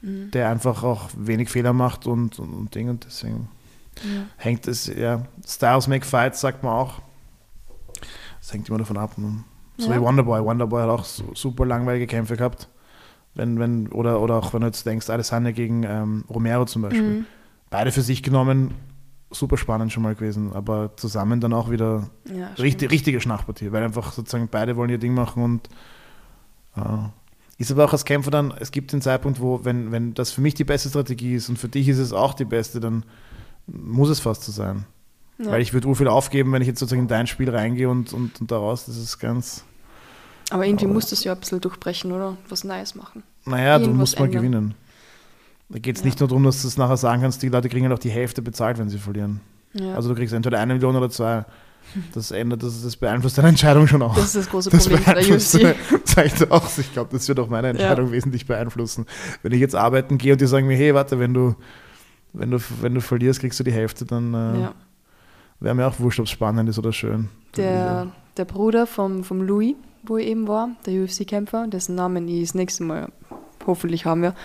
[0.01, 0.31] Mhm.
[0.31, 3.47] der einfach auch wenig Fehler macht und, und, und Ding und deswegen
[4.03, 4.23] Ja.
[4.37, 6.95] hängt es, ja, Styles make fights, sagt man auch.
[8.41, 9.17] Das hängt immer davon ab.
[9.17, 9.43] Ne?
[9.77, 9.95] So Ja.
[9.95, 10.43] wie Wonderboy.
[10.43, 12.67] Wonderboy hat auch su- super langweilige Kämpfe gehabt.
[13.35, 17.01] Wenn, wenn, oder, oder auch wenn du jetzt denkst, Adesanya gegen ähm, Romero zum Beispiel.
[17.01, 17.25] Mhm.
[17.69, 18.71] Beide für sich genommen
[19.33, 23.83] super spannend schon mal gewesen, aber zusammen dann auch wieder Ja, Richtig, richtige Schnachpartie, weil
[23.83, 25.69] einfach sozusagen beide wollen ihr Ding machen und
[26.75, 26.81] äh,
[27.57, 30.41] ist aber auch als Kämpfer dann, es gibt den Zeitpunkt, wo, wenn, wenn das für
[30.41, 33.03] mich die beste Strategie ist und für dich ist es auch die beste, dann
[33.67, 34.85] muss es fast so sein.
[35.39, 35.51] Ja.
[35.51, 38.39] Weil ich würde viel aufgeben, wenn ich jetzt sozusagen in dein Spiel reingehe und, und,
[38.39, 39.63] und daraus, das ist ganz,
[40.53, 42.37] Aber irgendwie Aber- musst du es ja ein bisschen durchbrechen, oder?
[42.49, 43.23] Was Neues machen.
[43.45, 44.41] naja, du musst mal ändern.
[44.41, 44.75] gewinnen.
[45.69, 46.05] Da geht es Ja.
[46.05, 48.09] nicht nur darum, dass du es nachher sagen kannst, die Leute kriegen halt auch die
[48.11, 49.39] Hälfte bezahlt, wenn sie verlieren.
[49.73, 49.95] Ja.
[49.95, 51.45] Also du kriegst entweder eine Million oder zwei.
[52.13, 54.15] Das ändert, das, das beeinflusst deine Entscheidung schon auch.
[54.15, 55.59] das ist das große Das Problem der beeinflusst, UFC.
[55.59, 55.75] dir
[56.51, 56.77] auch.
[56.77, 59.05] Ich glaube, das wird auch meine Entscheidung wesentlich beeinflussen.
[59.41, 61.55] Wenn ich jetzt arbeiten gehe und die sagen mir, hey, warte, wenn du,
[62.31, 64.73] wenn du, wenn du verlierst, kriegst du die Hälfte, dann äh, Ja.
[65.59, 67.29] wäre mir auch wurscht, ob es spannend ist oder schön.
[67.57, 72.41] Der, der Bruder vom, vom Louis, wo ich eben war, der UFC-Kämpfer, dessen Namen ich
[72.47, 73.09] das nächste Mal
[73.65, 74.35] hoffentlich haben wir.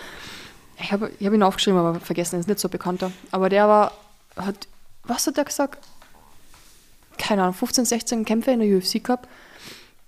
[0.81, 3.11] Ich habe ich hab ihn aufgeschrieben, aber vergessen, er ist nicht so bekannter.
[3.31, 3.91] Aber der war,
[4.37, 4.67] hat,
[5.03, 5.85] was hat er gesagt?
[7.17, 9.27] Keine Ahnung, 15, 16 Kämpfe in der UFC gehabt.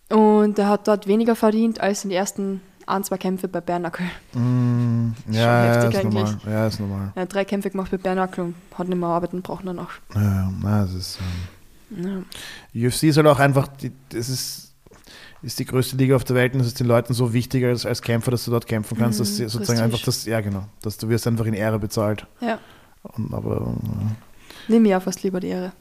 [0.10, 4.06] Und er hat dort weniger verdient als in den ersten ein, zwei Kämpfe bei Bernacle.
[4.34, 6.38] Mm, Schon ja, ja, ist normal.
[6.46, 7.12] Ja, ist normal.
[7.16, 10.00] Er hat drei Kämpfe gemacht bei Bernacle und hat nicht mehr arbeiten brauchen danach.
[10.16, 11.20] Ja, ja, na, es ist,
[11.92, 12.26] ähm,
[12.74, 12.88] Ja.
[12.88, 13.68] UFC ist halt auch einfach,
[14.10, 14.71] das ist,
[15.44, 17.86] ist die größte Liga auf der Welt und es ist den Leuten so wichtig als,
[17.86, 19.84] als Kämpfer, dass du dort kämpfen kannst, dass sie sozusagen Prestige.
[19.84, 22.26] einfach das, ja genau, dass du wirst einfach in Ehre bezahlt.
[22.42, 22.60] ja.
[23.04, 25.72] Und, aber äh, Nimm mir auch fast lieber die Ehre.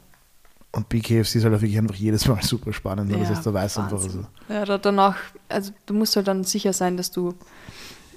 [0.73, 3.19] und BKFC ist halt auch wirklich einfach jedes Mal super spannend, ne?
[3.19, 5.17] das Ja, heißt, du weißt einfach, also, Ja, da, danach,
[5.49, 7.35] also du musst halt dann sicher sein, dass du,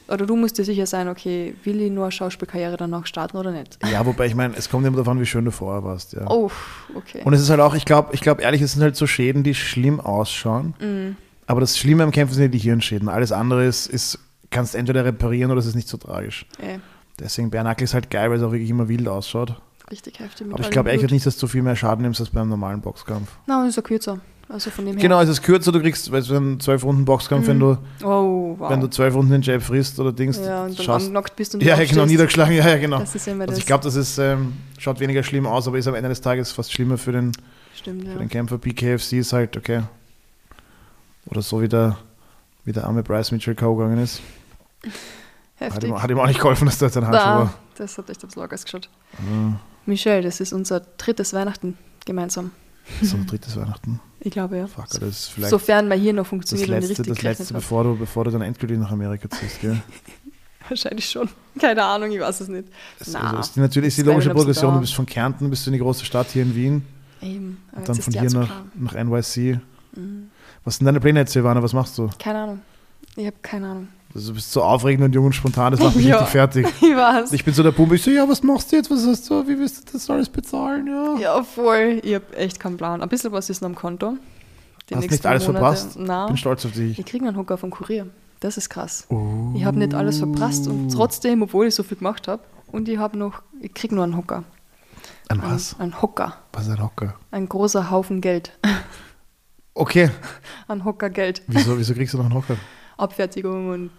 [0.08, 3.52] oder du musst dir sicher sein, okay, will ich nur eine Schauspielkarriere danach starten oder
[3.52, 3.78] nicht?
[3.92, 6.26] ja, wobei ich meine, es kommt immer davon, wie schön du vorher warst, ja.
[6.30, 6.50] Oh,
[6.96, 7.22] okay.
[7.26, 9.44] Und es ist halt auch, ich glaube, ich glaube ehrlich, es sind halt so Schäden,
[9.44, 10.76] die schlimm ausschauen.
[10.80, 11.18] Mhm.
[11.48, 13.10] Aber das Schlimme am Kämpfen sind ja die Hirnschäden.
[13.10, 14.20] Alles andere ist, ist
[14.50, 16.46] kannst entweder reparieren oder es ist nicht so tragisch.
[16.60, 16.80] Ey,
[17.20, 19.56] Deswegen Bärnackel ist halt geil, weil es auch wirklich immer wild ausschaut.
[19.92, 21.12] richtig heftig mit Aber ich glaube Blut.
[21.12, 23.30] nicht, dass du viel mehr Schaden nimmst als beim normalen Boxkampf.
[23.48, 24.20] Nein, ist ja kürzer.
[24.50, 25.02] Also von dem her.
[25.02, 28.70] Genau, es ist kürzer, du kriegst, weil so ein 12-Runden-Boxkampf, wenn du Oh, wow.
[28.70, 31.06] wenn du 12 Runden den Jab frisst oder Dings, ja, und dann schaust.
[31.06, 33.00] angenockt bist und Ja, ja, genau, niedergeschlagen, ja, ja, genau.
[33.00, 33.60] Das ist immer Also das.
[33.60, 36.52] ich glaube, das ist, ähm, schaut weniger schlimm aus, aber ist am Ende des Tages
[36.52, 37.32] fast schlimmer für den,
[37.76, 38.12] Stimmt, ja.
[38.14, 38.58] für den Kämpfer.
[38.58, 39.84] BKFC ist halt, okay.
[41.34, 41.98] Oder so wie der,
[42.64, 43.76] wie der arme Bryce Mitchell K.O.
[43.76, 44.22] gegangen ist.
[45.60, 45.90] Hat Heftig.
[45.90, 47.54] ihm, hat ihm auch nicht geholfen, dass da jetzt ein Handschuh Da, war.
[47.76, 48.88] das hat echt aufs Lager geschaut.
[49.14, 51.76] Ja, Michelle, das ist unser drittes Weihnachten
[52.06, 52.52] gemeinsam.
[53.02, 54.00] so ein drittes Weihnachten.
[54.20, 54.68] Ich glaube, ja.
[54.68, 57.96] Fuck, das vielleicht Sofern mal hier noch das funktioniert ich letzte, das letzte bevor, du,
[57.96, 59.82] bevor du dann endgültig nach Amerika ziehst, gell?
[60.70, 61.30] Wahrscheinlich schon.
[61.60, 62.68] Keine Ahnung, ich weiß es nicht.
[63.00, 65.66] Das, Na, also ist die, natürlich ist die logische Progression, du bist von Kärnten, bist
[65.66, 66.86] du in die große Stadt hier in Wien
[67.22, 67.58] Eben.
[67.72, 69.60] aber und dann von hier nach, nach NYC.
[69.96, 70.30] Mhm.
[70.66, 71.62] Was sind deine Pläne jetzt, Silvana?
[71.62, 72.10] Was machst du?
[72.20, 72.62] Keine Ahnung.
[73.16, 73.88] Ich habe keine Ahnung.
[74.16, 76.18] Also, du bist so aufregend und jung und spontan, das macht mich Ja.
[76.18, 76.68] richtig fertig.
[76.82, 77.34] Ich weiß.
[77.34, 78.90] Ich bin so der Bube, ich so, ja, was machst du jetzt?
[78.92, 79.48] Was hast du?
[79.48, 80.88] Wie willst du das alles bezahlen?
[80.88, 81.16] Ja.
[81.20, 82.00] Ja, voll.
[82.04, 83.02] Ich habe echt keinen Plan.
[83.02, 84.18] Ein bisschen was ist noch am Konto.
[84.90, 86.00] Die Hast nicht alles Monate- verpasst?
[86.00, 86.28] Nein.
[86.28, 87.00] Bin stolz auf dich.
[87.00, 88.08] Ich kriege einen Hocker vom Kurier.
[88.40, 89.06] Das ist krass.
[89.10, 89.54] Oh.
[89.56, 92.98] Ich habe nicht alles verpasst und trotzdem, obwohl ich so viel gemacht habe, und ich
[92.98, 94.44] habe noch, ich kriege nur einen Hocker.
[95.30, 95.76] Ein Ein, was?
[95.80, 96.36] ein Hocker.
[96.52, 97.16] Was ist ein Hocker?
[97.32, 98.52] Ein großer Haufen Geld.
[99.76, 100.10] Okay.
[100.68, 101.42] Ein Hocker Geld.
[101.48, 102.58] Wieso, wieso kriegst du noch einen Hocker?
[102.98, 103.90] Abfertigung und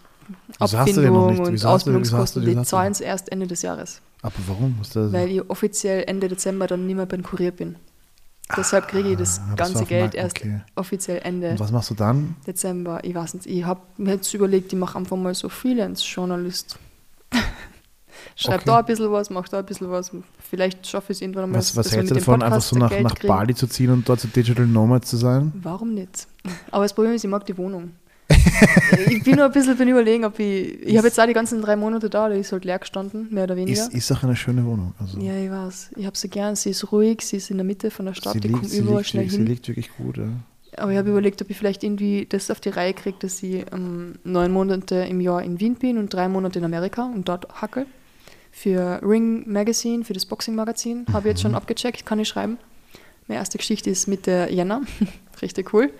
[0.59, 2.45] Wieso Abfindung und Ausbildungskosten.
[2.45, 4.77] Die zahlen es erst Ende des Jahres, Aber warum?
[4.81, 5.13] Was das?
[5.13, 7.77] weil ich offiziell Ende Dezember dann nicht mehr beim Kurier bin.
[8.57, 10.61] Deshalb kriege ich das Ah, das ganze dem Geld erst okay.
[10.77, 12.37] offiziell Ende Und was machst du dann?
[12.47, 13.01] Dezember.
[13.03, 13.47] Ich weiß nicht.
[13.47, 16.79] Ich habe mir jetzt überlegt, ich mache einfach mal so Freelance-Journalist.
[18.37, 18.65] Schreib Okay.
[18.67, 20.11] da ein bisschen was, mach da ein bisschen was.
[20.55, 21.59] Vielleicht schaffe ich es irgendwann mal.
[21.59, 23.27] Was, was hältst du davon, einfach so nach, Geld nach kriegen.
[23.27, 25.53] Bali zu ziehen und dort so Digital Nomad zu sein?
[25.61, 26.29] Warum nicht?
[26.71, 27.91] Aber das Problem ist, ich mag die Wohnung.
[29.09, 30.81] ich bin nur ein bisschen bin überlegen, ob ich.
[30.81, 33.45] Ich habe jetzt auch die ganzen drei Monate da, die ist halt leer gestanden, mehr
[33.45, 33.83] oder weniger.
[33.83, 34.95] Ist, ist auch eine schöne Wohnung.
[35.01, 35.91] Also, ja, ich weiß.
[35.97, 36.55] Ich habe sie gern.
[36.55, 38.71] Sie ist ruhig, sie ist in der Mitte von der Stadt, sie, die liegt, kommt
[38.71, 39.47] sie, überall liegt, schnell sie hin.
[39.47, 40.19] liegt wirklich gut.
[40.19, 40.29] Ja.
[40.77, 43.67] Aber ich habe überlegt, ob ich vielleicht irgendwie das auf die Reihe kriege, dass ich
[43.73, 47.61] ähm, neun Monate im Jahr in Wien bin und drei Monate in Amerika und dort
[47.61, 47.87] hackel.
[48.57, 51.49] Für Ring Magazine, für das Boxing Magazin, habe ich jetzt Mhm.
[51.49, 52.57] schon abgecheckt, kann ich schreiben.
[53.27, 54.83] Meine erste Geschichte ist Mitte Jänner.
[55.43, 55.91] richtig cool.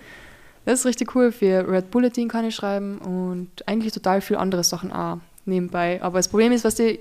[0.63, 1.31] Das ist richtig cool.
[1.33, 6.01] Für Red Bulletin kann ich schreiben und eigentlich total viele andere Sachen auch nebenbei.
[6.01, 6.99] Aber das Problem ist, was ich,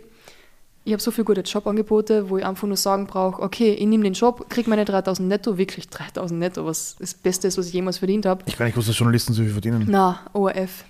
[0.84, 4.02] ich habe so viele gute Jobangebote, wo ich einfach nur sagen brauche, okay, ich nehme
[4.02, 7.72] den Job, kriege meine 3000 netto, wirklich 3000 netto, was das Beste ist, was ich
[7.72, 8.42] jemals verdient habe.
[8.46, 9.86] Ich kann nicht dass Journalisten so viel verdienen.
[9.88, 10.84] Na, ORF.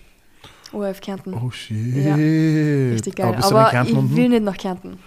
[0.75, 1.35] ORF Kärnten.
[1.35, 2.05] Oh shit.
[2.05, 3.35] Ja, Richtig geil.
[3.41, 4.99] Aber Aber ich will nicht nach Kärnten.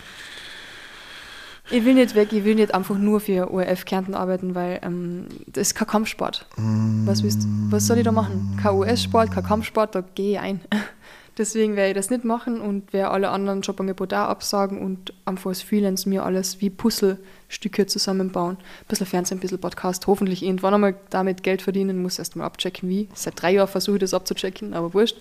[1.69, 5.25] Ich will nicht weg, ich will nicht einfach nur für ORF Kärnten arbeiten, weil ähm,
[5.47, 6.45] das ist kein Kampfsport.
[6.55, 8.57] Was, willst, was soll ich da machen?
[8.61, 10.61] Kein US-Sport, kein Kampfsport, da gehe ich ein.
[11.37, 15.49] Deswegen werde ich das nicht machen und werde alle anderen Jobangebote auch absagen und einfach
[15.49, 18.55] als Freelance mir alles wie Puzzlestücke zusammenbauen.
[18.55, 22.45] Ein bisschen Fernsehen, ein bisschen Podcast, hoffentlich irgendwann einmal damit Geld verdienen, muss erst mal
[22.45, 23.07] abchecken, wie.
[23.13, 25.17] Seit drei Jahren versuche ich das abzuchecken, aber wurscht.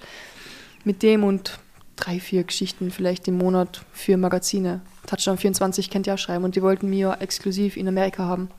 [0.87, 1.59] Mit dem und
[1.97, 4.83] drei, vier Geschichten vielleicht im Monat für Magazine.
[5.05, 8.51] Touchdown 24 kennt ja schreiben und die wollten mir ja exklusiv in Amerika haben,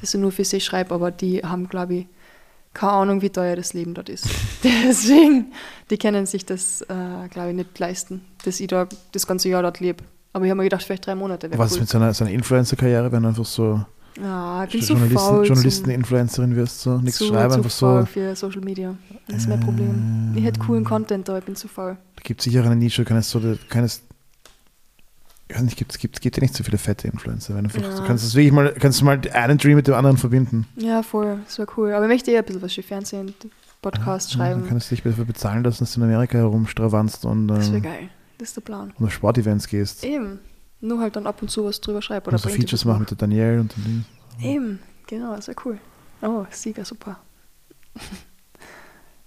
[0.00, 2.06] dass ich nur für sie schreibe, aber die haben, glaube ich,
[2.74, 4.26] keine Ahnung, wie teuer das Leben dort ist.
[4.62, 5.52] Deswegen,
[5.90, 9.62] die können sich das, äh, glaube ich, nicht leisten, dass ich da das ganze Jahr
[9.62, 10.04] dort lebe.
[10.32, 11.80] Aber ich habe mir gedacht, vielleicht drei Monate Was ist cool.
[11.80, 13.84] mit seiner, seiner Influencer-Karriere, wenn einfach so
[14.22, 15.46] Ja, ich bin zu Journalisten, faul.
[15.46, 18.06] Journalisten Influencerin wirst, so nichts zu, schreiben, einfach faul so.
[18.06, 18.94] für Social Media.
[19.28, 20.32] Das ist mein Problem.
[20.34, 21.96] Ich hätte coolen Content, aber ich bin zu faul.
[22.16, 24.02] Da gibt es sicher eine Nische, so, du kannst,
[25.48, 27.54] ich weiß nicht, gibt, gibt, gibt ja nicht so viele fette Influencer.
[27.54, 27.96] Wenn du, einfach, Ja.
[27.96, 30.66] du kannst das wirklich mal, kannst du mal einen Dream mit dem anderen verbinden.
[30.76, 31.38] Ja, voll.
[31.44, 31.92] Das wäre cool.
[31.92, 33.32] Aber ich möchte eher ein bisschen was für Fernsehen,
[33.80, 34.60] Podcast Ja, schreiben.
[34.62, 37.76] Dann kannst du dich dafür bezahlen lassen, dass du in Amerika herumstravanzt und, das wäre
[37.76, 38.08] ähm, geil.
[38.38, 38.92] Das ist der Plan.
[38.98, 40.04] und auf Sportevents gehst.
[40.04, 40.40] Eben.
[40.80, 42.28] Nur halt dann ab und zu was drüber schreibe.
[42.28, 44.04] Oder so paar Features machen mit der Danielle und den
[44.36, 44.46] mache.
[44.46, 44.78] Eben.
[45.06, 45.78] Genau, das wäre cool.
[46.22, 47.18] Oh, sie wäre super.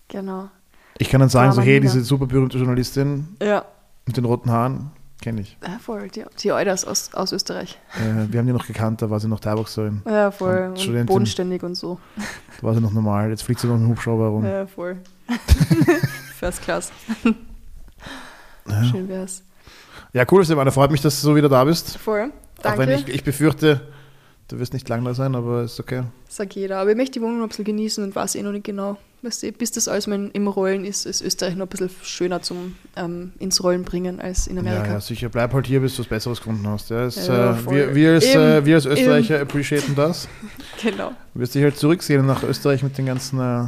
[0.07, 0.49] genau.
[0.97, 3.65] Ich kann dann sagen, so, Drama hey, diese super berühmte Journalistin Ja.
[4.05, 4.91] mit den roten Haaren,
[5.21, 5.55] Kenne ich.
[5.63, 7.77] Ja, voll, die, die Euders aus, aus Österreich.
[7.93, 10.01] Äh, wir haben die noch gekannt, da war sie noch Thai-Boxerin.
[10.07, 10.57] Ja, voll.
[10.63, 11.05] Und Und Studentin.
[11.05, 11.99] bodenständig und so.
[12.59, 13.29] Da war sie noch normal.
[13.29, 14.43] Jetzt fliegt sie noch einen Hubschrauber rum.
[14.43, 14.97] Ja, voll.
[16.39, 16.91] First Class.
[18.67, 18.83] Ja.
[18.85, 19.43] Schön wär's.
[20.14, 20.72] Ja, cool, Silvana.
[20.72, 21.97] Freut mich, dass du so wieder da bist.
[21.97, 22.32] Voll.
[22.59, 22.80] Auch Danke.
[22.80, 23.82] wenn ich, ich befürchte,
[24.49, 26.03] du wirst nicht lang da sein, aber ist okay.
[26.28, 26.80] Sagt jeder.
[26.80, 28.97] Aber ich möchte die Wohnung noch ein bisschen genießen und weiß eh noch nicht genau.
[29.24, 32.41] Weißt du, bis das alles mal im Rollen ist, ist Österreich noch ein bisschen schöner
[32.41, 34.93] zum ähm, ins Rollen bringen als in Ja, Amerika.
[34.93, 35.30] ja, sicher.
[35.30, 36.89] Bleib halt hier, bis du was Besseres gefunden hast.
[36.89, 40.28] Ja, es, Ja, äh, wir, wir, als, Eben, äh, wir als Österreicher appreciaten das.
[40.82, 41.12] Genau.
[41.36, 43.68] Du wirst dich halt zurücksehen nach Österreich mit den ganzen, äh,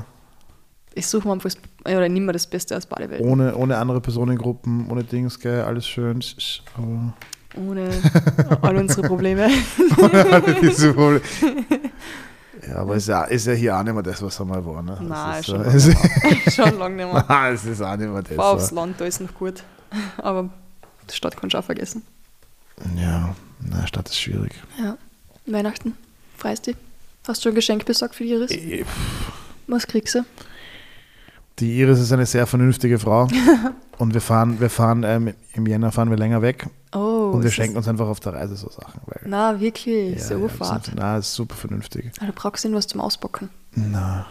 [0.95, 3.27] Ich suche einfach das, oder nimm mir das Beste aus beide Welten.
[3.27, 6.19] ohne, ohne andere Personengruppen, ohne Dings, gell, alles schön.
[6.21, 7.13] sch- sch- Aber
[7.61, 7.89] Ohne
[8.61, 9.47] all unsere Probleme.
[10.61, 11.21] Diese Wohl-
[12.67, 14.81] ja, aber ist ja, ist ja hier auch nicht mehr das, was einmal war.
[14.81, 14.97] Ne?
[15.01, 16.03] Nein, ist, schon äh, lange es, nicht
[16.45, 16.51] mehr.
[16.51, 17.25] Schon lange nicht mehr.
[17.27, 18.33] Nein, es ist auch nicht mehr das.
[18.35, 18.71] Fahr aufs.
[18.71, 19.63] Land, da ist noch gut.
[20.17, 20.49] Aber
[21.09, 22.01] die Stadt kannst du auch vergessen.
[22.97, 24.53] Ja, na, Stadt ist schwierig.
[24.81, 24.97] Ja.
[25.45, 25.95] Weihnachten,
[26.37, 26.75] freust dich?
[27.27, 28.51] Hast du ein Geschenk besorgt für die Iris?
[28.51, 28.85] Äh,
[29.67, 30.25] Was kriegst du?
[31.59, 33.27] Die Iris ist eine sehr vernünftige Frau.
[33.97, 36.67] und wir fahren, wir fahren ähm, im Jänner fahren wir länger weg.
[36.95, 37.31] Oh.
[37.33, 39.01] und wir schenken uns einfach auf der Reise so Sachen.
[39.25, 42.11] Na, wirklich, ja, so ja, sind- Na, ist super vernünftig.
[42.19, 43.49] Ah, du brauchst ihn was zum Auspacken.
[43.73, 44.27] Na.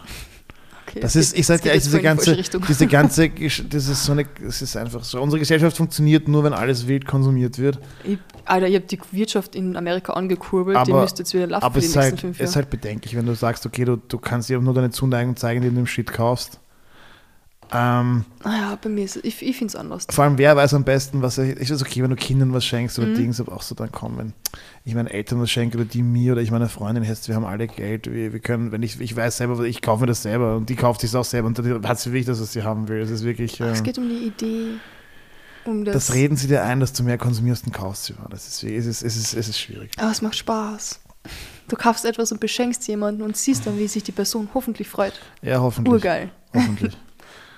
[0.87, 3.29] Okay, Das ist, ich sag dir diese die ganze, diese ganze,
[3.69, 5.21] das ist so eine, es ist einfach so.
[5.21, 7.79] Unsere Gesellschaft funktioniert nur, wenn alles wild konsumiert wird.
[8.05, 11.65] Ich, Alter, ich habe die Wirtschaft in Amerika angekurbelt, die Aber- müsste jetzt wieder laufen
[11.65, 13.65] Aber für es die ist nächsten halt, fünf es ist halt bedenklich, wenn du sagst,
[13.65, 16.59] okay, du, du kannst dir nur deine Zuneigung zeigen, indem du den Shit kaufst.
[17.73, 20.05] Ähm, Ah ja, bei mir ist es, ich, ich finde es anders.
[20.09, 21.59] vor allem, wer weiß am besten, was er.
[21.59, 23.15] Ich weiß, okay, wenn du Kindern was schenkst oder Mhm.
[23.15, 24.33] Dings, aber auch so dann kommen, wenn
[24.85, 27.45] ich meinen Eltern was schenke oder die mir oder ich meiner Freundin, heißt, wir haben
[27.45, 30.55] alle Geld, wir, wir können, wenn ich, ich weiß selber, ich kaufe mir das selber
[30.57, 32.87] und die kauft sich auch selber und dann hat sie wirklich das, was sie haben
[32.89, 33.01] will.
[33.01, 33.61] Es ist wirklich.
[33.61, 34.73] Ach, äh, es geht um die Idee,
[35.65, 35.93] um das.
[35.93, 38.09] das reden sie dir ein, dass du mehr konsumierst und kaufst.
[38.09, 39.91] Ja, das ist, es, ist, es, ist, es ist schwierig.
[39.97, 40.99] Aber es macht Spaß.
[41.69, 45.13] Du kaufst etwas und beschenkst jemanden und siehst dann, wie sich die Person hoffentlich freut.
[45.41, 45.93] Ja, hoffentlich.
[45.93, 46.29] Urgeil.
[46.53, 46.97] Hoffentlich.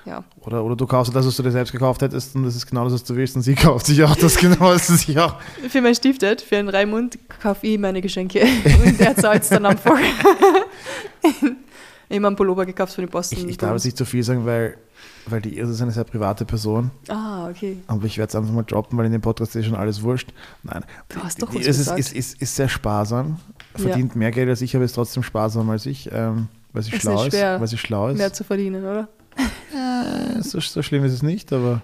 [0.06, 0.24] Ja.
[0.42, 2.84] Oder, oder du kaufst das, was du dir selbst gekauft hättest und das ist genau
[2.84, 5.36] das, was du willst und sie kauft sich auch das genau, was sie sich auch.
[5.70, 8.42] Für mein Stiftet, für einen Raimund, kaufe ich meine Geschenke
[8.86, 9.98] und er zahlt es dann einfach.
[11.22, 13.40] ich habe einen Pullover gekauft für den Boston.
[13.40, 14.78] Ich, ich darf jetzt nicht zu viel sagen, weil,
[15.26, 16.92] weil die Iris ist eine sehr private Person.
[17.08, 17.78] Ah, okay.
[17.88, 20.30] Aber ich werde es einfach mal droppen, weil in dem Podcast ist schon alles wurscht.
[20.64, 20.84] Nein.
[21.10, 23.38] Du hast doch die was Iris ist, ist, ist, sehr sparsam,
[23.78, 23.86] Ja.
[23.88, 27.02] verdient mehr Geld als ich, aber ist trotzdem sparsamer als ich, ähm, weil sie Ist
[27.02, 27.34] schlau ist.
[27.34, 28.18] schwer, Weil sie schlau ist.
[28.18, 29.08] Mehr zu verdienen, oder?
[29.76, 31.82] Äh, so, so schlimm ist es nicht, aber,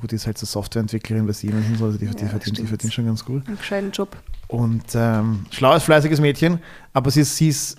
[0.00, 2.58] gut, die ist halt so Softwareentwicklerin bei Siemens und so, also die, die, Ja, verdient,
[2.58, 3.46] die verdient schon ganz gut.
[3.46, 4.16] Einen gescheiten Job.
[4.46, 6.60] Und ähm, schlaues, fleißiges Mädchen,
[6.94, 7.76] aber sie ist, sie ist,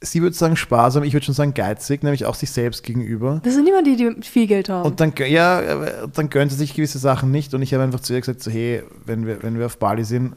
[0.00, 3.40] sie würde sagen sparsam, ich würde schon sagen geizig, nämlich auch sich selbst gegenüber.
[3.44, 4.84] Das sind immer die, die viel Geld haben.
[4.84, 5.60] Und dann, ja,
[6.12, 8.50] dann gönnt sie sich gewisse Sachen nicht und ich habe einfach zu ihr gesagt, so,
[8.50, 10.34] hey, wenn wir, wenn wir auf Bali sind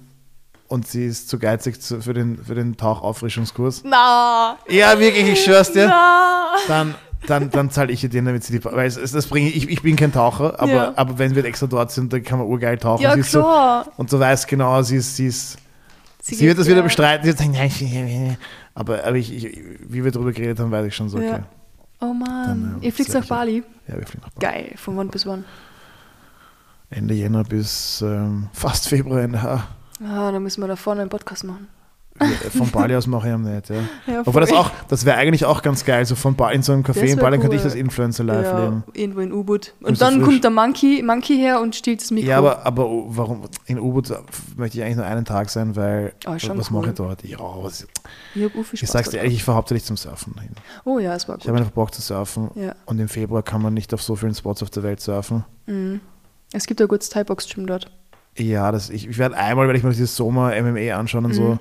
[0.67, 5.72] und sie ist zu geizig für den, für den Tauchauffrischungskurs, na, ja, wirklich, ich schwör's
[5.72, 6.51] dir, na.
[6.67, 6.95] dann,
[7.28, 9.69] dann, dann zahle ich ihr den, damit sie die, weil es, es, das bringe ich,
[9.69, 10.93] ich bin kein Taucher, aber, Ja.
[10.95, 13.01] aber wenn wir extra dort sind, dann kann man urgeil tauchen.
[13.03, 13.88] Ja, sie ist so, klar.
[13.97, 15.57] und du weißt genau, sie ist, sie ist,
[16.24, 16.84] Sie, geht- wird das wieder ja.
[16.84, 17.24] bestreiten.
[17.24, 18.38] Sie wird sagen, nein, ich-
[18.76, 21.28] aber, aber ich, ich, wie wir darüber geredet haben, weiß ich schon so, okay.
[21.30, 21.43] Ja.
[21.99, 22.45] Oh Mann.
[22.74, 23.26] Dann, äh, Ihr fliegt nach.
[23.26, 23.63] Bali.
[23.88, 24.53] Ja, wir fliegen nach Bali.
[24.63, 24.72] Geil.
[24.78, 25.45] Von wann bis wann?
[26.89, 29.67] Ende Jänner bis ähm, fast Februar, Ende, ah,
[30.03, 31.67] Ah, dann müssen wir da vorne einen Podcast machen.
[32.20, 33.76] Wir- von Bali aus mache ich am nicht, ja.
[34.05, 36.72] Ja, Aber das auch, das wäre eigentlich auch ganz geil, so von Bali in so
[36.74, 37.70] einem Café in Bali könnte ich cool.
[37.70, 38.84] das Influencer live ja, leben.
[38.93, 39.74] irgendwo in U-Boot.
[39.80, 40.26] Und Und dann frisch.
[40.26, 42.30] kommt der Monkey, Monkey her und stiehlt das Mikro.
[42.30, 44.12] Ja, aber, aber warum, in U-Boot
[44.57, 46.80] möchte ich eigentlich nur einen Tag sein, weil, Oh, was cool.
[46.80, 47.24] mache ich dort?
[47.24, 47.88] Ja, was,
[48.36, 50.51] ich hab auch viel ich sag's dir ehrlich, ich fahre hauptsächlich zum Surfen hin.
[50.86, 51.59] Oh ja, es war Ich habe gut.
[51.62, 52.76] einfach Bock zu surfen Ja.
[52.86, 55.43] und im Februar kann man nicht auf so vielen Spots auf der Welt surfen.
[55.66, 56.01] Mhm.
[56.53, 57.89] Es gibt ein gutes Thai-Box-Gym dort.
[58.38, 61.59] Ja, das, ich, ich werde einmal, werde ich mir dieses Sommer MMA anschauen und so.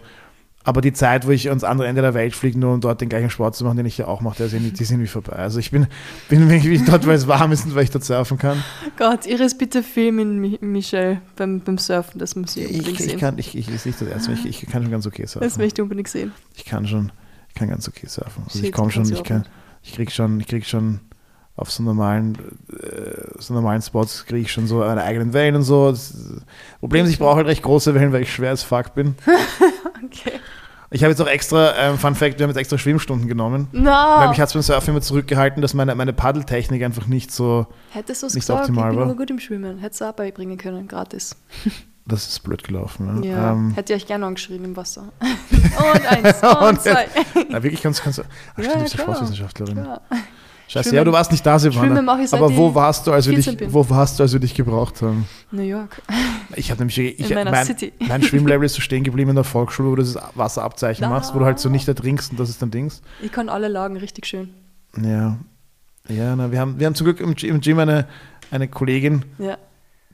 [0.63, 3.09] Aber die Zeit, wo ich ans andere Ende der Welt fliege, nur um dort den
[3.09, 5.11] gleichen Sport zu machen, den ich ja auch mache, der ist irgendwie- die sind irgendwie
[5.11, 5.33] vorbei.
[5.37, 5.87] Also ich bin,
[6.29, 8.63] bin wirklich dort, weil es warm ist und weil ich dort surfen kann.
[8.99, 12.19] Gott, Iris, bitte filmen Mi Michelle beim, beim Surfen.
[12.19, 13.19] Das muss ich Ich, unbedingt ich, sehen.
[13.19, 15.51] kann, ich, ich, nicht das erste ich, ich kann schon ganz okay das surfen.
[15.63, 16.33] möchte ich unbedingt sehen.
[16.55, 17.11] Ich kann schon,
[17.49, 18.43] ich kann ganz okay surfen.
[18.47, 19.47] Also ich komme schon, ich kann,
[19.83, 21.01] ich krieg schon, ich krieg schon
[21.57, 22.37] auf so normalen,
[22.71, 25.91] äh, so normalen Spots kriege ich schon so eine eigenen Wellen und so.
[25.91, 26.15] Das
[26.81, 29.15] Problem ist, ich brauche halt recht große Wellen, weil ich schwer als fuck bin.
[30.03, 30.41] Okay.
[30.93, 33.69] Ich habe jetzt auch extra, ähm, Fun Fact, wir haben jetzt extra Schwimmstunden genommen.
[33.73, 37.31] Weil Na, mich hat es beim Surfen immer zurückgehalten, dass meine, meine Paddeltechnik einfach nicht
[37.31, 39.05] so, hättest du es nicht gesagt, ich optimal bin war.
[39.07, 39.79] aber gut im Schwimmen.
[39.79, 41.37] Hättest du auch beibringen können, gratis.
[42.07, 43.23] das ist blöd gelaufen.
[43.23, 43.31] Ja.
[43.31, 45.13] Ja, Ähm, hätte ich euch gerne angeschrieben im Wasser.
[45.21, 47.07] und eins, und, Und zwei.
[47.49, 49.15] na, wirklich kannst du, ach, Ja, stimmt, du bist ja klar.
[49.17, 49.77] Sportwissenschaftlerin.
[49.77, 50.01] Ja.
[50.71, 51.99] Scheiße, Schwimmen- ja, du warst nicht da, Silvana.
[52.33, 53.73] Aber wo warst du, als wir 14 dich, bin.
[53.75, 55.27] wo warst du, als wir dich gebraucht haben?
[55.51, 56.01] New York.
[56.55, 57.93] Ich habe nämlich, ich, In meiner mein, City.
[57.99, 61.09] mein Schwimmlevel ist so stehen geblieben in der Volksschule, wo du das Wasserabzeichen Da.
[61.11, 63.03] machst, wo du halt so nicht ertrinkst und das ist dann Dings.
[63.21, 64.51] Ich kann alle Lagen richtig schön.
[65.03, 65.39] Ja.
[66.09, 68.07] Ja, na, wir haben, wir haben zum Glück im, im Gym eine,
[68.51, 69.59] eine Kollegin, Ja.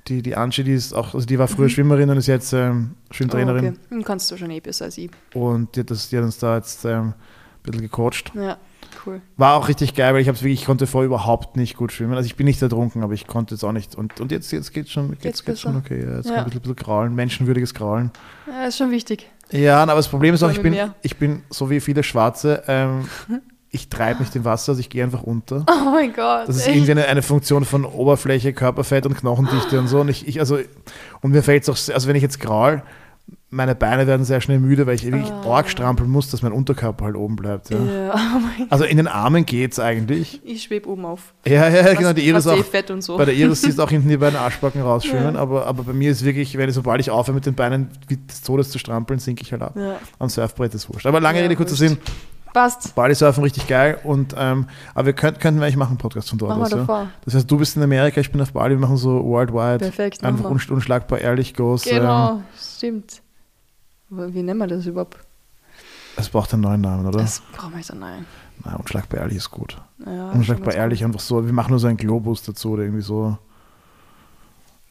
[0.08, 2.92] die, die Angie, die ist auch, also die war früher Schwimmerin und ist jetzt ähm,
[3.10, 3.66] Oh, Schwimmtrainerin.
[3.68, 3.76] okay.
[3.90, 5.10] Dann kannst du schon eh besser als ich.
[5.34, 7.14] Und die hat, das, die hat uns da jetzt ähm, ein
[7.62, 8.32] bisschen gecoacht.
[8.34, 8.56] Ja,
[9.06, 9.20] cool.
[9.36, 12.14] War auch richtig geil, weil ich hab's wirklich, ich konnte vorher überhaupt nicht gut schwimmen.
[12.14, 13.94] Also ich bin nicht ertrunken, aber ich konnte jetzt auch nicht.
[13.94, 16.02] Und, und jetzt, jetzt geht's schon, Geht's jetzt geht's schon okay.
[16.04, 16.36] Ja, jetzt Ja.
[16.36, 18.10] ein bisschen, bisschen graulen, menschenwürdiges Graulen.
[18.46, 19.30] Ja, ist schon wichtig.
[19.52, 23.08] Ja, aber das Problem ist auch, ich bin, ich bin so wie viele Schwarze, ähm,
[23.70, 25.64] ich treibe nicht im Wasser, also ich gehe einfach unter.
[25.70, 26.48] Oh mein Gott.
[26.48, 30.00] Das ist irgendwie eine, eine Funktion von Oberfläche, Körperfett und Knochendichte und so.
[30.00, 30.58] Und ich, ich also,
[31.20, 32.82] und mir fällt es auch, sehr- also wenn ich jetzt graul,
[33.48, 35.42] meine Beine werden sehr schnell müde, weil ich wirklich Ah.
[35.56, 37.70] arg strampeln muss, dass mein Unterkörper halt oben bleibt.
[37.70, 37.78] Ja.
[37.78, 40.40] Ja, oh Also in den Armen geht's eigentlich.
[40.44, 41.32] Ich schwebe oben auf.
[41.46, 42.62] Ja, ja, genau, die Iris auch.
[42.64, 43.16] fett und so.
[43.16, 45.40] Bei der Iris siehst du auch hinten die beiden Arschbacken rausschwimmen, Ja.
[45.40, 48.16] aber, aber bei mir ist wirklich, wenn ich, sobald ich aufhöre mit den Beinen wie
[48.16, 49.74] des Todes zu strampeln, sinke ich halt ab.
[49.76, 49.96] Ja.
[50.18, 51.06] Am Surfbrett ist wurscht.
[51.06, 51.76] Aber lange Rede, kurzer.
[51.76, 51.96] Sinn,
[52.56, 52.94] Passt.
[52.94, 56.30] Bali surfen richtig geil und ähm, aber wir könnten, könnten wir eigentlich machen einen Podcast
[56.30, 56.70] von dort Machen aus.
[56.70, 56.76] Ja?
[56.78, 57.08] davor.
[57.26, 59.78] Das heißt, du bist in Amerika, ich bin auf Bali, wir machen so worldwide.
[59.78, 60.24] Perfekt.
[60.24, 61.86] Einfach unsch- unschlagbar ehrlich groß.
[61.86, 63.20] Ähm, Genau, stimmt.
[64.10, 65.18] Aber wie nennen wir das überhaupt?
[66.16, 67.18] es braucht einen neuen Namen, oder?
[67.18, 68.24] Das brauchen wir jetzt nein.
[68.64, 69.76] Nein, unschlagbar ehrlich ist gut.
[70.06, 73.36] Ja, unschlagbar ehrlich, einfach so, wir machen nur so einen Globus dazu oder irgendwie so.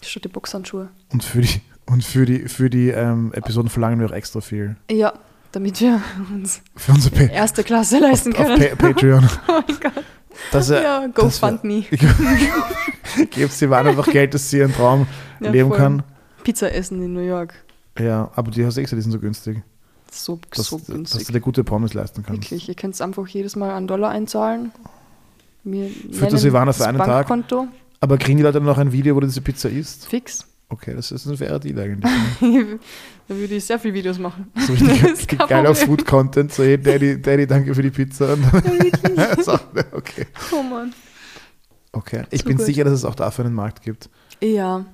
[0.04, 0.90] Schon die Boxhandschuhe.
[1.12, 4.76] Und für die, und für die, für die ähm, Episoden verlangen wir auch extra viel.
[4.92, 5.14] Ja,
[5.56, 6.02] damit wir
[6.34, 8.60] uns Für unsere erste Klasse leisten auf können.
[8.78, 9.24] pa Patreon.
[9.48, 10.04] oh mein Gott.
[10.52, 11.86] Das, Ja, GoFundMe.
[13.32, 15.08] Gebt sie einfach Geld, dass sie ihren Traum
[15.40, 15.78] Ja, leben voll.
[15.78, 16.04] kann.
[16.44, 17.54] Pizza essen in New York.
[17.98, 19.62] Ja, aber die hast du extra, die sind so günstig.
[20.12, 21.28] So, Dass, so dass du günstig.
[21.28, 22.42] dir gute Pommes leisten kannst.
[22.44, 22.68] Wirklich.
[22.70, 24.72] Ihr könnt einfach jedes Mal einen Dollar einzahlen.
[25.64, 27.28] Wir Für das Silvana für einen Tag?
[27.28, 27.68] Bankkonto.
[28.02, 30.08] Aber kriegen die Leute dann noch ein Video, wo du diese Pizza isst?
[30.08, 30.46] Fix.
[30.70, 32.12] Okay, das ist ein fairer Deal eigentlich.
[33.28, 34.52] da würde ich sehr viele Videos machen.
[34.68, 34.74] So
[35.08, 35.76] richtig geiler.
[35.76, 36.52] Food-Content.
[36.52, 38.28] So, hey, Daddy, Daddy, danke für die Pizza.
[39.16, 39.54] Dann, so,
[39.94, 40.26] okay.
[40.52, 40.94] Oh Mann.
[41.92, 42.24] okay.
[42.32, 42.66] Ich So bin gut.
[42.66, 44.10] sicher, dass es auch dafür einen Markt gibt.
[44.42, 44.86] Ja,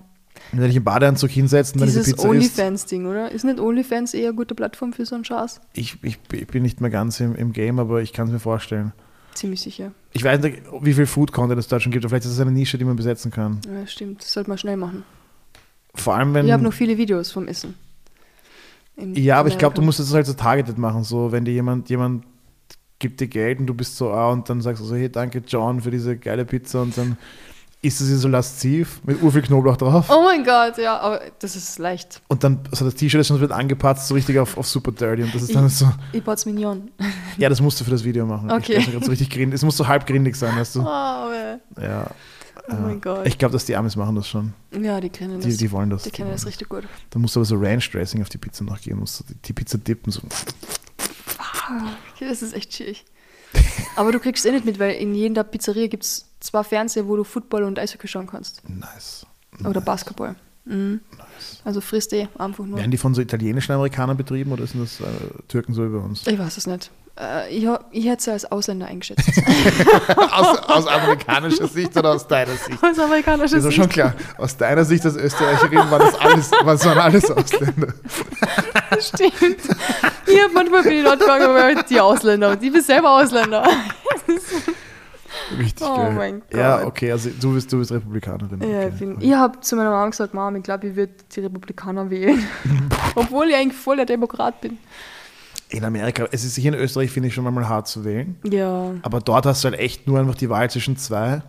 [0.51, 2.27] Wenn du dich im Badeanzug hinsetzt und dann diese dieses Pizza.
[2.29, 3.31] OnlyFans-Ding, oder?
[3.31, 5.61] Ist nicht OnlyFans eher eine gute Plattform für so einen Schatz?
[5.73, 8.39] Ich, ich, ich bin nicht mehr ganz im, im Game, aber ich kann es mir
[8.39, 8.91] vorstellen.
[9.33, 9.93] Ziemlich sicher.
[10.11, 12.03] Ich weiß nicht, wie viel Food-Content es da schon gibt.
[12.03, 13.61] aber Vielleicht ist es eine Nische, die man besetzen kann.
[13.65, 14.21] Ja, stimmt.
[14.21, 15.03] Das sollte man schnell machen.
[15.95, 16.45] Vor allem, wenn.
[16.45, 17.75] ich habe noch viele Videos vom Essen.
[18.95, 21.03] In Ja, aber ich glaube, du musst es halt so targeted machen.
[21.03, 22.23] So, wenn dir jemand, jemand
[22.99, 25.41] gibt dir Geld und du bist so, ah, und dann sagst du so, hey, danke
[25.45, 27.17] John für diese geile Pizza und dann
[27.83, 30.05] isst du sie so lasziv mit urviel Knoblauch drauf.
[30.09, 32.21] Oh mein Gott, ja, aber das ist leicht.
[32.27, 35.23] Und dann, also das T-Shirt ist schon wird angepasst, so richtig auf, auf Super Dirty.
[35.23, 36.91] Und das ist dann so, Ich baut's Mignon.
[37.39, 38.51] ja, das musst du für das Video machen.
[38.51, 38.77] Okay.
[38.77, 39.55] Ich, ich so richtig grindig.
[39.55, 40.85] Es muss so halb grindig sein, weißt Oh, du?
[41.81, 41.83] weh.
[41.83, 42.05] Ja.
[42.77, 43.25] Oh mein Gott.
[43.27, 44.53] Ich glaube, dass die Amis machen das schon.
[44.71, 45.45] ja, die kennen das.
[45.45, 46.03] Die, die wollen das.
[46.03, 46.83] die kennen das richtig gut.
[47.09, 49.53] Da musst du aber so Ranch-Dressing auf die Pizza noch geben, musst du die, die
[49.53, 50.11] Pizza dippen.
[50.11, 50.21] So.
[52.19, 53.05] Das ist echt schwierig.
[53.95, 57.15] Aber du kriegst eh nicht mit, weil in jeder Pizzeria gibt es zwei Fernseher, wo
[57.15, 58.67] du Football und Eishockey schauen kannst.
[58.67, 59.25] Nice.
[59.65, 60.35] Oder Basketball.
[60.65, 61.01] Mhm.
[61.65, 62.77] Also frisst eh einfach nur.
[62.77, 65.05] Werden die von so italienischen Amerikanern betrieben oder sind das äh,
[65.47, 66.25] Türken so über uns?
[66.27, 66.91] Ich weiß es nicht.
[67.19, 69.27] Äh, ich, ich hätte sie als Ausländer eingeschätzt.
[70.17, 72.81] aus, aus amerikanischer Sicht oder aus deiner Sicht?
[72.83, 73.81] als amerikanischer Ist doch Sicht.
[73.81, 74.13] schon klar.
[74.37, 77.93] Aus deiner Sicht als Österreicherin war das alles, waren alles Ausländer.
[78.99, 79.33] Stimmt.
[80.27, 82.51] Ich habe manchmal bin ich dort gefragt, aber die Ausländer.
[82.51, 83.67] Und ich bin selber Ausländer.
[85.57, 86.11] Richtig Oh geil.
[86.13, 86.87] mein Ja, Gott.
[86.87, 88.61] okay, also du bist, du bist Republikanerin.
[88.61, 88.89] Ja, okay.
[88.93, 92.09] ich bin- ich habe zu meiner Mama gesagt, Mama, ich glaube, ich würde die Republikaner
[92.09, 92.45] wählen.
[93.15, 94.77] Obwohl ich eigentlich voll der Demokrat bin.
[95.71, 98.35] In Amerika, es ist hier in Österreich, finde ich schon mal hart zu wählen.
[98.43, 98.91] Ja.
[99.03, 101.41] Aber dort hast du halt echt nur einfach die Wahl zwischen zwei.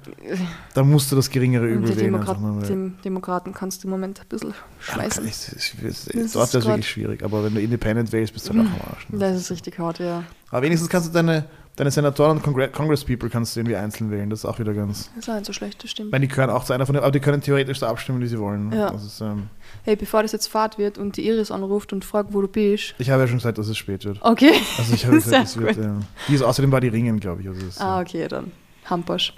[0.75, 2.13] Da musst du das geringere Und Übel die wählen.
[2.13, 5.27] Demokrat Dem Demokraten kannst du im Moment ein bisschen Ja, schmeißen.
[5.27, 8.61] ist- Das Dort ist es wirklich schwierig, aber wenn du Independent wählst, bist du halt
[8.69, 9.09] auch am Arsch.
[9.09, 9.19] ne?
[9.19, 10.23] Das ist richtig hart, ja.
[10.51, 11.45] Aber wenigstens kannst du deine,
[11.77, 14.29] deine Senatoren und Congre Congress-People kannst du irgendwie einzeln wählen.
[14.31, 15.11] Das ist auch wieder ganz.
[15.15, 16.13] Das ist auch nicht so schlecht, das stimmt.
[16.13, 18.27] meine, die gehören auch zu einer von den, aber die können theoretisch so abstimmen, wie
[18.27, 18.73] sie wollen.
[18.73, 18.91] Ja.
[18.91, 19.49] Das ist, ähm,
[19.85, 22.95] Hey, bevor das jetzt Fahrt wird und die Iris anruft und fragt, wo du bist.
[22.99, 24.19] ich habe ja schon gesagt, dass es spät wird.
[24.23, 24.53] Okay.
[24.79, 25.77] Also ich habe gesagt, es wird.
[25.79, 27.49] Ähm, die ist außerdem bei die Ringen, glaube ich.
[27.49, 28.53] Also es, Ah, äh, okay, dann.
[28.85, 29.33] Hampasch.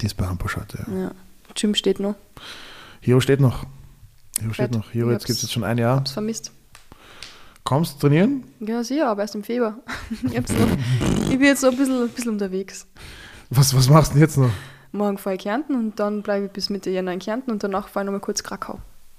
[0.00, 0.84] Die ist bei Hamburg heute.
[0.90, 0.98] Ja.
[1.02, 1.10] Ja.
[1.54, 2.14] Gym steht noch.
[3.00, 3.64] Hero steht noch.
[4.40, 4.88] Hero steht noch.
[4.92, 5.96] Ich jetzt gibt es jetzt schon ein Jahr.
[5.96, 6.52] Hab's vermisst.
[7.68, 8.44] Kommst trainieren?
[8.60, 9.76] Ja, sicher, aber erst im Februar.
[10.22, 12.86] ich, ich bin jetzt so ein bisschen, ein bisschen unterwegs.
[13.50, 14.48] Was, was machst du denn jetzt noch?
[14.90, 17.88] Morgen fahre ich Kärnten und dann bleibe ich bis Mitte Jänner in Kärnten und danach
[17.88, 18.78] fahre ich nochmal kurz Krakau.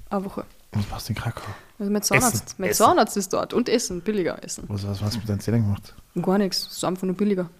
[0.10, 0.46] Eine Woche.
[0.72, 1.42] Was machst du in Krakau?
[1.80, 2.84] Also mein Zahnarzt, Essen, mein Essen.
[2.84, 4.66] Zahnarzt ist dort und Essen, billiger Essen.
[4.68, 5.96] Was, was hast du mit deinen Zähnen gemacht?
[6.22, 7.50] Gar nichts, es ist einfach nur billiger.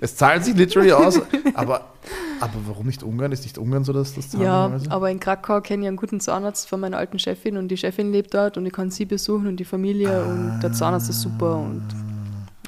[0.00, 1.20] Es zahlt sich literally aus,
[1.54, 1.92] aber,
[2.40, 3.30] aber warum nicht Ungarn?
[3.30, 4.90] Ist nicht Ungarn so, dass das Zahlen Ja, normalerweise?
[4.90, 8.10] aber in Krakau kenne ich einen guten Zahnarzt von meiner alten Chefin und die Chefin
[8.10, 11.56] lebt dort und ich kann sie besuchen und die Familie und der Zahnarzt ist super
[11.56, 11.86] und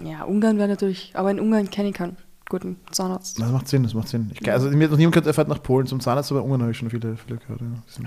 [0.04, 2.16] ja, Ungarn wäre natürlich, aber in Ungarn kenne ich keinen
[2.48, 3.40] guten Zahnarzt.
[3.40, 4.30] Das macht Sinn, das macht Sinn.
[4.38, 6.62] Ich, also mir hat noch niemand gehört, er fährt nach Polen zum Zahnarzt, aber Ungarn
[6.62, 7.60] habe ich schon viele, viele gehört.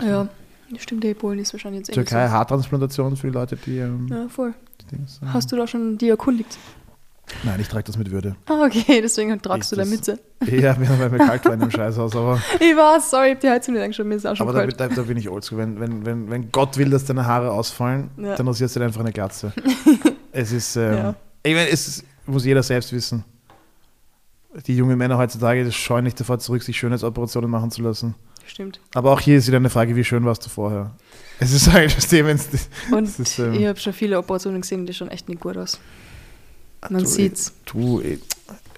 [0.03, 0.27] Ja.
[0.69, 3.77] Ja, stimmt, die Polen ist wahrscheinlich jetzt eh Türkei, Haartransplantation für die Leute, die.
[3.80, 4.15] Ähm, so.
[4.15, 4.53] Ja, voll.
[4.81, 6.57] die Dings, ähm, Hast du da schon die erkundigt?
[7.43, 8.35] Nein, ich trage das mit Würde.
[8.47, 10.19] Ah, okay, deswegen tragst Ich du da Mütze.
[10.45, 13.49] Ja, weil mir kalt war in dem Scheißhaus, aber, Ich weiß, sorry, ich hab die
[13.49, 14.80] Heizung nicht angeschaut, mir ist auch schon aber da, kalt.
[14.80, 15.57] da, da bin ich oldschool.
[15.57, 18.35] Wenn, wenn, wenn, wenn Gott will, dass deine Haare ausfallen, Ja.
[18.35, 19.51] dann rasierst du dir einfach eine Glatze.
[20.31, 20.76] es ist.
[20.77, 21.15] Ähm, Ja.
[21.43, 23.23] Ich meine, es ist, muss jeder selbst wissen.
[24.65, 28.15] Die jungen Männer heutzutage das scheuen nicht davor zurück, sich Schönheitsoperationen machen zu lassen.
[28.45, 28.80] Stimmt.
[28.94, 30.91] Aber auch hier ist wieder eine Frage, wie schön warst du vorher?
[31.40, 32.30] Es ist halt, das Thema,
[32.91, 35.57] Und Das ist, ähm, ich habe schon viele Operationen gesehen, die schauen echt nicht gut
[35.57, 35.80] aus.
[36.90, 37.53] Man du, sieht's.
[37.65, 38.02] Du,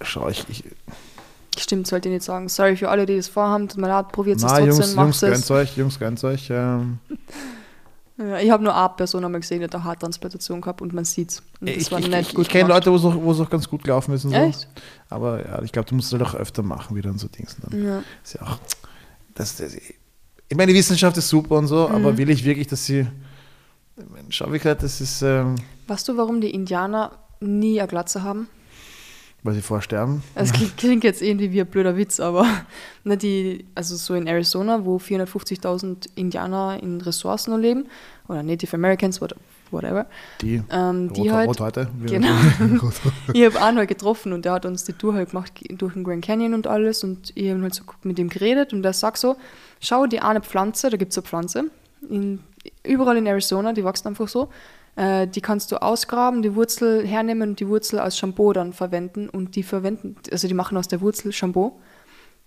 [0.02, 0.64] schau, ich, ich
[1.58, 2.48] Stimmt, sollte ich nicht sagen.
[2.48, 3.68] Sorry für alle, die das vorhaben.
[3.68, 5.52] Tut mir leid, probiert es trotzdem, Jungs, Jungs, es.
[5.52, 6.48] euch, Jungs, gönnt euch.
[6.50, 7.00] Ähm,
[8.20, 11.06] Ja, ich habe nur eine Person einmal gesehen, die hat eine Haartransplantation gehabt und man
[11.06, 11.42] sieht's.
[11.62, 12.68] Und das ich war ich, nicht ich, gut ich kenne.
[12.68, 14.36] Leute, wo es auch, es auch ganz gut gelaufen ist und so.
[14.38, 14.68] Echt?
[15.10, 17.56] Aber ja, ich glaube, du musst es halt auch öfter machen wieder und so Dings.
[17.62, 17.82] Dann.
[17.84, 18.04] Ja.
[18.24, 18.58] Ist ja auch,
[19.36, 21.96] das, das, ich meine, die Wissenschaft ist super und so, Mhm.
[21.96, 23.08] aber will ich wirklich, dass sie.
[24.30, 25.56] Schau, wie gesagt, das ist, ähm,
[25.88, 28.48] Weißt du, warum die Indianer nie eine Glatze haben?
[29.44, 30.22] Weil sie vorsterben.
[30.36, 32.46] Das klingt, klingt jetzt irgendwie wie ein blöder Witz, aber
[33.04, 37.86] ne, die, also so in Arizona, wo 450.000 Indianer in Ressorts nur leben,
[38.28, 39.36] oder Native Americans, what-
[39.72, 40.06] whatever,
[40.42, 41.88] Die, ähm, die Rot, halt, Rot heute.
[42.06, 42.28] Genau.
[43.34, 46.04] Ich habe einen halt getroffen und der hat uns die Tour halt gemacht durch den
[46.04, 49.18] Grand Canyon und alles und ich habe halt so mit ihm geredet und der sagt
[49.18, 49.36] so,
[49.80, 51.66] schau die eine Pflanze, da gibt es eine Pflanze,
[52.10, 52.40] in,
[52.84, 54.50] überall in Arizona, die wächst einfach so,
[55.00, 59.30] äh, die kannst du ausgraben, die Wurzel hernehmen und die Wurzel als Shampoo dann verwenden
[59.30, 61.80] und die verwenden, also die machen aus der Wurzel Shampoo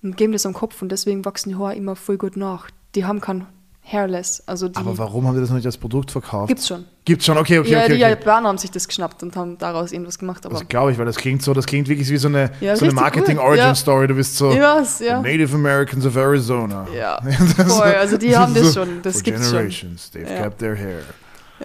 [0.03, 2.69] und geben das am Kopf und deswegen wachsen die Haare immer voll gut nach.
[2.95, 3.47] Die haben kein
[3.85, 6.49] Hairless, also die Aber warum haben die das noch nicht als Produkt verkauft?
[6.49, 6.85] gibt's schon.
[7.05, 7.97] Gibt's schon, okay, okay, ja, okay.
[7.97, 8.11] die okay.
[8.11, 11.07] Japaner haben sich das geschnappt und haben daraus irgendwas gemacht, aber Das glaube ich, weil
[11.07, 14.07] das klingt so, das klingt wirklich wie so eine, Ja, so eine Marketing-Origin-Story.
[14.07, 15.21] Du bist so weiß, ja.
[15.21, 16.87] Native Americans of Arizona.
[16.97, 17.21] Ja,
[17.67, 17.95] voll.
[17.95, 19.53] Also die haben das schon, das gibt's schon.
[19.59, 20.43] generations, they've Ja.
[20.43, 21.01] kept their hair.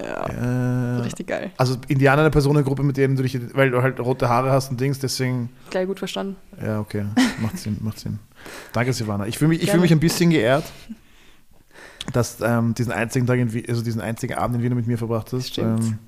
[0.03, 0.99] Ja, Ja.
[1.01, 1.51] richtig geil.
[1.57, 4.79] Also Indianer eine Personengruppe, mit denen du dich, weil du halt rote Haare hast und
[4.79, 6.35] Dings, deswegen, Geil, gut verstanden.
[6.63, 7.05] ja, okay,
[7.41, 8.19] macht Sinn, macht Sinn.
[8.73, 9.27] Danke, Silvana.
[9.27, 10.63] Ich fühle mich, ich fühl mich ein bisschen geehrt,
[12.13, 14.97] dass ähm, diesen einzigen Tag, in, Wien- also diesen einzigen Abend in Wien mit mir
[14.97, 15.47] verbracht hast.
[15.49, 15.83] Stimmt.
[15.83, 15.99] Ähm,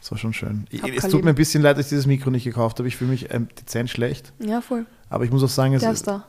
[0.00, 0.66] das war schon schön.
[0.70, 2.86] Ich, es tut mir ein bisschen leid, dass ich dieses Mikro nicht gekauft habe.
[2.86, 4.32] Ich fühle mich ähm, dezent schlecht.
[4.38, 4.86] Ja, voll.
[5.08, 6.26] Aber ich muss auch sagen, es Der ist, da.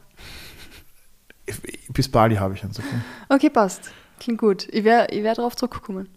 [1.94, 2.80] bis Bali habe ich eins.
[2.80, 2.88] Okay?
[3.30, 3.92] Okay, passt.
[4.20, 4.68] Klingt gut.
[4.72, 6.08] Ich werde ich werd darauf zurückkommen.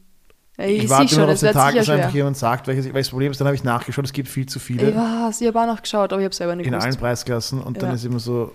[0.61, 2.93] Ich, ich warte schon, immer noch auf den Tag, dass einfach jemand sagt, welches, weil
[2.93, 5.47] das Problem ist, dann habe ich nachgeschaut, es gibt viel zu Ich viele weiß, ich
[5.47, 7.01] habe auch nachgeschaut, aber ich habe selber nicht in allen gewusst.
[7.01, 7.95] Preisklassen und dann Ja.
[7.97, 8.53] ist immer so,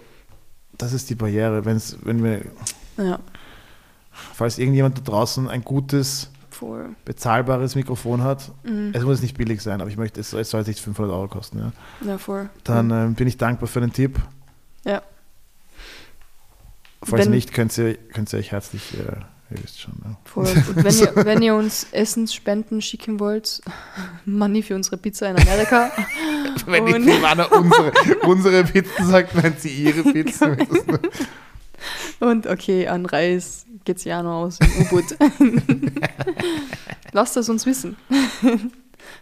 [0.77, 1.63] das ist die Barriere.
[1.65, 2.41] Wenn's, wenn wir,
[2.97, 3.19] Ja,
[4.33, 6.89] falls irgendjemand da draußen ein gutes, voll.
[7.05, 8.91] bezahlbares Mikrofon hat, Mhm.
[8.93, 11.27] es muss nicht billig sein, aber ich möchte, es soll, es soll nicht 500 Euro
[11.27, 11.59] kosten.
[11.59, 12.07] Ja.
[12.11, 12.49] Ja, voll.
[12.63, 14.19] Dann ähm, bin ich dankbar für den Tipp.
[14.85, 15.01] Ja.
[17.03, 19.17] Falls Wenn- nicht, könnt ihr, könnt ihr euch herzlich, äh,
[19.51, 19.93] ihr wisst schon.
[20.03, 20.17] Ja.
[20.25, 20.47] Voll.
[20.75, 23.61] Und wenn ihr, wenn ihr uns Essensspenden schicken wollt,
[24.25, 25.91] Money für unsere Pizza in Amerika.
[26.67, 27.91] Wenn die Und- Silvana unsere,
[28.23, 30.57] unsere Pizzen sagt, meint sie ihre Pizzen.
[32.19, 35.03] Und okay, an Reis geht's ja noch aus im U-Boot.
[37.11, 37.97] Lasst es uns wissen.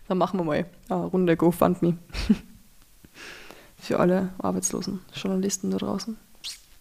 [0.08, 1.98] Dann machen wir mal eine Runde GoFundMe.
[3.78, 6.16] Für alle arbeitslosen Journalisten da draußen.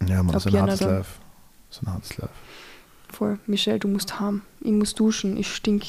[0.07, 0.81] Ja, man, so ein hartes.
[0.81, 1.11] Life.
[1.71, 2.33] So ein hartes Life.
[3.23, 3.39] Voll.
[3.47, 4.43] Michelle, du musst haben.
[4.61, 5.85] Ich muss duschen, ich stink.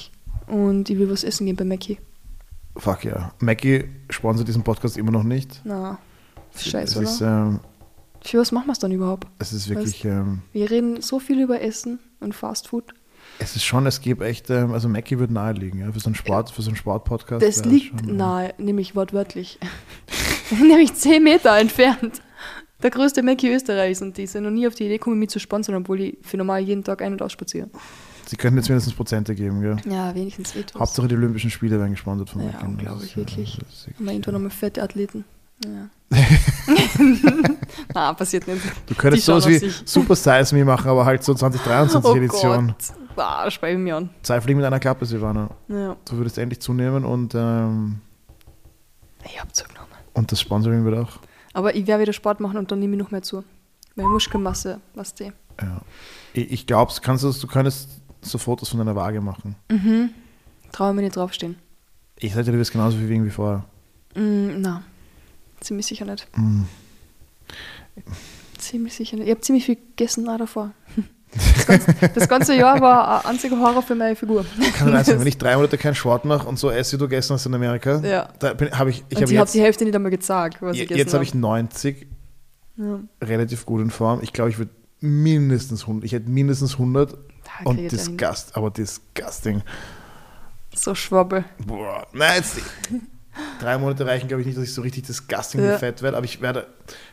[0.45, 1.97] Und ich will was essen gehen bei Mackie.
[2.77, 3.33] Fuck ja.
[3.39, 5.61] Mackie sponsert diesen Podcast immer noch nicht.
[5.63, 5.97] Na,
[6.53, 7.31] Es scheiße, ist, oder?
[7.47, 7.59] ähm,
[8.23, 9.27] Für was machen wir es dann überhaupt?
[9.39, 12.93] es ist wirklich, ähm, Wir reden so viel über Essen und Fast Food.
[13.39, 16.15] es ist schon, es gibt echt, ähm, also Mackie wird naheliegen, ja, für so einen
[16.15, 17.41] Sport, für so einen Sportpodcast.
[17.43, 19.57] Das liegt schon, nahe, nämlich wortwörtlich.
[20.51, 22.21] nämlich 10 Meter entfernt.
[22.83, 25.39] Der größte Mackie Österreichs und die sind noch nie auf die Idee gekommen, mich zu
[25.39, 27.69] sponsern, obwohl ich für normal jeden Tag ein- und ausspaziere.
[28.25, 29.77] Sie könnten jetzt mindestens Prozente geben, gell?
[29.89, 30.79] Ja, wenigstens etwas.
[30.79, 32.85] Hauptsache die Olympischen Spiele werden gesponsert von Ja, Mackie.
[32.85, 33.57] Das ist, äh, wirklich.
[33.59, 35.25] das ist wirklich, Haben wir irgendwann äh, nochmal fette Athleten.
[35.65, 35.89] Ja.
[37.93, 38.61] Na, passiert nicht.
[38.85, 39.81] Du könntest sowas wie sich.
[39.85, 42.67] Super Size Me machen, aber halt so 2023 Oh Edition.
[42.67, 42.75] Gott.
[43.15, 44.09] Ah, ich mir an.
[44.23, 45.49] Zwei Fliegen mit einer Klappe, Silvana.
[45.67, 45.95] Ja.
[46.05, 47.99] Du würdest endlich zunehmen und, ähm,
[49.25, 49.91] Ich hab zugenommen.
[50.13, 51.19] und das Sponsoring wird auch.
[51.53, 53.43] Aber ich werde wieder Sport machen und dann nehme ich noch mehr zu.
[53.95, 55.31] Meine Muskelmasse, was die.
[55.61, 55.81] Ja.
[56.33, 59.55] Ich, ich glaube, kannst du, du könntest so Fotos von deiner Waage machen.
[59.69, 60.09] Mhm.
[60.71, 61.55] Traue mir nicht draufstehen.
[62.17, 63.65] Ich sagte, du wirst genauso viel wiegen wie vorher.
[64.15, 64.83] Mm, na,
[65.59, 66.27] ziemlich sicher nicht.
[66.35, 66.63] Mm.
[68.57, 69.25] Ziemlich sicher nicht.
[69.25, 70.71] Ich habe ziemlich viel gegessen auch davor.
[71.35, 74.45] Das ganze, das ganze Jahr war ein einziger Horror für meine Figur.
[74.77, 77.07] Kann sein, also, wenn ich drei Monate keinen Sport mache und so esse, wie du
[77.07, 78.29] gestern hast in Amerika, Ja.
[78.39, 80.89] da bin, hab ich, ich hab habe jetzt, die Hälfte nicht einmal gezeigt, was ich
[80.89, 82.07] jetzt habe ich 90,
[82.77, 82.99] Ja.
[83.23, 84.19] relativ gut in Form.
[84.21, 87.17] Ich glaube, ich würde mindestens 100, ich hätte mindestens 100 Da
[87.65, 89.61] und disgust, aber disgusting.
[90.75, 91.45] So Schwabbel.
[91.65, 92.57] Boah, nein, jetzt
[93.59, 95.77] drei Monate reichen, glaube ich, nicht, dass ich so richtig disgusting Ja.
[95.77, 96.67] fett werde, aber ich werde,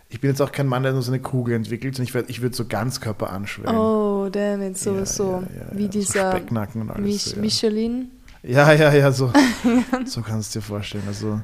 [0.08, 2.30] ich bin jetzt auch kein Mann, der nur so eine Kugel entwickelt, sondern ich, werd,
[2.30, 3.76] ich würde so Ganzkörper anschwellen.
[3.76, 5.42] Oh, damn it, so, Ja, so.
[5.54, 7.02] ja, Wie dieser So Specknacken und alles.
[7.04, 7.40] Mich so, ja.
[7.42, 8.10] Michelin.
[8.42, 9.32] Ja, ja, ja, so.
[10.06, 11.04] so kannst du dir vorstellen.
[11.06, 11.40] Also,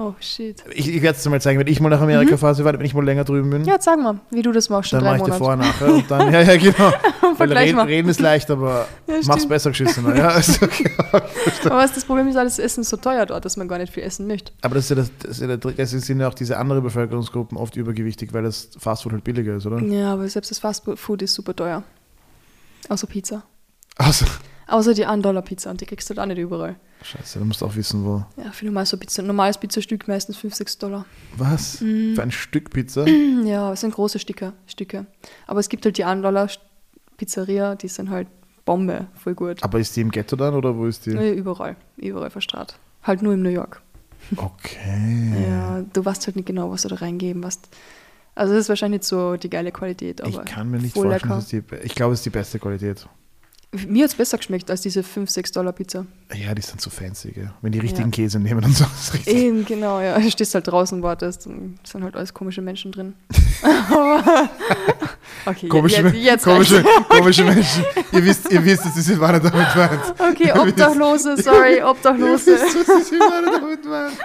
[0.00, 0.62] Oh, shit.
[0.72, 2.78] ich ich werde es dir mal zeigen, wenn ich mal nach Amerika fahre, so weit,
[2.78, 3.62] wenn ich mal länger drüben bin.
[3.62, 3.66] Mhm.
[3.66, 6.32] Ja, sag mal, wie du das machst, dann mache ich dir vorher, nachher und dann,
[6.32, 6.92] ja, ja, genau.
[7.36, 10.14] Weil reden, reden ist leicht, aber Ja, mach's besser geschissener.
[10.14, 10.88] Ja, also, okay.
[11.64, 13.92] Aber was das Problem ist, alles Essen ist so teuer dort, dass man gar nicht
[13.92, 14.52] viel essen möchte.
[14.62, 15.56] Aber das ist ja das, das ist ja.
[15.56, 19.66] Deswegen sind ja auch diese anderen Bevölkerungsgruppen oft übergewichtig, weil das Fastfood halt billiger ist,
[19.66, 19.82] oder?
[19.82, 21.82] Ja, aber selbst das Fastfood ist super teuer.
[22.88, 23.42] Außer Pizza.
[23.96, 24.26] Also,
[24.68, 26.76] Außer die 1-Dollar-Pizza und die kriegst du halt auch nicht überall.
[27.02, 28.24] Scheiße, du musst auch wissen, wo.
[28.42, 31.06] Ja, für normal so Pizza, normales Pizzastück meistens 5, 6 Dollar.
[31.36, 31.80] Was?
[31.80, 32.14] Mhm.
[32.14, 33.06] Für ein Stück Pizza?
[33.44, 35.06] Ja, es sind große Stücke, Stücke.
[35.46, 38.26] Aber es gibt halt die 1-Dollar-Pizzeria, die sind halt
[38.64, 39.62] Bombe, voll gut.
[39.62, 41.12] Aber ist die im Ghetto dann oder wo ist die?
[41.12, 42.78] Ja, überall, überall verstrahlt.
[43.02, 43.80] Halt nur in New York.
[44.36, 45.32] Okay.
[45.48, 47.60] Ja, du weißt halt nicht genau, was du da reingeben was.
[48.34, 51.14] Also das ist wahrscheinlich nicht so die geile Qualität, aber Ich kann mir nicht vorstellen,
[51.14, 51.28] lecker.
[51.36, 53.08] dass die, ich glaube, es ist die beste Qualität.
[53.86, 56.06] Mir hat es besser geschmeckt als diese 5, 6 Dollar Pizza.
[56.34, 57.50] Ja, die sind so fancy, gell?
[57.60, 58.12] Wenn die richtigen Ja.
[58.16, 58.86] Käse nehmen und so.
[59.26, 60.18] Eben, genau, ja.
[60.18, 63.14] Du stehst halt draußen, wartest und sind halt alles komische Menschen drin.
[65.46, 67.84] Okay, Komische, jetzt, jetzt komische, komische Menschen.
[68.12, 70.14] Ihr wisst, ihr wisst, dass die Silvana damit meint.
[70.18, 72.52] Okay, Obdachlose, sorry, Ihr Obdachlose.
[72.52, 74.18] wisst, was Silvana damit meint.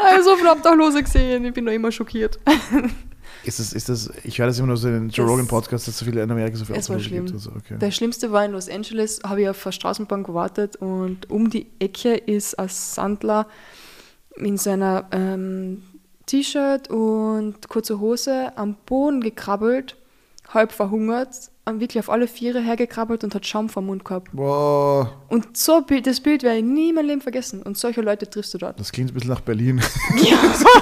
[0.00, 2.38] Also so viele Obdachlose gesehen, ich bin noch immer schockiert.
[3.44, 5.88] Ist das, ist das, ich höre das immer nur so in den Joe Rogan Podcast,
[5.88, 7.32] dass es so viele in Amerika so viele Es war Obdachlose gibt.
[7.34, 7.78] Also, okay.
[7.78, 11.66] Der Schlimmste war in Los Angeles, habe ich auf der Straßenbahn gewartet und um die
[11.80, 13.46] Ecke ist ein Sandler
[14.36, 15.82] in seiner ähm,
[16.26, 19.96] T-Shirt und kurze Hose am Boden gekrabbelt,
[20.52, 21.34] halb verhungert,
[21.64, 24.28] am wirklich auf alle Viere hergekrabbelt und hat Schaum vom Mund gehabt.
[24.32, 27.62] Wow, Und so das Bild werde ich nie in meinem Leben vergessen.
[27.62, 28.78] Und solche Leute triffst du dort.
[28.80, 29.80] das klingt ein bisschen nach Berlin.
[30.22, 30.36] Ja,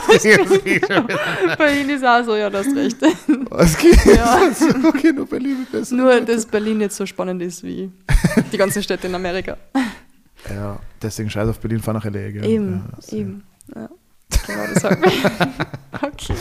[0.09, 0.25] das
[1.81, 2.97] ihnen ist auch so, ja, du hast recht.
[3.77, 4.41] klingt, Ja.
[4.89, 5.95] okay, nur Berlin mit besser.
[5.95, 7.91] Nur, dass Berlin nicht so spannend ist wie
[8.53, 9.57] die ganzen Städte in Amerika.
[10.49, 12.45] Ja, deswegen scheiß auf Berlin, fahr nach L.A., gell?
[12.45, 13.45] Eben, ja, das- eben.
[13.75, 13.89] Ja.
[14.47, 15.07] Genau deshalb.
[16.03, 16.35] okay.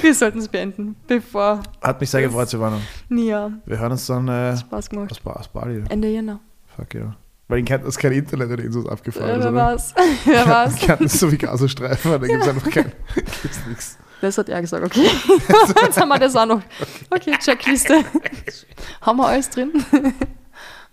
[0.00, 2.80] Wir sollten es beenden, bevor Hat mich sehr gefreut, Silvana.
[3.08, 5.10] Nia Wir hören uns dann äh, Spaß gemacht.
[5.10, 5.82] aus, ba aus Bali.
[5.88, 6.40] Ende Jänner.
[6.76, 7.16] Fuck ja.
[7.48, 9.28] Weil in Kärnten ist kein Internet oder irgendwas abgefahren.
[9.28, 9.60] Äh, ist, wer oder?
[9.60, 9.94] war's?
[10.24, 10.76] wer war's?
[10.76, 13.98] Kärnten ist so wie Gazastreifen, da gibt es einfach kein, gibt's nichts.
[14.20, 15.06] Das hat er gesagt, okay.
[15.82, 16.62] Jetzt haben wir das auch noch.
[17.10, 18.02] Okay, Checkliste.
[19.02, 19.72] haben wir alles drin?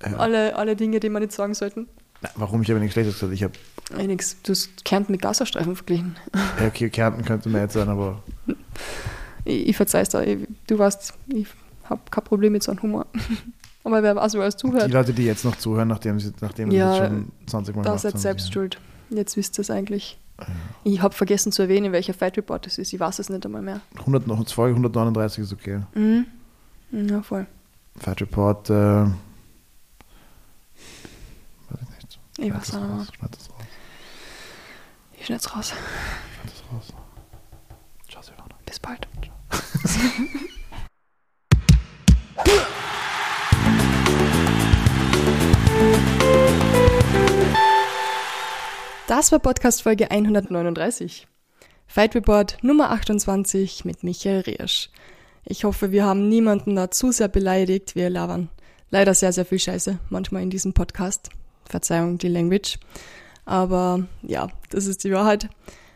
[0.06, 0.18] Ja.
[0.18, 1.88] Alle, alle Dinge, die wir nicht sagen sollten.
[2.22, 2.62] Na, warum?
[2.62, 3.34] Ich habe nichts Schlechtes gesagt.
[3.34, 3.54] Ich habe,
[3.98, 4.38] Ey, nix.
[4.44, 6.16] Du hast Kärnten mit Gazastreifen verglichen.
[6.60, 8.22] ja, okay, Kärnten könnte mehr jetzt sein, aber
[9.44, 10.24] Ich, ich verzeih's dir.
[10.26, 11.48] Ich, du weißt, ich
[11.86, 13.06] habe kein Problem mit so einem Humor.
[13.84, 17.00] Aber wer weiß, wer die zuhört, Leute, die jetzt noch zuhören, nachdem sie nachdem Ja,
[17.00, 18.54] das schon 20 Mal da gemacht haben, selbst ja.
[18.54, 18.78] schuld.
[19.10, 20.20] Jetzt wisst ihr es eigentlich.
[20.84, 22.94] Ich habe vergessen zu erwähnen, welcher Fight Report das ist.
[22.94, 23.82] Ich weiß es nicht einmal mehr.
[23.98, 25.82] 100, noch- Folge 139 ist okay.
[25.96, 26.28] Mhm.
[26.92, 27.48] Ja, voll.
[27.98, 29.08] Fight Report, äh, weiß
[31.82, 32.98] ich Ich Schneid weiß das auch nicht mehr.
[32.98, 33.66] raus, schneid das raus,
[35.20, 35.68] Ich schneid's raus.
[35.70, 36.94] schneid das raus.
[38.10, 38.56] Ciao, Silvana.
[38.66, 39.08] Bis bald.
[49.08, 51.28] Das war Podcast Folge 139.
[51.88, 54.90] Fight Report Nummer 28 mit Michael Riersch.
[55.44, 57.96] Ich hoffe, wir haben niemanden da zu sehr beleidigt.
[57.96, 58.50] Wir labern
[58.90, 61.30] leider sehr, sehr viel Scheiße manchmal in diesem Podcast.
[61.72, 62.78] Verzeihung, die Language.
[63.46, 65.50] Aber ja, das ist die Wahrheit.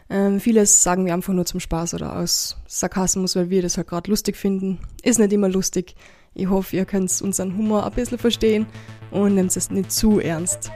[0.09, 3.87] Ähm, vieles sagen wir einfach nur zum Spaß oder aus Sarkasmus, weil wir das halt
[3.87, 4.79] gerade lustig finden.
[5.03, 5.95] Ist nicht immer lustig.
[6.33, 8.67] Ich hoffe, ihr könnt unseren Humor ein bisschen verstehen
[9.09, 10.71] und nehmt es nicht zu ernst.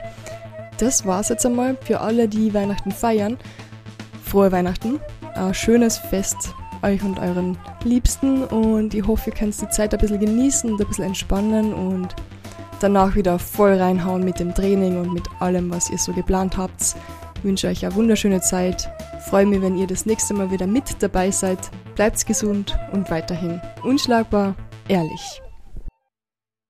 [0.78, 3.36] Das war's jetzt einmal für alle, die Weihnachten feiern.
[4.24, 5.00] Frohe Weihnachten,
[5.34, 10.00] ein schönes Fest euch und euren Liebsten und ich hoffe, ihr könnt die Zeit ein
[10.00, 12.14] bisschen genießen und ein bisschen entspannen und
[12.82, 16.96] danach wieder voll reinhauen mit dem Training und mit allem, was ihr so geplant habt.
[17.36, 18.90] Ich wünsche euch eine wunderschöne Zeit.
[19.28, 21.70] Freue mich, wenn ihr das nächste Mal wieder mit dabei seid.
[21.94, 24.54] Bleibt gesund und weiterhin unschlagbar,
[24.88, 25.40] ehrlich.